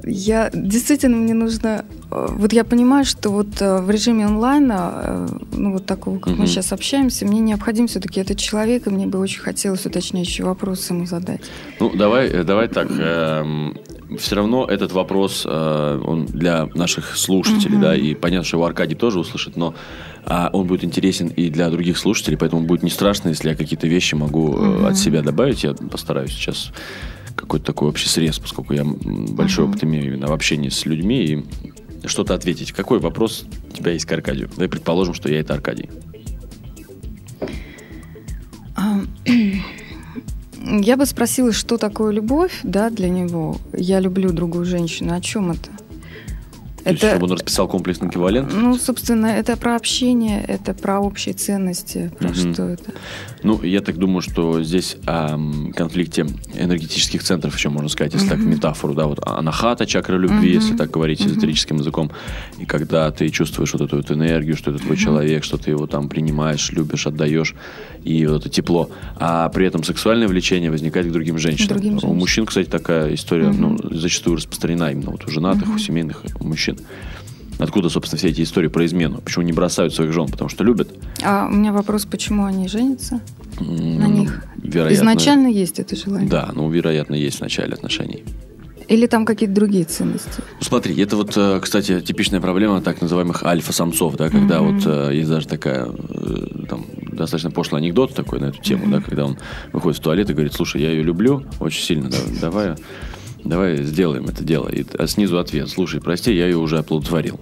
Я 0.05 0.49
действительно 0.53 1.17
мне 1.17 1.33
нужно. 1.33 1.83
э, 2.11 2.27
Вот 2.31 2.53
я 2.53 2.63
понимаю, 2.63 3.05
что 3.05 3.29
вот 3.31 3.61
э, 3.61 3.81
в 3.81 3.89
режиме 3.89 4.25
онлайна, 4.25 4.91
э, 5.03 5.27
ну 5.51 5.73
вот 5.73 5.85
такого, 5.85 6.19
как 6.19 6.33
мы 6.33 6.39
Мгм. 6.39 6.47
сейчас 6.47 6.71
общаемся, 6.71 7.25
мне 7.25 7.39
необходим 7.41 7.87
все-таки 7.87 8.19
этот 8.21 8.37
человек, 8.37 8.87
и 8.87 8.89
мне 8.89 9.07
бы 9.07 9.19
очень 9.19 9.41
хотелось 9.41 9.85
уточняющий 9.85 10.43
вопрос 10.43 10.89
ему 10.89 11.05
задать. 11.05 11.41
Ну, 11.79 11.91
давай, 11.95 12.43
давай 12.43 12.67
так. 12.69 12.87
все 14.17 14.35
равно 14.35 14.65
этот 14.65 14.91
вопрос, 14.91 15.45
он 15.45 16.25
для 16.25 16.65
наших 16.73 17.15
слушателей, 17.15 17.75
Мгм. 17.75 17.81
да, 17.81 17.95
и 17.95 18.15
понятно, 18.15 18.43
что 18.43 18.57
его 18.57 18.65
Аркадий 18.65 18.95
тоже 18.95 19.19
услышит, 19.19 19.55
но 19.55 19.75
а, 20.25 20.49
он 20.51 20.65
будет 20.65 20.83
интересен 20.83 21.27
и 21.27 21.49
для 21.51 21.69
других 21.69 21.97
слушателей, 21.97 22.37
поэтому 22.37 22.63
будет 22.63 22.81
не 22.83 22.89
страшно, 22.89 23.29
если 23.29 23.49
я 23.49 23.55
какие-то 23.55 23.87
вещи 23.87 24.15
могу 24.15 24.53
Мгм. 24.53 24.85
от 24.87 24.97
себя 24.97 25.21
добавить. 25.21 25.63
Я 25.63 25.73
постараюсь 25.73 26.31
сейчас 26.31 26.71
какой-то 27.39 27.65
такой 27.65 27.89
общий 27.89 28.07
срез, 28.07 28.39
поскольку 28.39 28.73
я 28.73 28.83
большой 28.83 29.65
Мгм. 29.65 29.73
опыт 29.73 29.83
имею 29.83 30.05
именно 30.05 30.27
в 30.27 30.33
общении 30.33 30.69
с 30.69 30.85
людьми, 30.85 31.23
и 31.23 32.07
что-то 32.07 32.33
ответить. 32.33 32.71
Какой 32.71 32.99
вопрос 32.99 33.45
у 33.69 33.75
тебя 33.75 33.91
есть 33.91 34.05
к 34.05 34.11
Аркадию? 34.11 34.49
Давай 34.49 34.69
предположим, 34.69 35.13
что 35.13 35.29
я 35.29 35.39
это 35.39 35.53
Аркадий. 35.53 35.89
Я 40.61 40.97
бы 40.97 41.05
спросила, 41.05 41.51
что 41.53 41.77
такое 41.77 42.11
любовь, 42.11 42.59
да, 42.63 42.89
для 42.89 43.09
него. 43.09 43.57
Я 43.73 43.99
люблю 43.99 44.31
другую 44.31 44.65
женщину. 44.65 45.13
О 45.13 45.21
чем 45.21 45.51
это? 45.51 45.69
То 46.89 47.05
есть, 47.05 47.07
чтобы 47.07 47.25
он 47.25 47.31
расписал 47.33 47.67
комплексный 47.67 48.09
эквивалент? 48.09 48.51
ну, 48.53 48.77
собственно, 48.77 49.27
это 49.27 49.55
про 49.57 49.75
общение, 49.75 50.43
это 50.43 50.73
про 50.73 50.99
общие 50.99 51.33
ценности, 51.33 52.11
про 52.19 52.29
Мгм. 52.29 52.53
что 52.53 52.63
это. 52.69 52.93
Ну, 53.43 53.61
я 53.63 53.81
так 53.81 53.97
думаю, 53.97 54.21
что 54.21 54.61
здесь 54.63 54.97
о 55.05 55.37
конфликте 55.75 56.25
энергетических 56.53 57.23
центров 57.23 57.55
еще 57.55 57.69
можно 57.69 57.89
сказать, 57.89 58.13
если 58.13 58.29
так 58.29 58.39
Мгм. 58.39 58.49
метафору, 58.51 58.93
да, 58.93 59.05
вот 59.07 59.19
анахата, 59.25 59.85
чакра 59.85 60.17
любви, 60.17 60.37
Мгм. 60.37 60.55
если 60.55 60.75
так 60.75 60.91
говорить 60.91 61.21
Мгм. 61.21 61.29
эзотерическим 61.31 61.77
языком. 61.77 62.11
И 62.57 62.65
когда 62.65 63.09
ты 63.11 63.29
чувствуешь 63.29 63.71
вот 63.73 63.81
эту 63.81 63.97
вот 63.97 64.11
энергию, 64.11 64.55
что 64.57 64.71
это 64.71 64.79
твой 64.79 64.95
Мгм. 64.95 65.03
человек, 65.03 65.43
что 65.43 65.57
ты 65.57 65.71
его 65.71 65.87
там 65.87 66.09
принимаешь, 66.09 66.71
любишь, 66.71 67.07
отдаешь, 67.07 67.55
и 68.03 68.25
вот 68.25 68.41
это 68.41 68.49
тепло. 68.49 68.89
А 69.17 69.49
при 69.49 69.65
этом 69.65 69.83
сексуальное 69.83 70.27
влечение 70.27 70.71
возникает 70.71 71.07
к 71.07 71.11
другим 71.11 71.37
женщинам. 71.37 71.69
Другим 71.69 71.93
У 71.93 71.99
женщинам. 71.99 72.17
мужчин, 72.17 72.45
кстати, 72.45 72.67
такая 72.67 73.13
история, 73.13 73.51
ну, 73.51 73.69
Мгм. 73.69 73.97
зачастую 73.99 74.37
распространена 74.37 74.91
именно 74.91 75.11
вот 75.11 75.25
у 75.27 75.31
женатых, 75.31 75.67
у 75.67 75.71
Мгм. 75.71 75.79
семейных, 75.79 76.23
у 76.39 76.43
Откуда, 77.57 77.89
собственно, 77.89 78.17
все 78.17 78.29
эти 78.29 78.41
истории 78.41 78.67
про 78.69 78.85
измену? 78.85 79.19
Почему 79.19 79.43
не 79.43 79.51
бросают 79.51 79.93
своих 79.93 80.13
жен? 80.13 80.27
Потому 80.27 80.49
что 80.49 80.63
любят. 80.63 80.89
А 81.21 81.45
у 81.45 81.53
меня 81.53 81.73
вопрос, 81.73 82.05
почему 82.05 82.45
они 82.45 82.69
женятся 82.69 83.19
М, 83.59 83.99
на 83.99 84.07
них? 84.07 84.43
Вероятно. 84.63 84.93
Изначально 84.95 85.47
есть 85.47 85.77
это 85.79 85.95
желание? 85.97 86.29
Да, 86.29 86.49
ну, 86.53 86.69
вероятно, 86.69 87.15
есть 87.15 87.39
в 87.39 87.41
начале 87.41 87.73
отношений. 87.73 88.23
Или 88.87 89.05
там 89.07 89.25
какие-то 89.25 89.53
другие 89.53 89.83
ценности? 89.83 90.41
Ну, 90.59 90.61
смотри, 90.65 90.95
это 90.99 91.15
вот, 91.17 91.33
э, 91.35 91.59
кстати, 91.61 91.99
типичная 92.01 92.39
проблема 92.41 92.81
так 92.81 93.01
называемых 93.01 93.43
альфа-самцов, 93.43 94.15
да, 94.15 94.29
когда 94.29 94.61
Мгм. 94.61 94.79
вот 94.79 94.83
э, 94.87 95.15
есть 95.15 95.29
даже 95.29 95.47
такая, 95.47 95.85
э, 95.87 96.65
там, 96.67 96.85
достаточно 97.11 97.51
пошлый 97.51 97.81
анекдот 97.81 98.15
такой 98.15 98.39
на 98.39 98.45
эту 98.45 98.61
тему, 98.63 98.87
да, 98.89 99.01
когда 99.01 99.25
он 99.25 99.37
выходит 99.73 99.99
в 99.99 100.01
туалет 100.01 100.29
и 100.29 100.33
говорит, 100.33 100.53
слушай, 100.53 100.81
я 100.81 100.89
ее 100.91 101.03
люблю 101.03 101.43
очень 101.59 101.83
сильно, 101.83 102.09
да, 102.09 102.17
давай, 102.41 102.75
давай 103.43 103.83
сделаем 103.83 104.25
это 104.25 104.43
дело. 104.43 104.67
И, 104.69 104.85
а 104.97 105.07
снизу 105.07 105.39
ответ, 105.39 105.69
слушай, 105.69 105.99
прости, 106.01 106.33
я 106.33 106.45
ее 106.45 106.57
уже 106.57 106.77
оплодотворил. 106.77 107.39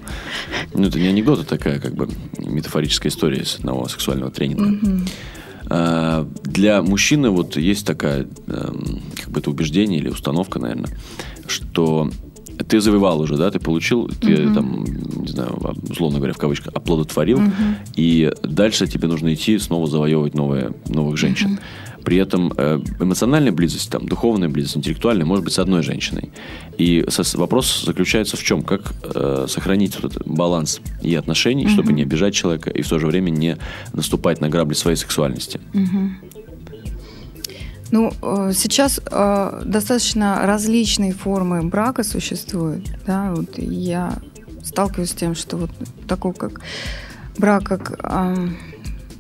Ну, 0.74 0.88
это 0.88 1.00
не 1.00 1.08
анекдот, 1.08 1.40
это 1.40 1.50
такая, 1.50 1.80
как 1.80 1.96
бы, 1.96 2.08
метафорическая 2.38 3.12
история 3.12 3.42
из 3.42 3.56
одного 3.56 3.88
сексуального 3.88 4.32
тренинга. 4.32 4.66
Мгм. 4.66 5.06
А, 5.70 6.28
Для 6.44 6.82
мужчины 6.82 7.30
вот 7.30 7.58
есть 7.58 7.86
такая, 7.86 8.28
эм, 8.48 9.02
как 9.16 9.30
бы 9.30 9.40
это 9.40 9.50
убеждение 9.50 10.00
или 10.00 10.10
установка, 10.10 10.60
наверное, 10.60 10.90
что 11.48 12.10
ты 12.70 12.80
завоевал 12.82 13.20
уже, 13.22 13.36
да, 13.38 13.52
ты 13.52 13.60
получил, 13.60 14.08
ты 14.08 14.46
Мгм. 14.46 14.54
там, 14.54 14.84
не 15.24 15.28
знаю, 15.28 15.58
условно 15.90 16.18
говоря, 16.18 16.34
в 16.34 16.38
кавычках, 16.38 16.74
оплодотворил, 16.74 17.40
Мгм. 17.40 17.54
и 17.96 18.32
дальше 18.44 18.88
тебе 18.88 19.08
нужно 19.08 19.34
идти 19.34 19.60
снова 19.60 19.88
завоевывать 19.88 20.34
новые, 20.34 20.72
новых 20.88 21.18
женщин. 21.18 21.60
При 22.08 22.16
этом 22.16 22.54
э, 22.56 22.80
эмоциональная 23.02 23.52
близость, 23.52 23.92
там, 23.92 24.06
духовная 24.08 24.48
близость, 24.48 24.78
интеллектуальная 24.78 25.26
может 25.26 25.44
быть 25.44 25.54
с 25.54 25.60
одной 25.60 25.84
женщиной. 25.84 26.32
И 26.78 27.06
вопрос 27.34 27.84
заключается 27.86 28.38
в 28.38 28.44
чем? 28.44 28.62
Как 28.62 28.94
э, 29.04 29.46
сохранить 29.50 30.02
вот 30.02 30.16
этот 30.16 30.26
баланс 30.26 30.80
и 31.02 31.14
отношений, 31.16 31.68
чтобы 31.68 31.90
Мгм. 31.90 31.96
не 31.96 32.04
обижать 32.04 32.34
человека, 32.34 32.70
и 32.70 32.82
в 32.82 32.88
то 32.88 32.98
же 32.98 33.08
время 33.08 33.30
не 33.30 33.58
наступать 33.92 34.40
на 34.40 34.48
грабли 34.48 34.74
своей 34.74 34.96
сексуальности. 34.96 35.60
Мгм. 35.74 36.18
Ну, 37.92 38.14
э, 38.22 38.54
сейчас 38.56 39.02
э, 39.06 39.62
достаточно 39.66 40.40
различные 40.46 41.12
формы 41.12 41.62
брака 41.64 42.04
существуют. 42.04 42.86
Да? 43.06 43.34
Вот 43.36 43.58
я 43.58 44.14
сталкиваюсь 44.64 45.10
с 45.10 45.14
тем, 45.14 45.36
что 45.36 45.58
вот 45.58 45.72
такой 46.08 46.34
как 46.34 46.62
брак, 47.38 47.64
как 47.66 48.00
ам, 48.02 48.56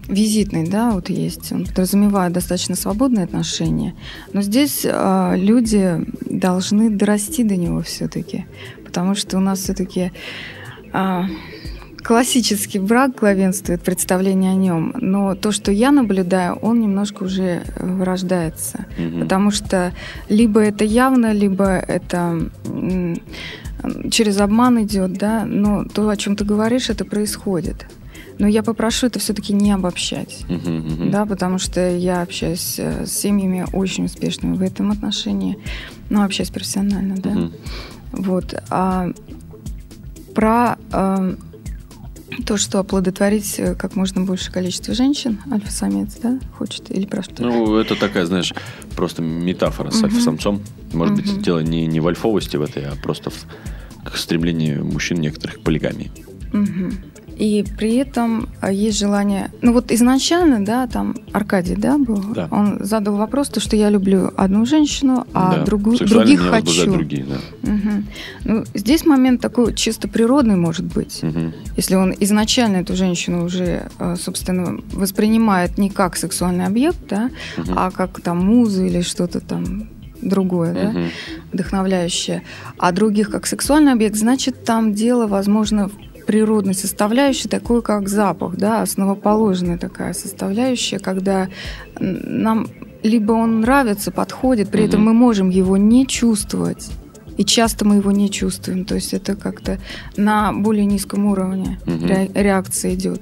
визитный, 0.07 0.67
да, 0.67 0.91
вот 0.91 1.09
есть. 1.09 1.51
Он 1.51 1.65
подразумевает 1.65 2.33
достаточно 2.33 2.75
свободные 2.75 3.25
отношения. 3.25 3.93
Но 4.33 4.41
здесь 4.41 4.81
э, 4.83 5.33
люди 5.37 6.05
должны 6.21 6.89
дорасти 6.89 7.43
до 7.43 7.55
него 7.55 7.81
все-таки. 7.81 8.45
Потому 8.85 9.15
что 9.15 9.37
у 9.37 9.39
нас 9.39 9.59
все-таки 9.59 10.11
классический 12.03 12.79
брак 12.79 13.15
главенствует, 13.19 13.81
представление 13.81 14.51
о 14.51 14.55
нем. 14.55 14.93
Но 14.95 15.35
то, 15.35 15.51
что 15.51 15.71
я 15.71 15.91
наблюдаю, 15.91 16.55
он 16.55 16.79
немножко 16.79 17.23
уже 17.23 17.63
э, 17.75 17.85
вырождается. 17.85 18.85
Мгм. 18.97 19.21
Потому 19.21 19.51
что 19.51 19.91
либо 20.29 20.61
это 20.61 20.85
явно, 20.85 21.33
либо 21.33 21.65
это 21.65 22.49
через 24.09 24.39
обман 24.39 24.83
идет, 24.83 25.13
да, 25.13 25.45
но 25.45 25.83
то, 25.83 26.09
о 26.09 26.17
чем 26.17 26.35
ты 26.35 26.45
говоришь, 26.45 26.89
это 26.89 27.05
происходит. 27.05 27.85
Но 28.39 28.47
я 28.47 28.63
попрошу 28.63 29.07
это 29.07 29.19
все-таки 29.19 29.53
не 29.53 29.71
обобщать. 29.71 30.45
Мгм, 30.47 30.77
мгм. 30.77 31.11
Да, 31.11 31.25
потому 31.25 31.57
что 31.57 31.89
я 31.95 32.21
общаюсь 32.21 32.75
э, 32.77 33.05
с 33.05 33.11
семьями 33.11 33.65
очень 33.73 34.05
успешными 34.05 34.55
в 34.55 34.61
этом 34.61 34.91
отношении, 34.91 35.57
ну, 36.09 36.23
общаюсь 36.23 36.49
профессионально, 36.49 37.15
да. 37.15 37.29
Мгм. 37.31 37.53
Вот. 38.11 38.55
А 38.69 39.11
про 40.35 40.77
э, 40.91 41.35
то, 42.45 42.57
что 42.57 42.79
оплодотворить 42.79 43.55
э, 43.57 43.75
как 43.75 43.95
можно 43.95 44.21
большее 44.21 44.51
количество 44.51 44.93
женщин, 44.93 45.39
альфа-самец, 45.51 46.17
да, 46.21 46.39
хочет, 46.57 46.91
или 46.91 47.05
про 47.05 47.23
что? 47.23 47.41
Ну, 47.41 47.75
это 47.77 47.95
такая, 47.95 48.25
знаешь, 48.25 48.53
просто 48.95 49.21
метафора 49.21 49.89
с 49.91 50.03
альфа-самцом. 50.03 50.61
Может 50.93 51.15
быть, 51.15 51.41
дело 51.41 51.59
не, 51.59 51.87
не 51.87 51.99
в 51.99 52.07
альфовости 52.07 52.55
в 52.55 52.61
этой, 52.61 52.85
а 52.85 52.95
просто 53.01 53.29
в 53.29 53.45
к 54.03 54.15
стремлению 54.15 54.85
мужчин 54.85 55.19
некоторых 55.19 55.57
к 55.57 55.61
полигамии. 55.61 56.11
Мгм. 56.53 56.93
И 57.37 57.63
при 57.77 57.95
этом 57.97 58.49
а, 58.61 58.71
есть 58.71 58.97
желание... 58.97 59.51
Ну 59.61 59.71
вот 59.73 59.91
изначально, 59.91 60.65
да, 60.65 60.87
там 60.87 61.15
Аркадий, 61.33 61.75
да, 61.75 61.97
был? 61.99 62.23
Да. 62.33 62.47
Он 62.51 62.79
задал 62.83 63.15
вопрос, 63.15 63.49
то, 63.49 63.59
что 63.59 63.75
я 63.75 63.89
люблю 63.91 64.31
одну 64.35 64.65
женщину, 64.65 65.25
а 65.33 65.51
Да. 65.51 65.65
Сексуально 65.65 66.07
других 66.07 66.41
хочу. 66.41 66.91
другие, 66.91 67.25
да. 67.25 67.71
Мгм. 67.71 68.07
Ну, 68.43 68.63
здесь 68.73 69.05
момент 69.05 69.39
такой 69.41 69.75
чисто 69.75 70.07
природный 70.07 70.55
может 70.55 70.85
быть. 70.85 71.21
Мгм. 71.21 71.53
Если 71.75 71.93
он 71.95 72.13
изначально 72.19 72.77
эту 72.77 72.95
женщину 72.95 73.45
уже, 73.45 73.89
э, 73.99 74.15
собственно, 74.19 74.79
воспринимает 74.91 75.77
не 75.77 75.89
как 75.91 76.17
сексуальный 76.17 76.65
объект, 76.65 76.97
да, 77.07 77.29
Мгм. 77.57 77.73
а 77.77 77.91
как 77.91 78.19
там 78.21 78.43
музу 78.45 78.83
или 78.83 79.01
что-то 79.01 79.41
там 79.41 79.89
другое, 80.21 80.73
да, 80.73 80.89
Мгм. 80.89 81.09
вдохновляющее, 81.53 82.41
а 82.79 82.91
других 82.91 83.29
как 83.29 83.45
сексуальный 83.45 83.91
объект, 83.91 84.15
значит, 84.15 84.63
там 84.63 84.93
дело, 84.93 85.27
возможно, 85.27 85.89
в 85.89 86.06
природной 86.27 86.73
составляющей, 86.75 87.47
такой 87.49 87.81
как 87.81 88.09
запах, 88.09 88.55
да, 88.57 88.81
основоположная 88.81 89.77
такая 89.77 90.13
составляющая, 90.13 90.99
когда 90.99 91.47
нам 91.99 92.67
либо 93.03 93.31
он 93.31 93.61
нравится, 93.61 94.11
подходит, 94.11 94.69
при 94.69 94.83
этом 94.83 95.03
мы 95.03 95.13
можем 95.13 95.49
его 95.49 95.77
не 95.77 96.05
чувствовать. 96.05 96.89
И 97.37 97.45
часто 97.45 97.85
мы 97.85 97.95
его 97.97 98.11
не 98.11 98.29
чувствуем. 98.31 98.83
То 98.85 98.95
есть 98.95 99.13
это 99.13 99.35
как-то 99.35 99.77
на 100.17 100.51
более 100.51 100.85
низком 100.85 101.25
уровне 101.27 101.79
Мгм. 101.85 102.05
ре- 102.07 102.31
реакция 102.33 102.95
идет. 102.95 103.21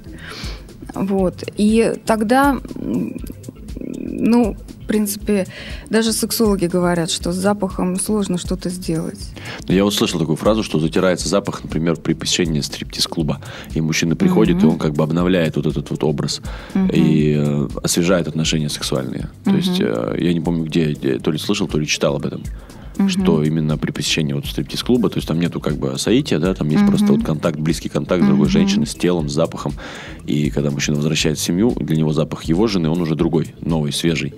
Вот. 0.94 1.44
И 1.58 1.92
тогда, 2.06 2.58
ну, 3.78 4.56
в 4.86 4.88
принципе, 4.88 5.48
даже 5.90 6.12
сексологи 6.12 6.66
говорят, 6.66 7.10
что 7.10 7.32
с 7.32 7.34
запахом 7.34 7.98
сложно 7.98 8.38
что-то 8.38 8.68
сделать. 8.70 9.18
Я 9.66 9.82
вот 9.82 9.92
слышал 9.92 10.20
такую 10.20 10.36
фразу, 10.36 10.62
что 10.62 10.78
затирается 10.78 11.28
запах, 11.28 11.64
например, 11.64 11.96
при 11.96 12.14
посещении 12.14 12.60
стриптиз-клуба. 12.60 13.40
И 13.74 13.80
мужчина 13.80 14.14
приходит, 14.14 14.62
и 14.62 14.66
он 14.66 14.78
как 14.78 14.92
бы 14.92 15.02
обновляет 15.02 15.56
вот 15.56 15.66
этот 15.66 15.90
вот 15.90 16.04
образ 16.04 16.40
и 16.92 17.34
э, 17.36 17.68
освежает 17.82 18.28
отношения 18.28 18.68
сексуальные. 18.68 19.28
То 19.44 19.56
есть 19.56 19.80
э, 19.80 20.16
я 20.20 20.32
не 20.32 20.40
помню, 20.40 20.66
где, 20.66 20.92
где 20.92 21.18
то 21.18 21.32
ли 21.32 21.38
слышал, 21.38 21.66
то 21.66 21.78
ли 21.78 21.86
читал 21.88 22.14
об 22.14 22.24
этом. 22.24 22.44
Что 23.08 23.42
именно 23.42 23.78
при 23.78 23.90
посещении 23.90 24.32
вот 24.32 24.46
стриптиз-клуба, 24.46 25.10
то 25.10 25.16
есть 25.16 25.28
там 25.28 25.40
нету 25.40 25.60
как 25.60 25.76
бы 25.76 25.98
соития, 25.98 26.38
да, 26.38 26.54
там 26.54 26.68
есть 26.68 26.86
просто 26.86 27.06
вот 27.06 27.24
контакт, 27.24 27.58
близкий 27.58 27.88
контакт 27.88 28.22
с 28.22 28.26
другой 28.26 28.48
женщиной, 28.48 28.86
с 28.86 28.94
телом, 28.94 29.28
с 29.28 29.32
запахом. 29.32 29.72
И 30.24 30.50
когда 30.50 30.70
мужчина 30.70 30.96
возвращается 30.96 31.44
в 31.44 31.46
семью, 31.46 31.72
для 31.76 31.96
него 31.96 32.12
запах 32.12 32.44
его 32.44 32.66
жены, 32.66 32.88
он 32.88 33.00
уже 33.00 33.14
другой, 33.14 33.54
новый, 33.60 33.92
свежий. 33.92 34.34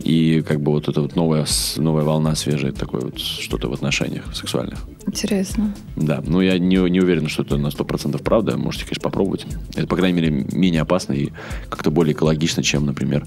И 0.00 0.42
как 0.46 0.60
бы 0.60 0.72
вот 0.72 0.88
эта 0.88 1.00
вот 1.00 1.16
новая, 1.16 1.46
новая 1.76 2.04
волна 2.04 2.34
свежая, 2.34 2.72
такое 2.72 3.02
вот 3.02 3.18
что-то 3.18 3.68
в 3.68 3.72
отношениях 3.72 4.24
сексуальных. 4.34 4.78
Интересно. 5.06 5.74
Да, 5.96 6.22
но 6.26 6.42
я 6.42 6.58
не, 6.58 6.76
не 6.90 7.00
уверен, 7.00 7.28
что 7.28 7.42
это 7.42 7.56
на 7.56 7.68
100% 7.68 8.22
правда. 8.22 8.56
Можете, 8.56 8.84
конечно, 8.84 9.02
попробовать. 9.02 9.46
Это, 9.74 9.86
по 9.86 9.96
крайней 9.96 10.20
мере, 10.20 10.46
менее 10.52 10.82
опасно 10.82 11.12
и 11.12 11.30
как-то 11.68 11.90
более 11.90 12.14
экологично, 12.14 12.62
чем, 12.62 12.86
например, 12.86 13.26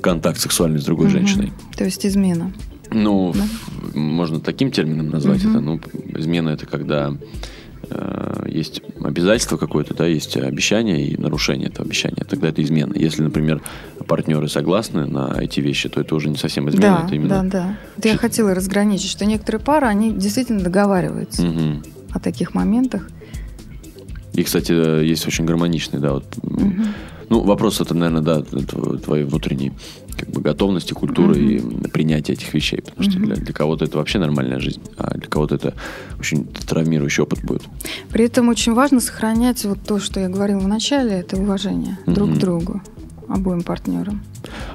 контакт 0.00 0.38
сексуальный 0.38 0.78
с 0.78 0.84
другой 0.84 1.08
женщиной. 1.08 1.52
То 1.76 1.84
есть 1.84 2.06
измена. 2.06 2.52
Ну, 2.90 3.30
ф- 3.30 3.94
можно 3.94 4.40
таким 4.40 4.70
термином 4.70 5.10
назвать 5.10 5.40
это. 5.44 5.60
Ну, 5.60 5.80
измена 6.16 6.50
это 6.50 6.66
когда 6.66 7.12
э, 7.90 8.44
есть 8.48 8.82
обязательство 9.00 9.56
какое-то, 9.56 9.94
да, 9.94 10.06
есть 10.06 10.36
обещание 10.36 11.06
и 11.08 11.16
нарушение 11.16 11.68
этого 11.68 11.84
обещания. 11.86 12.24
Тогда 12.28 12.48
это 12.48 12.62
измена. 12.62 12.92
Если, 12.94 13.22
например, 13.22 13.60
партнеры 14.06 14.48
согласны 14.48 15.06
на 15.06 15.36
эти 15.40 15.60
вещи, 15.60 15.88
то 15.88 16.00
это 16.00 16.14
уже 16.14 16.28
не 16.28 16.36
совсем 16.36 16.68
измена, 16.68 16.98
Да, 17.00 17.06
это 17.06 17.14
именно. 17.14 17.28
да, 17.28 17.42
да. 17.42 17.76
Вот 17.96 18.04
я 18.04 18.16
хотела 18.16 18.54
разграничить, 18.54 19.10
что 19.10 19.24
некоторые 19.26 19.60
пары, 19.60 19.86
они 19.86 20.12
действительно 20.12 20.60
договариваются 20.62 21.42
Мгм. 21.42 21.82
о 22.12 22.20
таких 22.20 22.54
моментах. 22.54 23.08
И, 24.34 24.42
кстати, 24.42 24.72
э, 24.72 25.04
есть 25.04 25.26
очень 25.26 25.44
гармоничный, 25.46 25.98
да, 26.00 26.12
вот. 26.14 26.24
м, 26.42 26.84
Ну, 27.28 27.40
вопрос 27.40 27.80
это, 27.80 27.92
наверное, 27.94 28.22
да, 28.22 28.38
тв- 28.40 28.98
твоей 29.02 29.24
внутренней 29.24 29.72
как 30.18 30.30
бы 30.30 30.40
готовности, 30.40 30.92
культуры 30.92 31.38
и 31.38 31.88
принятия 31.88 32.32
этих 32.34 32.52
вещей. 32.54 32.82
Потому 32.82 33.10
что 33.10 33.20
для, 33.20 33.36
для 33.36 33.52
кого-то 33.54 33.84
это 33.84 33.98
вообще 33.98 34.18
нормальная 34.18 34.58
жизнь, 34.60 34.80
а 34.96 35.16
для 35.16 35.28
кого-то 35.28 35.54
это 35.56 35.74
очень 36.18 36.44
травмирующий 36.46 37.22
опыт 37.22 37.44
будет. 37.44 37.62
При 38.10 38.24
этом 38.24 38.48
очень 38.48 38.72
важно 38.74 39.00
сохранять 39.00 39.64
вот 39.64 39.78
то, 39.86 39.98
что 39.98 40.20
я 40.20 40.28
говорила 40.28 40.58
в 40.60 40.68
начале, 40.68 41.12
это 41.12 41.36
уважение 41.36 41.98
друг 42.06 42.28
Мгм. 42.30 42.36
к 42.36 42.40
другу, 42.40 42.82
обоим 43.28 43.62
партнерам. 43.62 44.22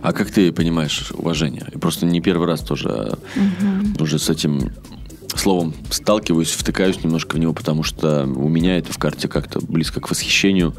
А 0.02 0.14
как 0.14 0.30
ты 0.32 0.52
понимаешь 0.52 1.12
уважение? 1.14 1.64
Я 1.74 1.80
просто 1.80 2.06
не 2.06 2.22
первый 2.22 2.48
раз 2.48 2.62
тоже 2.62 2.90
а, 2.90 3.18
уже 4.00 4.20
с 4.20 4.30
этим 4.30 4.72
словом 5.36 5.74
сталкиваюсь, 5.90 6.50
втыкаюсь 6.52 7.04
немножко 7.04 7.36
в 7.36 7.40
него, 7.40 7.54
потому 7.54 7.84
что 7.84 8.26
у 8.26 8.50
меня 8.50 8.78
это 8.78 8.92
в 8.92 8.98
карте 8.98 9.28
как-то 9.28 9.60
близко 9.62 10.00
к 10.02 10.10
восхищению. 10.10 10.74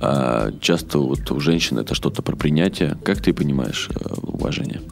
А 0.00 0.50
часто 0.60 0.98
вот 0.98 1.30
у 1.30 1.40
женщин 1.40 1.78
это 1.78 1.94
что-то 1.94 2.22
про 2.22 2.36
принятие. 2.36 2.96
Как 3.02 3.20
ты 3.22 3.32
понимаешь 3.32 3.88
э, 3.94 4.14
уважение? 4.22 4.82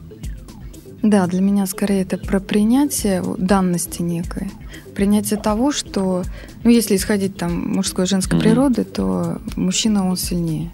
Да, 1.03 1.27
для 1.27 1.41
меня 1.41 1.67
скорее 1.67 2.01
это 2.01 2.17
про 2.17 2.39
принятие 2.39 3.23
данности 3.37 4.01
некой. 4.01 4.49
Принятие 4.95 5.39
того, 5.39 5.71
что, 5.71 6.23
ну, 6.63 6.71
если 6.71 6.95
исходить 6.95 7.37
там 7.37 7.73
мужской 7.73 8.05
и 8.05 8.07
женской 8.07 8.37
Мгм. 8.37 8.43
природы, 8.43 8.83
то 8.85 9.39
мужчина, 9.55 10.09
он 10.09 10.17
сильнее. 10.17 10.71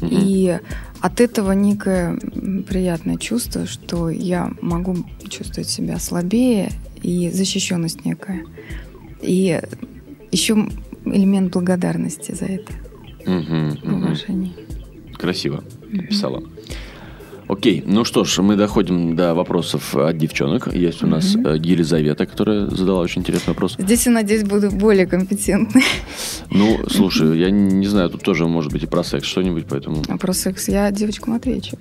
Мгм. 0.00 0.08
И 0.10 0.58
от 1.00 1.20
этого 1.20 1.52
некое 1.52 2.18
приятное 2.66 3.16
чувство, 3.16 3.66
что 3.66 4.08
я 4.08 4.50
могу 4.62 4.96
чувствовать 5.28 5.68
себя 5.68 5.98
слабее 5.98 6.72
и 7.02 7.30
защищенность 7.30 8.04
некая. 8.06 8.44
И 9.20 9.60
еще 10.30 10.66
элемент 11.04 11.52
благодарности 11.52 12.32
за 12.32 12.46
это, 12.46 12.72
Мгм, 13.26 13.78
мгм. 13.82 14.04
уважение. 14.04 14.52
Красиво 15.16 15.62
написала. 15.90 16.42
Окей, 17.48 17.82
ну 17.86 18.04
что 18.04 18.24
ж, 18.24 18.38
мы 18.38 18.56
доходим 18.56 19.14
до 19.14 19.34
вопросов 19.34 19.94
от 19.94 20.16
девчонок. 20.16 20.72
Есть 20.74 21.02
у 21.02 21.06
нас 21.06 21.34
э, 21.36 21.58
Елизавета, 21.62 22.24
которая 22.24 22.66
задала 22.68 23.00
очень 23.00 23.20
интересный 23.20 23.48
вопрос. 23.50 23.74
Здесь, 23.78 24.06
я 24.06 24.12
надеюсь, 24.12 24.44
буду 24.44 24.70
более 24.70 25.06
компетентной. 25.06 25.82
Ну, 26.50 26.78
слушай, 26.88 27.38
я 27.38 27.50
не 27.50 27.86
знаю, 27.86 28.08
тут 28.10 28.22
тоже 28.22 28.46
может 28.46 28.72
быть 28.72 28.84
и 28.84 28.86
про 28.86 29.04
секс 29.04 29.26
что-нибудь, 29.26 29.66
поэтому 29.68 30.02
А 30.08 30.16
про 30.16 30.32
секс 30.32 30.68
я 30.68 30.90
девочкам 30.92 31.34
отвечу. 31.34 31.76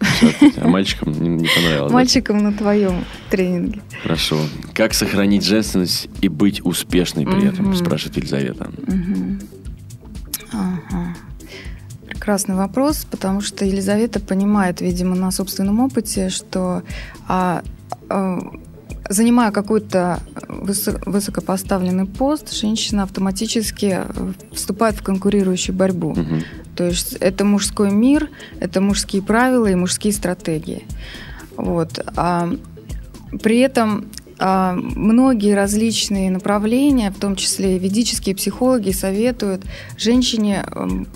а 0.58 0.68
мальчикам 0.68 1.12
не, 1.14 1.30
не 1.30 1.48
понравилось. 1.56 1.92
да? 1.92 1.94
Мальчикам 1.98 2.38
на 2.44 2.52
твоем 2.52 3.06
тренинге. 3.30 3.82
Хорошо. 4.04 4.38
Как 4.74 4.94
сохранить 4.94 5.46
женственность 5.46 6.10
и 6.22 6.28
быть 6.28 6.60
успешной 6.66 7.26
при 7.26 7.48
этом, 7.48 7.68
Мгм. 7.68 7.76
спрашивает 7.76 8.18
Елизавета. 8.18 8.72
Ага. 8.88 9.38
Прекрасный 12.22 12.54
вопрос, 12.54 13.08
потому 13.10 13.42
что 13.42 13.66
Елизавета 13.66 14.20
понимает, 14.20 14.80
видимо, 14.80 15.16
на 15.16 15.32
собственном 15.32 15.80
опыте, 15.80 16.30
что 16.30 16.84
а, 17.28 17.64
а, 18.10 18.40
занимая 19.10 19.50
какой-то 19.50 20.20
высо- 20.48 21.02
высокопоставленный 21.08 22.06
пост, 22.06 22.54
женщина 22.54 23.04
автоматически 23.04 24.02
э, 24.06 24.34
вступает 24.54 24.98
в 24.98 25.02
конкурирующую 25.02 25.76
борьбу. 25.76 26.12
Мгм. 26.12 26.44
То 26.76 26.84
есть 26.84 27.14
это 27.14 27.44
мужской 27.44 27.90
мир, 27.90 28.30
это 28.60 28.82
мужские 28.82 29.24
правила 29.24 29.66
и 29.66 29.74
мужские 29.74 30.14
стратегии. 30.14 30.86
Вот. 31.58 32.06
А, 32.16 32.54
при 33.42 33.58
этом 33.62 34.06
многие 34.42 35.54
различные 35.54 36.32
направления, 36.32 37.12
в 37.12 37.20
том 37.20 37.36
числе 37.36 37.78
ведические 37.78 38.36
психологи, 38.36 38.92
советуют 38.92 39.62
женщине 39.98 40.66
эм, 40.72 41.08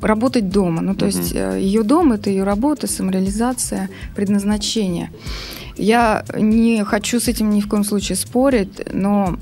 работать 0.00 0.50
дома. 0.50 0.80
Ну, 0.80 0.94
то 0.94 1.06
Мгм. 1.06 1.16
есть 1.16 1.32
э, 1.34 1.58
ее 1.60 1.82
дом 1.82 2.12
это 2.12 2.30
ее 2.30 2.44
работа, 2.44 2.86
самореализация, 2.86 3.90
предназначение. 4.14 5.10
Я 5.76 6.24
не 6.36 6.84
хочу 6.84 7.20
с 7.20 7.28
этим 7.28 7.50
ни 7.50 7.60
в 7.60 7.68
коем 7.68 7.84
случае 7.84 8.16
спорить, 8.16 8.80
но 8.92 9.36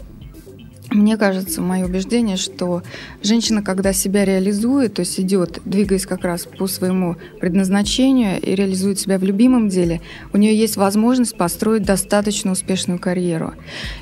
мне 0.90 1.16
кажется, 1.16 1.60
мое 1.60 1.84
убеждение, 1.84 2.36
что 2.36 2.82
женщина, 3.22 3.62
когда 3.62 3.92
себя 3.92 4.24
реализует, 4.24 4.94
то 4.94 5.00
есть 5.00 5.18
идет, 5.18 5.60
двигаясь 5.64 6.06
как 6.06 6.22
раз 6.22 6.46
по 6.46 6.66
своему 6.66 7.16
предназначению 7.40 8.40
и 8.40 8.54
реализует 8.54 8.98
себя 8.98 9.18
в 9.18 9.24
любимом 9.24 9.68
деле, 9.68 10.00
у 10.32 10.38
нее 10.38 10.56
есть 10.56 10.76
возможность 10.76 11.36
построить 11.36 11.82
достаточно 11.82 12.52
успешную 12.52 13.00
карьеру. 13.00 13.54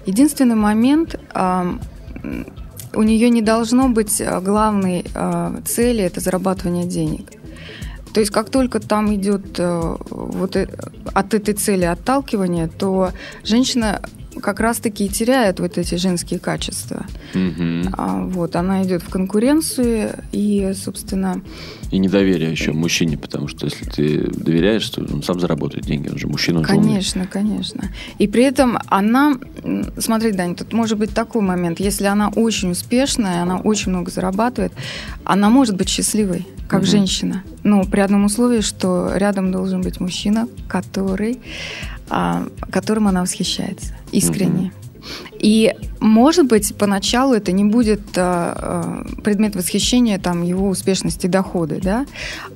Единственный 0.06 0.56
момент, 0.56 1.18
у 2.94 3.02
нее 3.02 3.30
не 3.30 3.42
должно 3.42 3.88
быть 3.88 4.20
а, 4.20 4.40
главной 4.40 5.04
а, 5.14 5.60
цели 5.64 6.04
это 6.04 6.20
зарабатывание 6.20 6.86
денег. 6.86 7.26
То 8.14 8.20
есть 8.20 8.30
как 8.30 8.48
только 8.48 8.78
там 8.78 9.12
идет 9.16 9.58
э, 9.58 9.96
вот 10.08 10.54
э, 10.54 10.68
от 11.14 11.34
этой 11.34 11.52
цели 11.54 11.84
отталкивание, 11.84 12.68
то 12.68 13.10
женщина 13.42 14.00
как 14.40 14.60
раз-таки 14.60 15.06
и 15.06 15.08
теряет 15.08 15.60
вот 15.60 15.78
эти 15.78 15.94
женские 15.96 16.38
качества. 16.40 17.06
Мгм. 17.34 17.94
А, 17.96 18.24
вот, 18.26 18.56
она 18.56 18.82
идет 18.82 19.02
в 19.02 19.08
конкуренцию, 19.08 20.12
и, 20.32 20.72
собственно, 20.74 21.40
И 21.90 21.98
недоверие 21.98 22.50
еще 22.50 22.72
мужчине, 22.72 23.16
потому 23.16 23.46
что 23.48 23.66
если 23.66 23.84
ты 23.84 24.30
доверяешь, 24.30 24.88
то 24.90 25.00
он 25.02 25.22
сам 25.22 25.38
заработает 25.40 25.84
деньги, 25.84 26.08
он 26.08 26.18
же 26.18 26.26
мужчина. 26.26 26.60
он 26.60 26.66
же 26.66 26.72
умный. 26.74 26.88
Конечно, 26.90 27.26
конечно. 27.26 27.90
И 28.18 28.26
при 28.26 28.42
этом 28.44 28.78
она, 28.86 29.36
смотри, 29.98 30.32
Дань, 30.32 30.56
тут 30.56 30.72
может 30.72 30.98
быть 30.98 31.14
такой 31.14 31.42
момент, 31.42 31.78
если 31.80 32.06
она 32.06 32.30
очень 32.30 32.70
успешная, 32.72 33.42
она 33.42 33.58
очень 33.58 33.90
много 33.92 34.10
зарабатывает, 34.10 34.72
она 35.24 35.50
может 35.50 35.76
быть 35.76 35.88
счастливой, 35.88 36.46
как 36.68 36.80
Мгм. 36.82 36.90
женщина. 36.90 37.42
Но 37.62 37.84
при 37.84 38.00
одном 38.00 38.24
условии, 38.24 38.60
что 38.60 39.10
рядом 39.14 39.52
должен 39.52 39.80
быть 39.82 40.00
мужчина, 40.00 40.48
который, 40.68 41.38
которым 42.70 43.08
она 43.08 43.22
восхищается 43.22 43.94
искренне. 44.12 44.72
И, 45.38 45.74
может 46.00 46.46
быть, 46.46 46.74
поначалу 46.76 47.34
это 47.34 47.52
не 47.52 47.64
будет 47.64 48.00
а, 48.16 49.04
а, 49.16 49.22
предмет 49.22 49.54
восхищения 49.56 50.18
там, 50.18 50.42
его 50.42 50.68
успешности, 50.68 51.26
доходы, 51.26 51.80
да, 51.82 52.06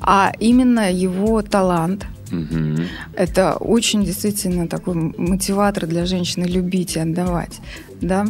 а 0.01 0.33
именно 0.41 0.91
его 0.91 1.43
талант, 1.43 2.07
Мгм. 2.31 2.87
это 3.15 3.55
очень 3.55 4.05
действительно 4.05 4.69
такой 4.69 4.95
мотиватор 4.95 5.87
для 5.87 6.07
женщины 6.07 6.45
любить 6.45 6.97
и 6.97 7.01
отдавать. 7.01 7.61
Да? 8.01 8.27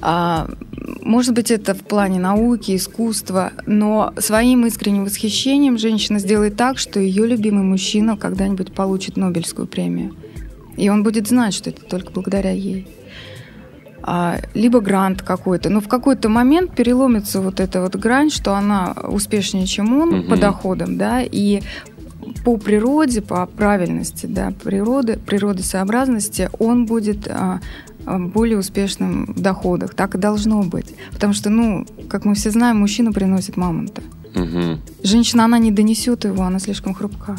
А, 0.00 0.48
может 1.02 1.34
быть, 1.34 1.50
это 1.50 1.74
в 1.74 1.82
плане 1.82 2.20
науки, 2.20 2.76
искусства, 2.76 3.52
но 3.66 4.12
своим 4.18 4.66
искренним 4.66 5.04
восхищением 5.04 5.78
женщина 5.78 6.18
сделает 6.18 6.56
так, 6.56 6.78
что 6.78 7.00
ее 7.00 7.26
любимый 7.26 7.64
мужчина 7.64 8.16
когда-нибудь 8.16 8.72
получит 8.72 9.16
Нобелевскую 9.16 9.66
премию. 9.66 10.14
И 10.78 10.88
он 10.88 11.02
будет 11.02 11.28
знать, 11.28 11.54
что 11.54 11.70
это 11.70 11.82
только 11.82 12.12
благодаря 12.12 12.52
ей. 12.52 12.86
А, 14.02 14.38
либо 14.54 14.80
грант 14.80 15.22
какой-то. 15.22 15.68
Но 15.70 15.80
в 15.80 15.88
какой-то 15.88 16.28
момент 16.28 16.74
переломится 16.74 17.40
вот 17.40 17.60
эта 17.60 17.82
вот 17.82 17.96
грань, 17.96 18.30
что 18.30 18.54
она 18.54 18.94
успешнее, 19.08 19.66
чем 19.66 20.00
он 20.00 20.08
Мгм. 20.10 20.28
по 20.28 20.36
доходам, 20.36 20.96
да, 20.96 21.20
и 21.22 21.60
по 22.44 22.56
природе, 22.56 23.20
по 23.22 23.44
правильности, 23.46 24.26
да, 24.26 24.52
природы, 24.62 25.18
природосообразности 25.18 26.48
он 26.58 26.86
будет 26.86 27.26
а, 27.28 27.60
а, 28.06 28.18
более 28.18 28.58
успешным 28.58 29.26
в 29.26 29.40
доходах. 29.40 29.94
Так 29.94 30.14
и 30.14 30.18
должно 30.18 30.62
быть. 30.62 30.94
Потому 31.12 31.32
что, 31.32 31.50
ну, 31.50 31.84
как 32.08 32.24
мы 32.24 32.34
все 32.34 32.50
знаем, 32.50 32.78
мужчина 32.78 33.12
приносит 33.12 33.56
мамонта. 33.56 34.02
Мгм. 34.34 34.80
Женщина, 35.02 35.44
она 35.44 35.58
не 35.58 35.72
донесет 35.72 36.24
его, 36.24 36.44
она 36.44 36.60
слишком 36.60 36.94
хрупка. 36.94 37.36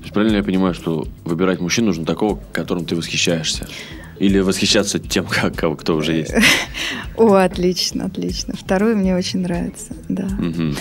То 0.00 0.04
есть 0.04 0.12
правильно 0.14 0.36
я 0.36 0.42
понимаю, 0.42 0.74
что 0.74 1.06
выбирать 1.24 1.60
мужчину 1.60 1.88
нужно 1.88 2.04
такого, 2.04 2.40
которым 2.52 2.84
ты 2.84 2.96
восхищаешься? 2.96 3.66
Или 4.18 4.38
восхищаться 4.40 4.98
тем, 4.98 5.24
как, 5.26 5.54
кого- 5.56 5.76
кто 5.76 5.96
уже 5.96 6.12
есть? 6.14 6.34
О, 7.16 7.34
отлично, 7.34 8.04
отлично. 8.06 8.54
Второе 8.58 8.94
мне 8.94 9.16
очень 9.16 9.40
нравится, 9.40 9.94
да. 10.08 10.24
Мгм. 10.24 10.74
То 10.74 10.78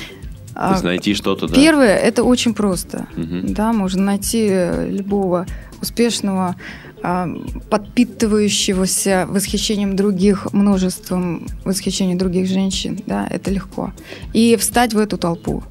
А, 0.55 0.71
есть 0.73 0.83
найти 0.83 1.13
что-то, 1.13 1.47
да? 1.47 1.55
Первое, 1.55 1.95
это 1.95 2.23
очень 2.23 2.53
просто. 2.53 3.07
Да, 3.15 3.71
можно 3.71 4.03
найти 4.03 4.47
э, 4.49 4.89
любого 4.89 5.45
успешного, 5.81 6.57
а, 7.01 7.27
подпитывающегося 7.69 9.25
восхищением 9.29 9.95
других, 9.95 10.51
множеством 10.51 11.47
восхищения 11.63 12.17
других 12.17 12.47
женщин, 12.47 12.99
да, 13.05 13.25
это 13.29 13.51
легко. 13.51 13.93
И 14.33 14.57
встать 14.57 14.93
в 14.93 14.97
эту 14.97 15.17
толпу 15.17 15.63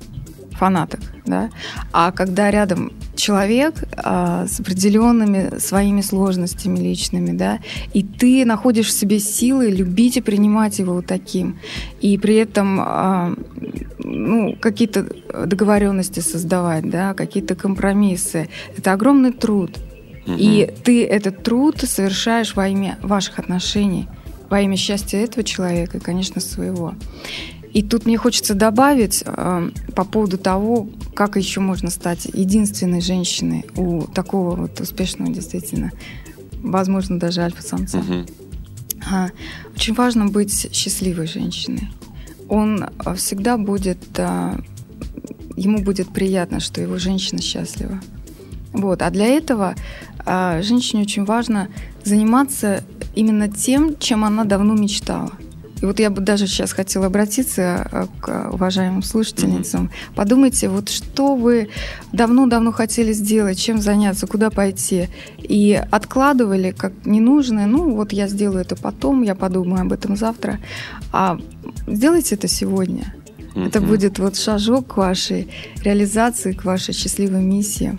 фанаток, 0.52 1.00
да. 1.28 1.50
А 1.92 2.12
когда 2.12 2.50
рядом 2.50 2.92
человек 3.14 3.84
а, 3.96 4.46
с 4.46 4.60
определенными 4.60 5.58
своими 5.58 6.00
сложностями 6.00 6.78
личными, 6.78 7.36
да, 7.36 7.58
и 7.92 8.02
ты 8.02 8.44
находишь 8.44 8.86
в 8.86 8.92
себе 8.92 9.18
силы 9.18 9.70
любить 9.70 10.16
и 10.16 10.20
принимать 10.20 10.78
его 10.78 10.94
вот 10.94 11.06
таким, 11.06 11.58
и 12.00 12.18
при 12.18 12.36
этом 12.36 12.80
а, 12.80 13.34
ну, 13.98 14.56
какие-то 14.60 15.06
договоренности 15.46 16.20
создавать, 16.20 16.88
да, 16.88 17.14
какие-то 17.14 17.54
компромиссы. 17.54 18.48
Это 18.76 18.92
огромный 18.92 19.32
труд. 19.32 19.78
И 20.36 20.70
ты 20.84 21.06
этот 21.06 21.42
труд 21.42 21.80
совершаешь 21.80 22.54
во 22.54 22.68
имя 22.68 22.98
ваших 23.02 23.38
отношений, 23.38 24.08
во 24.50 24.60
имя 24.60 24.76
счастья 24.76 25.18
этого 25.18 25.42
человека 25.42 25.96
и, 25.96 26.00
конечно, 26.00 26.40
своего. 26.40 26.94
И 27.72 27.82
тут 27.82 28.06
мне 28.06 28.16
хочется 28.16 28.54
добавить 28.54 29.22
э, 29.24 29.70
по 29.94 30.04
поводу 30.04 30.38
того, 30.38 30.88
как 31.14 31.36
еще 31.36 31.60
можно 31.60 31.90
стать 31.90 32.26
единственной 32.26 33.00
женщиной 33.00 33.66
у 33.76 34.02
такого 34.02 34.56
вот 34.56 34.80
успешного, 34.80 35.32
действительно, 35.32 35.92
возможно, 36.62 37.18
даже 37.18 37.42
альфа-самца. 37.42 37.98
Мгм. 37.98 38.26
А, 39.10 39.28
Очень 39.74 39.94
важно 39.94 40.26
быть 40.26 40.68
счастливой 40.72 41.26
женщиной. 41.26 41.88
Он 42.48 42.86
а, 42.98 43.14
всегда 43.14 43.58
будет, 43.58 43.98
а, 44.18 44.58
ему 45.56 45.82
будет 45.82 46.08
приятно, 46.08 46.60
что 46.60 46.80
его 46.80 46.98
женщина 46.98 47.40
счастлива. 47.40 48.00
Вот. 48.72 49.02
А 49.02 49.10
для 49.10 49.26
этого 49.26 49.74
а, 50.24 50.62
женщине 50.62 51.02
очень 51.02 51.24
важно 51.24 51.68
заниматься 52.04 52.82
именно 53.14 53.48
тем, 53.48 53.98
чем 53.98 54.24
она 54.24 54.44
давно 54.44 54.74
мечтала. 54.74 55.32
И 55.80 55.86
вот 55.86 56.00
я 56.00 56.10
бы 56.10 56.20
даже 56.20 56.46
сейчас 56.46 56.72
хотела 56.72 57.06
обратиться 57.06 57.88
а, 57.90 58.08
к 58.20 58.50
уважаемым 58.52 59.02
слушательницам. 59.02 59.90
Подумайте, 60.14 60.68
вот 60.68 60.88
что 60.88 61.36
вы 61.36 61.68
давно-давно 62.12 62.72
хотели 62.72 63.12
сделать, 63.12 63.58
чем 63.58 63.80
заняться, 63.80 64.26
куда 64.26 64.50
пойти. 64.50 65.08
И 65.38 65.80
откладывали 65.90 66.72
как 66.72 66.92
ненужное, 67.04 67.66
ну 67.66 67.94
вот 67.94 68.12
я 68.12 68.28
сделаю 68.28 68.62
это 68.62 68.76
потом, 68.76 69.22
я 69.22 69.34
подумаю 69.34 69.82
об 69.82 69.92
этом 69.92 70.16
завтра. 70.16 70.58
А 71.12 71.38
сделайте 71.86 72.34
это 72.34 72.48
сегодня. 72.48 73.14
Это 73.54 73.80
Мгм. 73.80 73.88
будет 73.88 74.18
вот 74.18 74.36
шажок 74.36 74.94
к 74.94 74.96
вашей 74.96 75.48
реализации, 75.82 76.52
к 76.52 76.64
вашей 76.64 76.94
счастливой 76.94 77.42
миссии. 77.42 77.98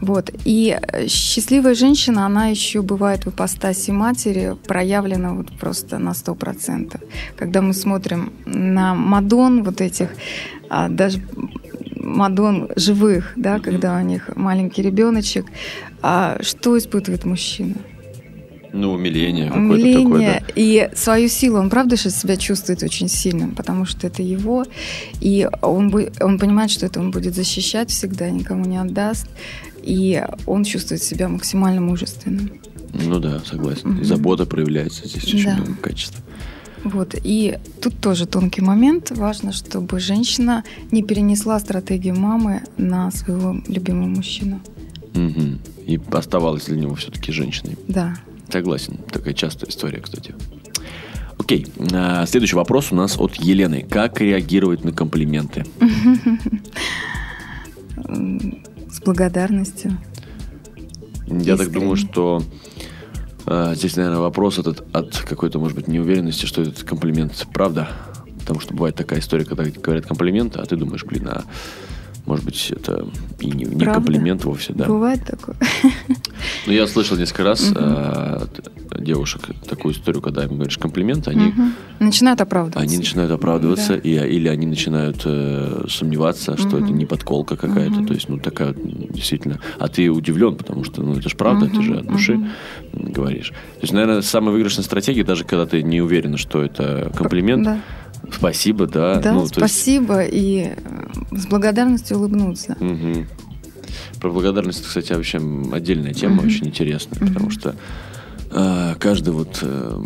Вот. 0.00 0.30
И 0.44 0.76
э, 0.76 1.08
счастливая 1.08 1.74
женщина, 1.74 2.26
она 2.26 2.48
еще 2.48 2.82
бывает 2.82 3.24
в 3.24 3.30
ипостаси 3.30 3.92
матери 3.92 4.56
проявлена 4.66 5.32
вот 5.32 5.52
просто 5.58 5.98
на 5.98 6.10
100%. 6.10 7.00
Когда 7.36 7.62
мы 7.62 7.72
смотрим 7.72 8.32
на 8.44 8.94
Мадон 8.94 9.62
вот 9.62 9.80
этих, 9.80 10.10
а, 10.68 10.88
даже 10.88 11.20
Мадон 11.96 12.68
живых, 12.76 13.32
да, 13.36 13.58
когда 13.58 13.96
у 13.96 14.02
них 14.02 14.30
маленький 14.36 14.82
ребеночек, 14.82 15.46
а 16.02 16.38
что 16.40 16.76
испытывает 16.78 17.24
мужчина? 17.24 17.74
Ну, 18.72 18.92
умиление 18.92 19.46
какое-то 19.46 19.74
умиление 19.74 20.34
такое, 20.34 20.44
и 20.54 20.90
свою 20.94 21.28
силу. 21.28 21.58
Он 21.58 21.70
правда 21.70 21.96
же 21.96 22.10
себя 22.10 22.36
чувствует 22.36 22.82
очень 22.82 23.08
сильным, 23.08 23.54
потому 23.54 23.86
что 23.86 24.06
это 24.06 24.22
его, 24.22 24.64
и 25.20 25.48
он, 25.62 25.92
он 26.20 26.38
понимает, 26.38 26.70
что 26.70 26.86
это 26.86 27.00
он 27.00 27.10
будет 27.10 27.34
защищать 27.34 27.90
всегда, 27.90 28.28
никому 28.30 28.64
не 28.66 28.76
отдаст, 28.76 29.26
и 29.86 30.22
он 30.46 30.64
чувствует 30.64 31.02
себя 31.02 31.28
максимально 31.28 31.80
мужественным. 31.80 32.50
Ну 32.92 33.18
да, 33.18 33.40
согласен. 33.40 33.90
И 33.90 33.94
Мгм. 33.94 34.04
забота 34.04 34.46
проявляется 34.46 35.06
здесь 35.08 35.24
очень 35.24 35.44
Да. 35.44 35.56
много 35.56 35.74
качеств. 35.74 36.18
Вот. 36.84 37.14
И 37.22 37.58
тут 37.80 37.98
тоже 38.00 38.26
тонкий 38.26 38.62
момент. 38.62 39.10
Важно, 39.10 39.52
чтобы 39.52 39.98
женщина 40.00 40.64
не 40.92 41.02
перенесла 41.02 41.58
стратегию 41.60 42.18
мамы 42.18 42.62
на 42.76 43.10
своего 43.10 43.56
любимого 43.66 44.06
мужчину. 44.06 44.60
Мгм. 45.14 45.58
И 45.86 46.00
оставалась 46.12 46.66
для 46.66 46.76
него 46.76 46.94
все-таки 46.94 47.32
женщиной. 47.32 47.76
Да. 47.88 48.16
Согласен. 48.50 48.98
Такая 49.10 49.34
частая 49.34 49.70
история, 49.70 50.00
кстати. 50.00 50.34
Окей. 51.38 51.66
А, 51.92 52.24
Следующий 52.26 52.56
вопрос 52.56 52.92
у 52.92 52.94
нас 52.94 53.18
от 53.18 53.34
Елены. 53.34 53.84
Как 53.88 54.20
реагировать 54.20 54.84
на 54.84 54.92
комплименты? 54.92 55.64
С 58.96 59.00
благодарностью. 59.00 59.98
Я 61.26 61.58
так 61.58 61.66
Искренне. 61.66 61.80
думаю, 61.80 61.96
что 61.96 62.42
а, 63.44 63.74
здесь, 63.74 63.94
наверное, 63.94 64.20
вопрос 64.20 64.58
этот 64.58 64.86
от 64.96 65.18
какой-то, 65.18 65.58
может 65.58 65.76
быть, 65.76 65.86
неуверенности, 65.86 66.46
что 66.46 66.62
этот 66.62 66.82
комплимент 66.82 67.46
правда. 67.52 67.88
Потому 68.38 68.60
что 68.60 68.72
бывает 68.72 68.96
такая 68.96 69.18
история, 69.18 69.44
когда 69.44 69.64
говорят 69.64 70.06
комплименты, 70.06 70.60
а 70.60 70.64
ты 70.64 70.76
думаешь, 70.76 71.04
блин, 71.04 71.28
а 71.28 71.44
может 72.24 72.46
быть, 72.46 72.70
это 72.70 73.06
и 73.38 73.50
не, 73.50 73.66
не 73.66 73.84
комплимент 73.84 74.46
вовсе, 74.46 74.72
да. 74.72 74.86
Бывает 74.86 75.22
такое? 75.26 75.56
Ну, 76.66 76.72
я 76.72 76.86
слышал 76.86 77.18
несколько 77.18 77.44
раз 77.44 77.70
девушек 79.06 79.42
такую 79.68 79.94
историю, 79.94 80.20
когда 80.20 80.44
им 80.44 80.56
говоришь 80.56 80.76
комплимент, 80.78 81.28
они, 81.28 81.46
Мгм. 81.46 81.72
Начинают 82.00 82.40
оправдываться. 82.42 82.80
они 82.80 82.98
начинают 82.98 83.30
оправдываться, 83.32 83.94
Да. 83.94 83.98
и, 84.00 84.10
или 84.36 84.48
они 84.48 84.66
начинают 84.66 85.22
э, 85.24 85.84
сомневаться, 85.88 86.56
что 86.58 86.76
это 86.76 86.86
Мгм. 86.88 86.98
не 86.98 87.06
подколка 87.06 87.56
какая-то, 87.56 88.00
Мгм. 88.00 88.06
то 88.06 88.14
есть, 88.14 88.28
ну, 88.28 88.38
такая 88.38 88.74
действительно. 88.74 89.60
А 89.78 89.88
ты 89.88 90.10
удивлен, 90.10 90.56
потому 90.56 90.84
что, 90.84 91.02
ну, 91.02 91.12
это 91.16 91.28
же 91.28 91.36
правда, 91.36 91.66
ты 91.66 91.74
Мгм, 91.76 91.82
же 91.82 91.94
от 92.00 92.06
души 92.06 92.34
мгм. 92.34 93.12
говоришь. 93.12 93.48
То 93.50 93.80
есть, 93.82 93.92
наверное, 93.94 94.20
самая 94.22 94.52
выигрышная 94.52 94.84
стратегия, 94.84 95.24
даже 95.24 95.44
когда 95.44 95.64
ты 95.64 95.82
не 95.82 96.02
уверен, 96.02 96.36
что 96.36 96.62
это 96.62 97.10
комплимент, 97.16 97.64
Да, 97.64 97.80
спасибо, 98.32 98.86
да. 98.86 99.20
да 99.20 99.32
ну, 99.32 99.38
то 99.38 99.42
есть- 99.44 99.54
спасибо. 99.56 100.22
И 100.24 100.72
э, 100.74 101.36
с 101.36 101.46
благодарностью 101.46 102.18
улыбнуться. 102.18 102.76
Мгм. 102.80 103.26
Про 104.20 104.30
благодарность, 104.30 104.82
кстати, 104.84 105.12
вообще 105.12 105.40
отдельная 105.72 106.12
тема, 106.12 106.36
Мгм. 106.36 106.46
очень 106.46 106.66
интересная, 106.66 107.18
Мгм. 107.20 107.28
потому 107.28 107.50
что 107.50 107.74
каждый 108.98 109.34
вот, 109.34 109.58
э, 109.62 110.00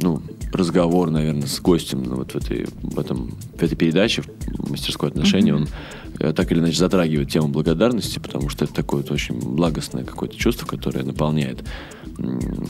ну, 0.00 0.22
разговор, 0.52 1.10
наверное, 1.10 1.46
с 1.46 1.60
гостем 1.60 2.02
ну, 2.02 2.16
вот 2.16 2.32
в 2.32 2.36
этой, 2.36 2.66
в, 2.82 2.98
этом, 2.98 3.32
в 3.56 3.62
этой 3.62 3.76
передаче, 3.76 4.22
в 4.22 4.70
мастерской 4.70 5.08
отношения, 5.08 5.54
он 5.54 5.68
э, 6.18 6.32
так 6.32 6.52
или 6.52 6.60
иначе 6.60 6.78
затрагивает 6.78 7.30
тему 7.30 7.48
благодарности, 7.48 8.18
потому 8.18 8.48
что 8.50 8.66
это 8.66 8.74
такое 8.74 9.02
вот 9.02 9.10
очень 9.10 9.38
благостное 9.38 10.04
какое-то 10.04 10.36
чувство, 10.36 10.66
которое 10.66 11.02
наполняет 11.02 11.64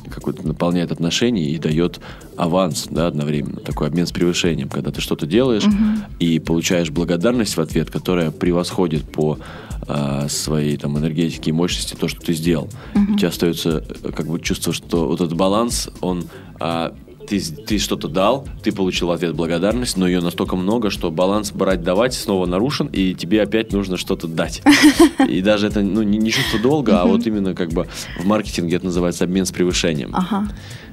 какой-то 0.09 0.47
наполняет 0.47 0.93
отношения 0.93 1.51
и 1.51 1.59
дает 1.59 2.01
аванс, 2.37 2.87
да, 2.89 3.09
одновременно, 3.09 3.61
такой 3.61 3.89
обмен 3.89 4.07
с 4.07 4.13
превышением, 4.13 4.69
когда 4.69 4.93
ты 4.93 5.01
что-то 5.01 5.27
делаешь 5.27 5.65
и 6.21 6.39
получаешь 6.39 6.91
благодарность 6.91 7.57
в 7.57 7.61
ответ, 7.61 7.91
которая 7.91 8.31
превосходит 8.31 9.03
по 9.03 9.39
а, 9.89 10.29
своей 10.29 10.77
там 10.77 10.99
энергетике 10.99 11.51
и 11.51 11.53
мощности 11.53 11.95
то, 11.95 12.09
что 12.09 12.21
ты 12.21 12.33
сделал. 12.35 12.69
У 12.95 13.17
тебя 13.17 13.29
остается 13.29 13.85
э, 13.89 14.13
как 14.13 14.27
бы 14.27 14.41
чувство, 14.41 14.73
что 14.73 15.09
вот 15.09 15.21
этот 15.21 15.35
баланс, 15.35 15.89
он 16.01 16.25
а, 16.61 16.95
ты, 17.27 17.41
ты 17.41 17.79
что-то 17.79 18.09
дал, 18.09 18.47
ты 18.63 18.73
получил 18.73 19.11
ответ 19.11 19.35
благодарность, 19.35 19.97
но 19.97 20.07
ее 20.07 20.21
настолько 20.21 20.57
много, 20.57 20.91
что 20.91 21.11
баланс 21.11 21.53
брать-давать 21.53 22.15
снова 22.15 22.47
нарушен, 22.47 22.89
и 22.93 23.15
тебе 23.15 23.43
опять 23.43 23.73
нужно 23.73 23.97
что-то 23.97 24.29
дать. 24.29 24.63
И 25.29 25.41
даже 25.41 25.69
это 25.69 25.81
ну, 25.81 26.03
не, 26.03 26.19
не 26.19 26.31
чувство 26.31 26.59
долга, 26.61 27.01
а 27.01 27.07
вот 27.07 27.27
именно 27.27 27.55
как 27.55 27.71
бы 27.71 27.87
в 28.19 28.27
маркетинге 28.27 28.77
это 28.77 28.87
называется 28.87 29.25
обмен 29.25 29.47
с 29.47 29.53
превышением. 29.53 30.11
Ага. 30.13 30.49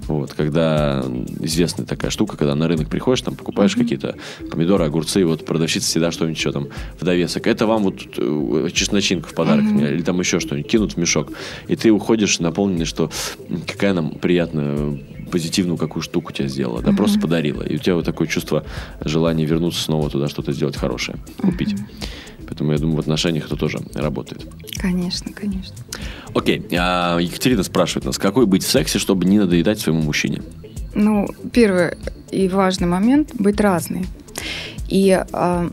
Вот, 0.09 0.33
когда 0.33 1.05
известная 1.39 1.85
такая 1.85 2.09
штука, 2.09 2.35
когда 2.35 2.55
на 2.55 2.67
рынок 2.67 2.89
приходишь, 2.89 3.21
там 3.21 3.35
покупаешь 3.35 3.75
какие-то 3.75 4.15
помидоры, 4.51 4.85
огурцы, 4.85 5.23
вот 5.23 5.45
продавщица 5.45 5.87
всегда 5.87 6.11
что-нибудь 6.11 6.37
еще 6.37 6.51
там 6.51 6.69
в 6.99 7.05
довесок. 7.05 7.45
Это 7.45 7.67
вам 7.67 7.83
вот 7.83 8.01
э, 8.17 8.69
чесночинка 8.73 9.29
в 9.29 9.35
подарок, 9.35 9.65
или 9.65 10.01
там 10.01 10.19
еще 10.19 10.39
что-нибудь 10.39 10.69
кинут 10.69 10.93
в 10.93 10.97
мешок. 10.97 11.31
И 11.67 11.75
ты 11.75 11.91
уходишь 11.91 12.39
наполненный, 12.39 12.85
что 12.85 13.11
какая 13.67 13.93
нам 13.93 14.11
приятная 14.11 14.99
позитивную 15.31 15.77
какую 15.77 16.01
штуку 16.01 16.33
тебе 16.33 16.47
сделала, 16.47 16.81
да, 16.81 16.91
просто 16.91 17.19
подарила. 17.19 17.61
И 17.61 17.75
у 17.75 17.77
тебя 17.79 17.95
вот 17.95 18.05
такое 18.05 18.27
чувство 18.27 18.65
желания 19.05 19.45
вернуться 19.45 19.81
снова 19.81 20.09
туда, 20.09 20.27
что-то 20.27 20.51
сделать 20.51 20.75
хорошее, 20.75 21.17
купить. 21.37 21.75
Поэтому 22.49 22.71
я 22.71 22.79
думаю, 22.79 22.97
в 22.97 22.99
отношениях 22.99 23.45
это 23.45 23.55
тоже 23.55 23.79
работает. 23.93 24.43
Конечно, 24.77 25.31
конечно. 25.31 25.75
Окей, 26.33 26.65
а 26.71 27.19
Екатерина 27.19 27.61
спрашивает 27.61 28.05
нас, 28.05 28.17
какой 28.17 28.47
быть 28.47 28.63
в 28.63 28.71
сексе, 28.71 28.97
чтобы 28.97 29.25
не 29.25 29.37
надоедать 29.37 29.79
своему 29.79 30.01
мужчине? 30.01 30.41
Ну, 30.95 31.27
первый 31.53 31.93
и 32.31 32.47
важный 32.47 32.87
момент– 32.87 33.29
быть 33.35 33.61
разной. 33.61 34.07
И 34.87 35.11
а, 35.31 35.69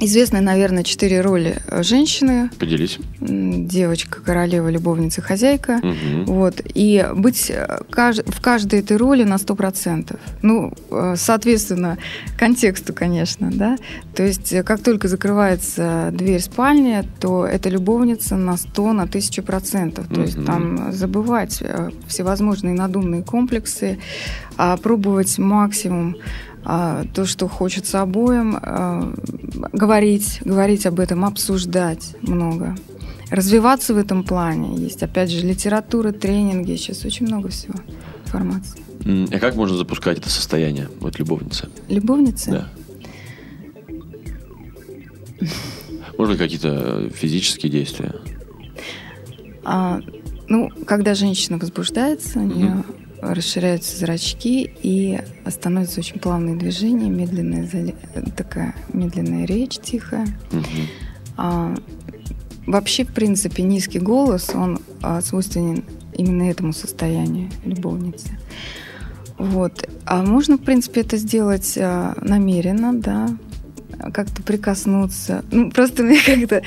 известны, 0.00 0.40
наверное, 0.40 0.84
четыре 0.84 1.20
роли 1.20 1.56
женщины. 1.80 2.50
Поделись. 2.58 2.98
Девочка, 3.20 4.20
королева, 4.20 4.68
любовница, 4.68 5.22
хозяйка. 5.22 5.80
Мгм. 5.82 6.24
Вот. 6.26 6.60
И 6.74 7.04
быть 7.14 7.50
э, 7.50 7.80
в 7.88 8.40
каждой 8.40 8.80
этой 8.80 8.96
роли 8.96 9.24
на 9.24 9.36
100%. 9.36 10.18
Ну, 10.42 10.72
э, 10.90 11.14
соответственно, 11.16 11.98
контексту, 12.38 12.92
конечно, 12.92 13.50
да. 13.52 13.76
То 14.14 14.22
есть, 14.22 14.52
э, 14.52 14.62
как 14.62 14.82
только 14.82 15.08
закрывается 15.08 16.10
дверь 16.12 16.40
спальни, 16.40 17.02
то 17.20 17.44
это 17.46 17.68
любовница 17.68 18.36
на 18.36 18.56
100, 18.56 18.92
на 18.92 19.06
1000%. 19.06 20.06
То 20.14 20.20
есть, 20.20 20.36
Мгм. 20.36 20.46
там 20.46 20.92
забывать 20.92 21.58
э, 21.60 21.90
всевозможные 22.06 22.74
надумные 22.74 23.22
комплексы, 23.22 23.98
а 24.56 24.76
пробовать 24.76 25.38
максимум 25.38 26.16
то, 26.68 27.24
что 27.24 27.48
хочется 27.48 28.02
обоим, 28.02 28.58
а, 28.60 29.14
говорить, 29.72 30.40
говорить 30.44 30.84
об 30.84 31.00
этом, 31.00 31.24
обсуждать 31.24 32.14
много. 32.20 32.76
Развиваться 33.30 33.94
в 33.94 33.96
этом 33.96 34.22
плане. 34.22 34.76
Есть, 34.76 35.02
опять 35.02 35.30
же, 35.30 35.46
литература, 35.46 36.12
тренинги. 36.12 36.76
Сейчас 36.76 37.06
очень 37.06 37.26
много 37.26 37.48
всего 37.48 37.74
информации. 38.24 38.82
А 39.34 39.38
как 39.38 39.54
можно 39.56 39.78
запускать 39.78 40.18
это 40.18 40.28
состояние, 40.28 40.88
вот 41.00 41.18
любовница? 41.18 41.70
Любовницы? 41.88 42.50
Да. 42.50 42.68
Может 46.18 46.32
быть, 46.32 46.38
какие-то 46.38 47.08
физические 47.14 47.72
действия? 47.72 48.14
А, 49.64 50.00
ну, 50.48 50.70
когда 50.86 51.14
женщина 51.14 51.56
возбуждается, 51.56 52.40
у 52.40 52.42
нее 52.42 52.84
расширяются 53.20 53.96
зрачки 53.96 54.70
и 54.82 55.20
становятся 55.48 56.00
очень 56.00 56.18
плавные 56.18 56.56
движения, 56.56 57.10
медленная 57.10 57.68
такая 58.36 58.74
медленная 58.92 59.44
речь 59.46 59.78
тихая. 59.78 60.26
Мгм. 60.50 60.64
А, 61.36 61.74
вообще, 62.66 63.04
в 63.04 63.14
принципе, 63.14 63.62
низкий 63.62 63.98
голос, 63.98 64.50
он 64.54 64.80
а, 65.02 65.20
свойственен 65.20 65.84
именно 66.14 66.50
этому 66.50 66.72
состоянию 66.72 67.50
любовницы. 67.64 68.38
Вот. 69.38 69.88
А 70.04 70.22
можно, 70.22 70.56
в 70.56 70.60
принципе, 70.62 71.02
это 71.02 71.16
сделать 71.16 71.78
а, 71.78 72.16
намеренно, 72.20 72.92
да, 72.92 73.28
как-то 74.12 74.42
прикоснуться. 74.42 75.44
Ну, 75.50 75.70
просто 75.70 76.02
мне 76.02 76.20
как-то 76.26 76.62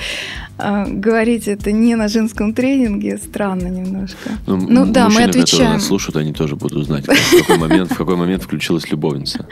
а, 0.62 0.86
говорить 0.88 1.48
это 1.48 1.72
не 1.72 1.96
на 1.96 2.08
женском 2.08 2.54
тренинге 2.54 3.18
странно 3.18 3.68
немножко. 3.68 4.30
Ну, 4.48 4.58
Ну 4.58 4.86
да, 4.92 5.06
мы 5.10 5.14
мужчины, 5.14 5.28
которые 5.28 5.44
отвечаем. 5.44 5.72
нас 5.74 5.86
слушают, 5.86 6.16
они 6.18 6.34
тоже 6.34 6.56
будут 6.56 6.86
знать, 6.86 7.06
как- 7.06 7.18
в 7.18 7.38
какой 7.40 7.58
момент, 7.58 7.92
в 7.92 7.96
какой 7.98 8.16
момент 8.16 8.44
включилась 8.44 8.90
любовница. 8.92 9.46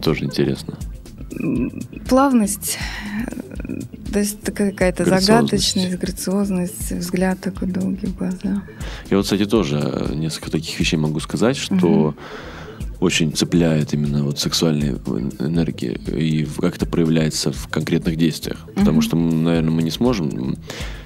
Тоже 0.00 0.24
интересно. 0.24 0.76
Плавность, 2.08 2.78
то 4.12 4.18
есть 4.18 4.38
это 4.42 4.52
какая-то 4.52 5.04
загадочность, 5.06 5.96
грациозность, 5.98 6.92
взгляд 6.92 7.40
такой 7.40 7.68
долгий 7.68 8.06
в 8.08 8.16
глаза. 8.16 8.62
Я 9.10 9.16
вот, 9.16 9.22
кстати, 9.24 9.46
тоже 9.46 9.80
э, 9.82 10.14
несколько 10.14 10.50
таких 10.50 10.78
вещей 10.78 10.98
могу 10.98 11.20
сказать, 11.20 11.56
что 11.56 12.14
очень 13.02 13.32
цепляет 13.32 13.94
именно 13.94 14.24
вот 14.24 14.38
сексуальная 14.38 14.96
энергия 15.40 15.92
и 15.92 16.46
как 16.60 16.76
это 16.76 16.86
проявляется 16.86 17.52
в 17.52 17.68
конкретных 17.68 18.16
действиях. 18.16 18.58
Потому 18.74 19.00
что, 19.00 19.16
наверное, 19.16 19.70
мы 19.70 19.82
не 19.82 19.90
сможем 19.90 20.56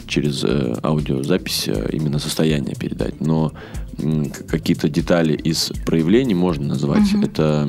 через 0.06 0.44
э, 0.44 0.76
аудиозапись 0.82 1.68
э, 1.68 1.88
именно 1.92 2.18
состояние 2.18 2.76
передать, 2.76 3.20
но 3.20 3.52
какие-то 4.48 4.88
детали 4.88 5.32
из 5.32 5.72
проявлений 5.84 6.34
можно 6.34 6.68
назвать. 6.68 7.12
Мгм. 7.12 7.24
Это 7.24 7.68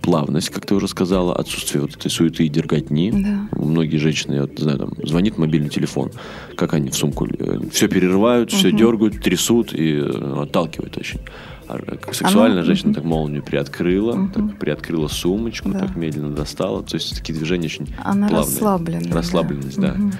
плавность, 0.00 0.50
как 0.50 0.66
ты 0.66 0.74
уже 0.74 0.86
сказала, 0.86 1.34
отсутствие 1.34 1.82
вот 1.82 1.96
этой 1.96 2.10
суеты 2.10 2.44
и 2.44 2.48
дерготни. 2.48 3.10
Да. 3.10 3.48
Многие 3.58 3.96
женщины, 3.96 4.34
я 4.34 4.42
вот, 4.42 4.58
знаю, 4.58 4.78
там, 4.78 4.92
звонит 5.02 5.38
мобильный 5.38 5.70
телефон, 5.70 6.12
как 6.56 6.74
они 6.74 6.90
в 6.90 6.96
сумку 6.96 7.26
все 7.72 7.88
перерывают, 7.88 8.52
все 8.52 8.70
дергают, 8.70 9.22
трясут 9.22 9.74
и 9.74 9.94
э, 9.94 10.42
отталкивают 10.42 10.96
очень. 10.98 11.20
А, 11.68 11.78
как 11.78 12.14
сексуально 12.14 12.58
Оно- 12.58 12.66
женщина 12.66 12.92
так 12.94 13.04
молнию 13.04 13.42
приоткрыла, 13.42 14.28
так 14.32 14.58
приоткрыла 14.58 15.08
сумочку, 15.08 15.70
Да. 15.70 15.80
так 15.80 15.96
медленно 15.96 16.30
достала. 16.34 16.82
То 16.82 16.96
есть 16.96 17.16
такие 17.16 17.34
движения 17.38 17.66
очень 17.66 17.88
Она 18.02 18.28
плавные. 18.28 18.38
расслабленная. 18.52 19.08
да. 19.08 19.14
Расслабленность, 19.14 19.78
да. 19.80 19.92
Мгм. 19.94 20.12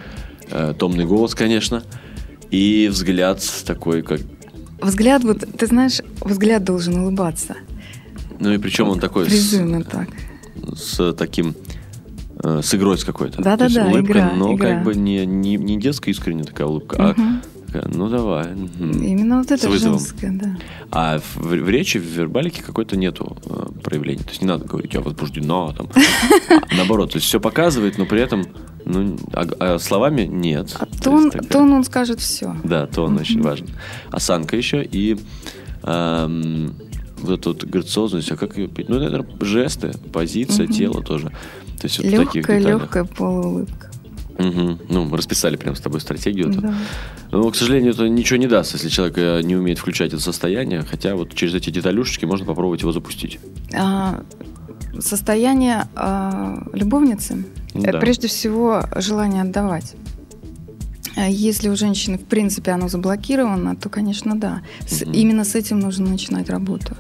Э, 0.51 0.75
Томный 0.79 1.05
голос, 1.07 1.35
конечно. 1.35 1.83
И 2.51 2.89
взгляд 2.91 3.41
такой, 3.67 4.03
как... 4.03 4.21
Взгляд, 4.81 5.23
вот, 5.25 5.39
ты 5.59 5.67
знаешь, 5.67 6.01
взгляд 6.21 6.65
должен 6.65 6.97
улыбаться. 7.01 7.57
Ну 8.41 8.53
и 8.53 8.59
причем 8.59 8.89
он 8.89 9.01
такой 9.01 9.25
с, 9.25 9.29
Призывно 9.29 9.83
так. 9.85 10.09
с 10.77 11.13
таким... 11.15 11.55
э, 12.43 12.61
С 12.63 12.75
игрой 12.75 12.99
с 12.99 13.05
какой-то. 13.05 13.41
Да-да-да, 13.43 13.87
улыбка, 13.87 14.13
игра, 14.13 14.33
но 14.35 14.55
игра. 14.55 14.69
как 14.75 14.85
бы 14.85 14.95
не, 14.95 15.25
не, 15.25 15.57
не 15.57 15.79
детская 15.81 16.11
искренняя 16.11 16.45
такая 16.45 16.67
улыбка, 16.67 16.97
а 16.99 17.13
Мгм. 17.13 17.43
Такая, 17.75 17.93
ну 17.95 18.09
давай. 18.09 18.53
Именно 18.79 19.39
вот 19.39 19.51
это 19.51 19.71
женское, 19.71 20.31
да. 20.33 20.57
А 20.91 21.19
в, 21.19 21.37
в 21.37 21.69
речи, 21.69 21.99
в 21.99 22.03
вербалике 22.03 22.63
какой-то 22.63 22.97
нету 22.97 23.37
э, 23.47 23.67
проявления. 23.83 24.23
То 24.23 24.31
есть 24.31 24.43
не 24.43 24.49
надо 24.49 24.65
говорить, 24.65 24.95
я 24.95 25.01
возбуждена, 25.01 25.73
там. 25.73 25.89
А 26.51 26.75
наоборот, 26.75 27.13
то 27.13 27.17
есть 27.17 27.27
все 27.27 27.41
показывает, 27.41 27.99
но 27.99 28.07
при 28.07 28.21
этом 28.21 28.47
ну, 28.85 29.17
а, 29.33 29.47
а 29.59 29.79
словами 29.79 30.23
нет. 30.23 30.77
А 30.79 30.87
То 30.87 31.03
тон, 31.03 31.31
тон 31.31 31.73
он 31.73 31.85
скажет 31.85 32.21
все. 32.21 32.57
Да, 32.65 32.87
тон 32.87 33.17
очень 33.17 33.43
важен. 33.43 33.69
Осанка 34.11 34.57
еще 34.57 34.85
и 34.85 35.19
эм, 35.83 36.75
вот 37.19 37.41
эта 37.41 37.49
вот 37.51 37.65
грациозность, 37.65 38.31
а 38.31 38.37
как 38.37 38.57
ее 38.57 38.69
петь? 38.69 38.89
Ну, 38.89 38.99
наверное, 38.99 39.27
жесты, 39.41 39.93
позиция, 40.13 40.67
тело 40.67 41.03
тоже. 41.03 41.29
То 41.81 41.87
есть 41.87 41.99
вот 41.99 42.07
в 42.07 42.11
таких 42.11 42.35
Легкая, 42.35 42.59
деталях. 42.59 42.83
легкая 42.83 43.05
полуулыбка. 43.05 43.91
Мгм. 44.39 44.79
Ну, 44.89 45.05
мы 45.05 45.17
расписали 45.17 45.57
прям 45.57 45.77
с 45.77 45.81
тобой 45.81 46.01
стратегию. 46.01 46.53
Да. 46.53 46.75
Но, 47.31 47.51
к 47.51 47.57
сожалению, 47.57 47.93
это 47.93 48.09
ничего 48.09 48.37
не 48.39 48.47
даст, 48.47 48.73
если 48.75 48.89
человек 48.89 49.17
э, 49.19 49.41
не 49.43 49.57
умеет 49.57 49.79
включать 49.79 50.13
это 50.13 50.21
состояние. 50.23 50.83
Хотя 50.83 51.15
вот 51.17 51.35
через 51.35 51.55
эти 51.55 51.71
деталюшечки 51.71 52.25
можно 52.25 52.45
попробовать 52.47 52.81
его 52.83 52.93
запустить. 52.93 53.39
А, 53.77 54.23
состояние 54.99 55.87
а, 55.95 56.67
любовницы 56.73 57.45
Да. 57.75 57.89
это 57.91 57.99
прежде 57.99 58.29
всего 58.29 58.83
желание 58.97 59.43
отдавать. 59.43 59.95
А 61.17 61.29
Если 61.29 61.69
у 61.69 61.77
женщины, 61.77 62.19
в 62.19 62.25
принципе, 62.25 62.73
оно 62.73 62.89
заблокировано, 62.89 63.77
то, 63.77 63.89
конечно, 63.89 64.37
да. 64.39 64.63
С- 64.87 65.03
Мгм. 65.03 65.13
Именно 65.13 65.45
с 65.45 65.55
этим 65.55 65.79
нужно 65.79 66.09
начинать 66.09 66.51
работу. 66.51 66.97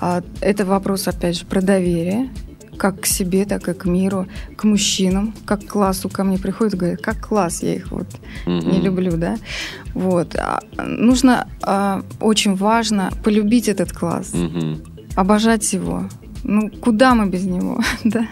А, 0.00 0.22
Это 0.40 0.64
вопрос, 0.64 1.08
опять 1.08 1.36
же, 1.38 1.44
про 1.44 1.60
доверие. 1.60 2.30
Как 2.78 3.00
к 3.00 3.06
себе, 3.06 3.44
так 3.44 3.68
и 3.68 3.72
к 3.74 3.84
миру, 3.86 4.26
к 4.56 4.64
мужчинам, 4.64 5.34
как 5.46 5.64
к 5.64 5.68
классу 5.68 6.08
ко 6.08 6.24
мне 6.24 6.38
приходят 6.38 6.74
и 6.74 6.76
говорят, 6.76 7.00
как 7.00 7.20
класс, 7.28 7.62
я 7.62 7.74
их 7.74 7.90
вот 7.90 8.06
Мгм. 8.46 8.70
не 8.70 8.80
люблю, 8.80 9.16
да. 9.16 9.36
Вот. 9.94 10.34
А, 10.36 10.60
нужно, 10.86 11.46
а, 11.62 12.02
очень 12.20 12.54
важно 12.56 13.10
полюбить 13.22 13.68
этот 13.68 13.92
класс, 13.92 14.32
Мгм. 14.34 14.82
обожать 15.16 15.72
его. 15.72 16.08
Ну, 16.42 16.70
куда 16.70 17.14
мы 17.14 17.26
без 17.30 17.44
него, 17.44 17.80
да? 18.04 18.26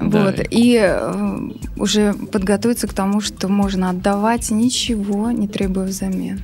Да. 0.00 0.24
Вот. 0.24 0.40
И 0.50 0.78
э, 0.82 1.38
уже 1.76 2.14
подготовиться 2.14 2.86
к 2.88 2.94
тому, 2.94 3.20
что 3.20 3.48
можно 3.48 3.90
отдавать 3.90 4.50
ничего, 4.50 5.30
не 5.30 5.48
требуя 5.48 5.84
взамен. 5.86 6.40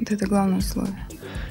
Вот 0.00 0.10
это 0.10 0.26
главное 0.26 0.58
условие. 0.58 0.98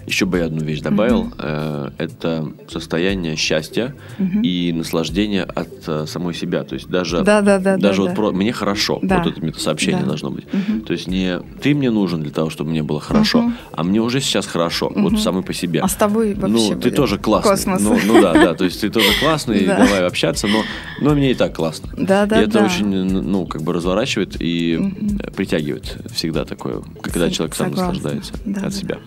Еще 0.06 0.26
бы 0.26 0.40
я 0.40 0.46
одну 0.46 0.64
вещь 0.64 0.82
добавил. 0.82 1.32
Э, 1.38 1.90
Это 1.98 2.52
состояние 2.68 3.36
счастья 3.36 3.96
Мгм. 4.18 4.42
и 4.42 4.72
наслаждения 4.74 5.44
от 5.44 5.70
э, 5.88 6.06
самой 6.08 6.34
себя. 6.34 6.64
То 6.64 6.74
есть 6.76 6.90
даже, 6.90 7.22
Да, 7.24 7.42
да, 7.42 7.58
да. 7.60 7.78
даже 7.78 7.98
да, 7.98 8.02
вот 8.04 8.10
да. 8.10 8.16
про 8.16 8.32
мне 8.32 8.52
хорошо. 8.52 9.00
Да. 9.02 9.24
Вот 9.24 9.38
это 9.38 9.60
сообщение 9.60 10.02
Да. 10.02 10.08
должно 10.08 10.30
быть. 10.32 10.46
Мгм. 10.54 10.82
То 10.82 10.94
есть 10.94 11.08
не 11.08 11.40
ты 11.62 11.74
мне 11.74 11.90
нужен 11.90 12.22
для 12.22 12.32
того, 12.32 12.50
чтобы 12.50 12.72
мне 12.72 12.84
было 12.84 13.00
хорошо, 13.00 13.44
Мгм. 13.44 13.56
а 13.72 13.84
мне 13.84 14.02
уже 14.02 14.20
сейчас 14.20 14.46
хорошо. 14.46 14.92
Вот 14.94 15.14
Мгм. 15.14 15.22
самый 15.22 15.44
по 15.44 15.54
себе. 15.54 15.80
А 15.80 15.88
с 15.88 15.96
тобой 15.96 16.34
вообще 16.34 16.76
ну, 16.76 16.82
ты 16.82 16.92
тоже 16.92 17.18
классный. 17.18 17.52
Космос. 17.52 17.82
Ну, 17.82 17.98
ну 18.06 18.22
да, 18.22 18.34
да. 18.34 18.54
То 18.56 18.66
есть 18.66 18.82
ты 18.82 18.90
тоже 18.90 19.08
классный, 19.22 19.66
Да. 19.66 19.78
давай 19.78 20.06
общаться, 20.06 20.48
но, 20.48 20.64
но 21.02 21.16
мне 21.16 21.32
и 21.32 21.36
так 21.36 21.56
классно. 21.56 21.90
Да, 21.98 22.26
да, 22.26 22.42
и 22.42 22.46
это 22.46 22.60
да. 22.60 22.66
очень, 22.66 22.86
ну, 22.88 23.46
как 23.46 23.62
бы 23.62 23.72
разворачивает 23.74 24.36
и 24.42 24.80
э, 25.20 25.32
притягивает 25.32 25.98
всегда 26.14 26.44
такое, 26.46 26.82
когда 27.02 27.28
Сог- 27.28 27.32
человек 27.32 27.56
сам 27.56 27.68
согласна. 27.70 27.94
наслаждается 27.94 28.34
Да, 28.46 28.58
от 28.60 28.64
да, 28.64 28.72
себя. 28.72 28.98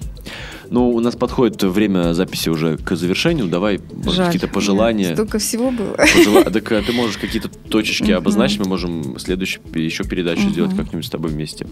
Ну, 0.71 0.91
у 0.91 1.01
нас 1.01 1.15
подходит 1.17 1.63
время 1.63 2.13
записи 2.15 2.49
уже 2.49 2.77
к 2.77 2.97
завершению. 2.97 3.47
Давай, 3.47 3.81
Жаль, 4.05 4.27
какие-то 4.27 4.49
пожелания. 4.49 5.13
Столько 5.15 5.39
всего 5.39 5.71
было. 5.71 5.95
Пожела- 5.97 6.51
Так 6.51 6.73
а 6.73 6.83
ты 6.83 6.93
можешь 6.93 7.19
какие-то 7.19 7.49
точечки 7.49 8.11
обозначить, 8.11 8.59
мы 8.61 8.67
можем 8.69 9.19
следующую 9.19 9.63
еще 9.75 10.05
передачу 10.05 10.49
сделать 10.51 10.75
как-нибудь 10.77 11.07
с 11.07 11.11
тобой 11.11 11.31
вместе. 11.31 11.67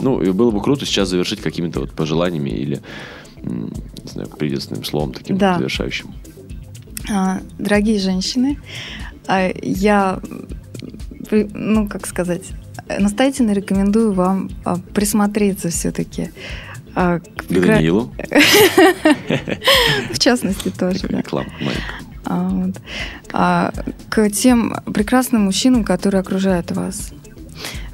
Ну, 0.00 0.22
и 0.22 0.30
было 0.30 0.50
бы 0.50 0.60
круто 0.62 0.86
сейчас 0.86 1.08
завершить 1.08 1.40
какими-то 1.40 1.80
вот 1.80 1.92
пожеланиями 1.92 2.50
или, 2.50 2.80
не 3.42 4.10
знаю, 4.10 4.28
приветственным 4.28 4.84
словом 4.84 5.12
таким 5.12 5.36
Да. 5.38 5.56
завершающим. 5.56 6.14
А, 7.10 7.40
Дорогие 7.58 7.98
женщины, 7.98 8.58
а, 9.26 9.50
я, 9.62 10.20
ну, 11.30 11.88
как 11.88 12.06
сказать, 12.06 12.42
настоятельно 12.98 13.52
рекомендую 13.52 14.12
вам 14.12 14.50
а, 14.64 14.78
присмотреться 14.94 15.70
все-таки 15.70 16.30
к, 16.98 17.20
К 17.20 17.48
Даниилу. 17.48 18.12
в 20.12 20.18
частности 20.18 20.70
тоже. 20.70 21.06
Реклама 21.06 21.48
маленькая. 21.60 22.08
А. 22.24 22.70
А, 23.32 23.72
к 24.08 24.28
тем 24.30 24.74
прекрасным 24.92 25.42
мужчинам, 25.42 25.84
которые 25.84 26.20
окружают 26.20 26.72
вас. 26.72 27.12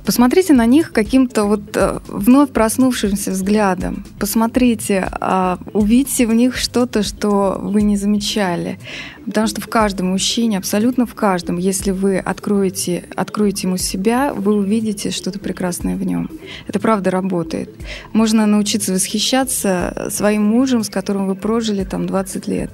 Посмотрите 0.05 0.53
на 0.53 0.67
них 0.67 0.93
каким-то 0.93 1.45
вот 1.45 1.77
э, 1.77 1.99
вновь 2.09 2.51
проснувшимся 2.51 3.31
взглядом. 3.31 4.05
Посмотрите, 4.19 5.09
а, 5.13 5.59
увидьте 5.73 6.27
в 6.27 6.35
них 6.35 6.57
что-то, 6.57 7.03
что 7.03 7.59
вы 7.59 7.81
не 7.81 7.97
замечали. 7.97 8.79
Потому 9.25 9.47
что 9.47 9.63
в 9.63 9.69
каждом 9.69 10.09
мужчине, 10.09 10.59
абсолютно 10.59 11.07
в 11.07 11.15
каждом, 11.15 11.57
если 11.57 11.91
вы 11.91 12.19
откроете, 12.19 13.05
откроете 13.17 13.67
ему 13.67 13.79
себя, 13.79 14.35
вы 14.35 14.55
увидите 14.55 15.11
что-то 15.11 15.39
прекрасное 15.39 15.97
в 15.97 16.05
нем. 16.05 16.31
Это 16.69 16.79
правда 16.79 17.11
работает. 17.11 17.71
Можно 18.13 18.45
научиться 18.45 18.93
восхищаться 18.93 20.09
своим 20.11 20.43
мужем, 20.45 20.85
с 20.85 20.91
которым 20.91 21.27
вы 21.27 21.35
прожили 21.35 21.85
там 21.85 22.07
20 22.07 22.47
лет. 22.47 22.71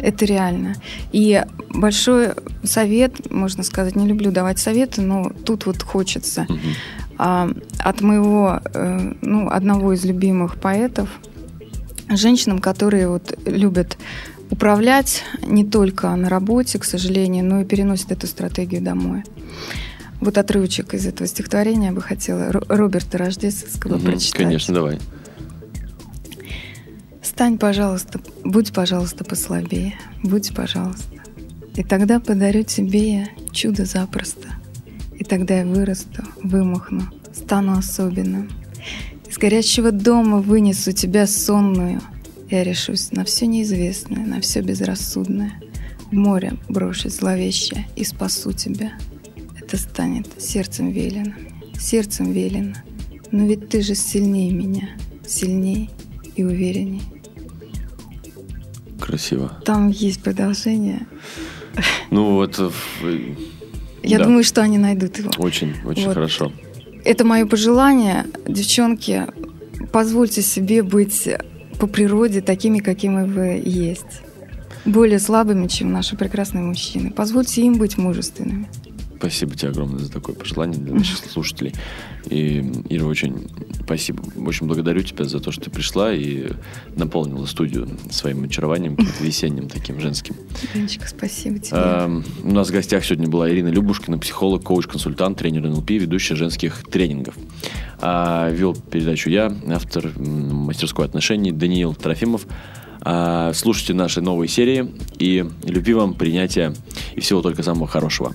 Это 0.00 0.24
реально. 0.24 0.74
И 1.12 1.42
большой 1.70 2.28
совет, 2.62 3.30
можно 3.30 3.62
сказать, 3.62 3.96
не 3.96 4.06
люблю 4.06 4.30
давать 4.30 4.58
советы, 4.58 5.02
но 5.02 5.32
тут 5.44 5.66
вот 5.66 5.82
хочется. 5.82 6.46
А, 7.18 7.50
от 7.78 8.00
моего, 8.00 8.60
э, 8.72 9.12
ну, 9.22 9.48
одного 9.50 9.92
из 9.92 10.04
любимых 10.04 10.56
поэтов, 10.56 11.08
женщинам, 12.08 12.60
которые 12.60 13.08
вот 13.08 13.36
любят 13.44 13.98
управлять 14.50 15.24
не 15.42 15.64
только 15.64 16.14
на 16.14 16.28
работе, 16.28 16.78
к 16.78 16.84
сожалению, 16.84 17.44
но 17.44 17.60
и 17.60 17.64
переносят 17.64 18.12
эту 18.12 18.26
стратегию 18.26 18.80
домой. 18.80 19.24
Вот 20.20 20.38
отрывочек 20.38 20.94
из 20.94 21.06
этого 21.06 21.28
стихотворения 21.28 21.88
я 21.88 21.92
бы 21.92 22.00
хотела 22.00 22.50
Ро- 22.50 22.64
Роберта 22.68 23.18
Рождественского 23.18 23.96
Мгм, 23.96 24.04
прочитать. 24.06 24.42
Конечно, 24.42 24.74
давай. 24.74 24.98
Стань, 27.38 27.56
пожалуйста, 27.56 28.20
будь, 28.42 28.72
пожалуйста, 28.72 29.22
послабее, 29.22 29.94
будь, 30.24 30.52
пожалуйста. 30.52 31.22
И 31.76 31.84
тогда 31.84 32.18
подарю 32.18 32.64
тебе 32.64 33.28
чудо 33.52 33.84
запросто. 33.84 34.48
И 35.14 35.22
тогда 35.22 35.60
я 35.60 35.64
вырасту, 35.64 36.24
вымахну, 36.42 37.02
стану 37.32 37.78
особенным. 37.78 38.50
Из 39.30 39.38
горящего 39.38 39.92
дома 39.92 40.38
вынесу 40.38 40.90
тебя 40.90 41.28
сонную. 41.28 42.00
Я 42.50 42.64
решусь 42.64 43.12
на 43.12 43.24
все 43.24 43.46
неизвестное, 43.46 44.26
на 44.26 44.40
все 44.40 44.60
безрассудное. 44.60 45.62
В 46.10 46.14
море 46.14 46.54
брошусь 46.68 47.18
зловеще 47.18 47.86
и 47.94 48.02
спасу 48.02 48.50
тебя. 48.50 48.94
Это 49.56 49.76
станет 49.76 50.26
сердцем 50.42 50.90
велено, 50.90 51.34
сердцем 51.78 52.32
велено. 52.32 52.74
Но 53.30 53.46
ведь 53.46 53.68
ты 53.68 53.80
же 53.80 53.94
сильнее 53.94 54.50
меня, 54.50 54.88
сильней 55.24 55.88
и 56.34 56.42
уверенней. 56.42 57.02
Красиво. 59.00 59.52
Там 59.64 59.88
есть 59.90 60.22
продолжение. 60.22 61.06
Ну 62.10 62.34
вот, 62.34 62.58
э, 62.58 62.68
в- 63.00 63.36
Я 64.02 64.18
да, 64.18 64.24
думаю, 64.24 64.44
что 64.44 64.62
они 64.62 64.78
найдут 64.78 65.18
его. 65.18 65.30
очень, 65.38 65.74
очень 65.84 66.06
Вот. 66.06 66.14
хорошо. 66.14 66.52
Это 67.04 67.24
мое 67.24 67.46
пожелание. 67.46 68.26
Девчонки, 68.46 69.26
позвольте 69.92 70.42
себе 70.42 70.82
быть 70.82 71.28
по 71.78 71.86
природе 71.86 72.40
такими, 72.40 72.78
какими 72.80 73.24
вы 73.24 73.62
есть. 73.64 74.22
Более 74.84 75.18
слабыми, 75.18 75.68
чем 75.68 75.92
наши 75.92 76.16
прекрасные 76.16 76.64
мужчины. 76.64 77.10
Позвольте 77.10 77.62
им 77.62 77.74
быть 77.74 77.96
мужественными. 77.98 78.68
Спасибо 79.18 79.56
тебе 79.56 79.70
огромное 79.70 79.98
за 79.98 80.12
такое 80.12 80.36
пожелание 80.36 80.78
для 80.78 80.94
наших 80.94 81.18
слушателей. 81.30 81.74
И, 82.26 82.60
Ира, 82.88 83.06
очень 83.06 83.48
спасибо. 83.82 84.22
Очень 84.46 84.66
благодарю 84.66 85.02
тебя 85.02 85.24
за 85.24 85.40
то, 85.40 85.50
что 85.50 85.64
ты 85.64 85.70
пришла 85.70 86.12
и 86.12 86.52
наполнила 86.94 87.46
студию 87.46 87.88
своим 88.10 88.44
очарованием, 88.44 88.96
весенним 89.20 89.68
таким 89.68 90.00
женским. 90.00 90.36
Денечка, 90.72 91.08
спасибо 91.08 91.58
тебе. 91.58 91.76
Эм, 91.78 92.24
У 92.44 92.52
нас 92.52 92.68
в 92.68 92.72
гостях 92.72 93.04
сегодня 93.04 93.28
была 93.28 93.50
Ирина 93.50 93.68
Любушкина, 93.68 94.18
психолог, 94.18 94.62
коуч-консультант, 94.62 95.38
тренер 95.38 95.68
НЛП, 95.68 95.90
ведущая 95.90 96.36
женских 96.36 96.84
тренингов. 96.88 97.34
А 98.00 98.50
вел 98.50 98.76
передачу 98.76 99.30
я, 99.30 99.52
автор 99.68 100.12
мастерской 100.16 101.04
отношений 101.04 101.50
Даниил 101.50 101.94
Трофимов. 101.94 102.46
А, 103.00 103.52
Слушайте 103.54 103.94
наши 103.94 104.20
новые 104.20 104.48
серии 104.48 104.92
и 105.18 105.44
любви 105.64 105.94
вам, 105.94 106.14
принятия 106.14 106.74
и 107.14 107.20
всего 107.20 107.42
только 107.42 107.62
самого 107.62 107.86
хорошего. 107.88 108.34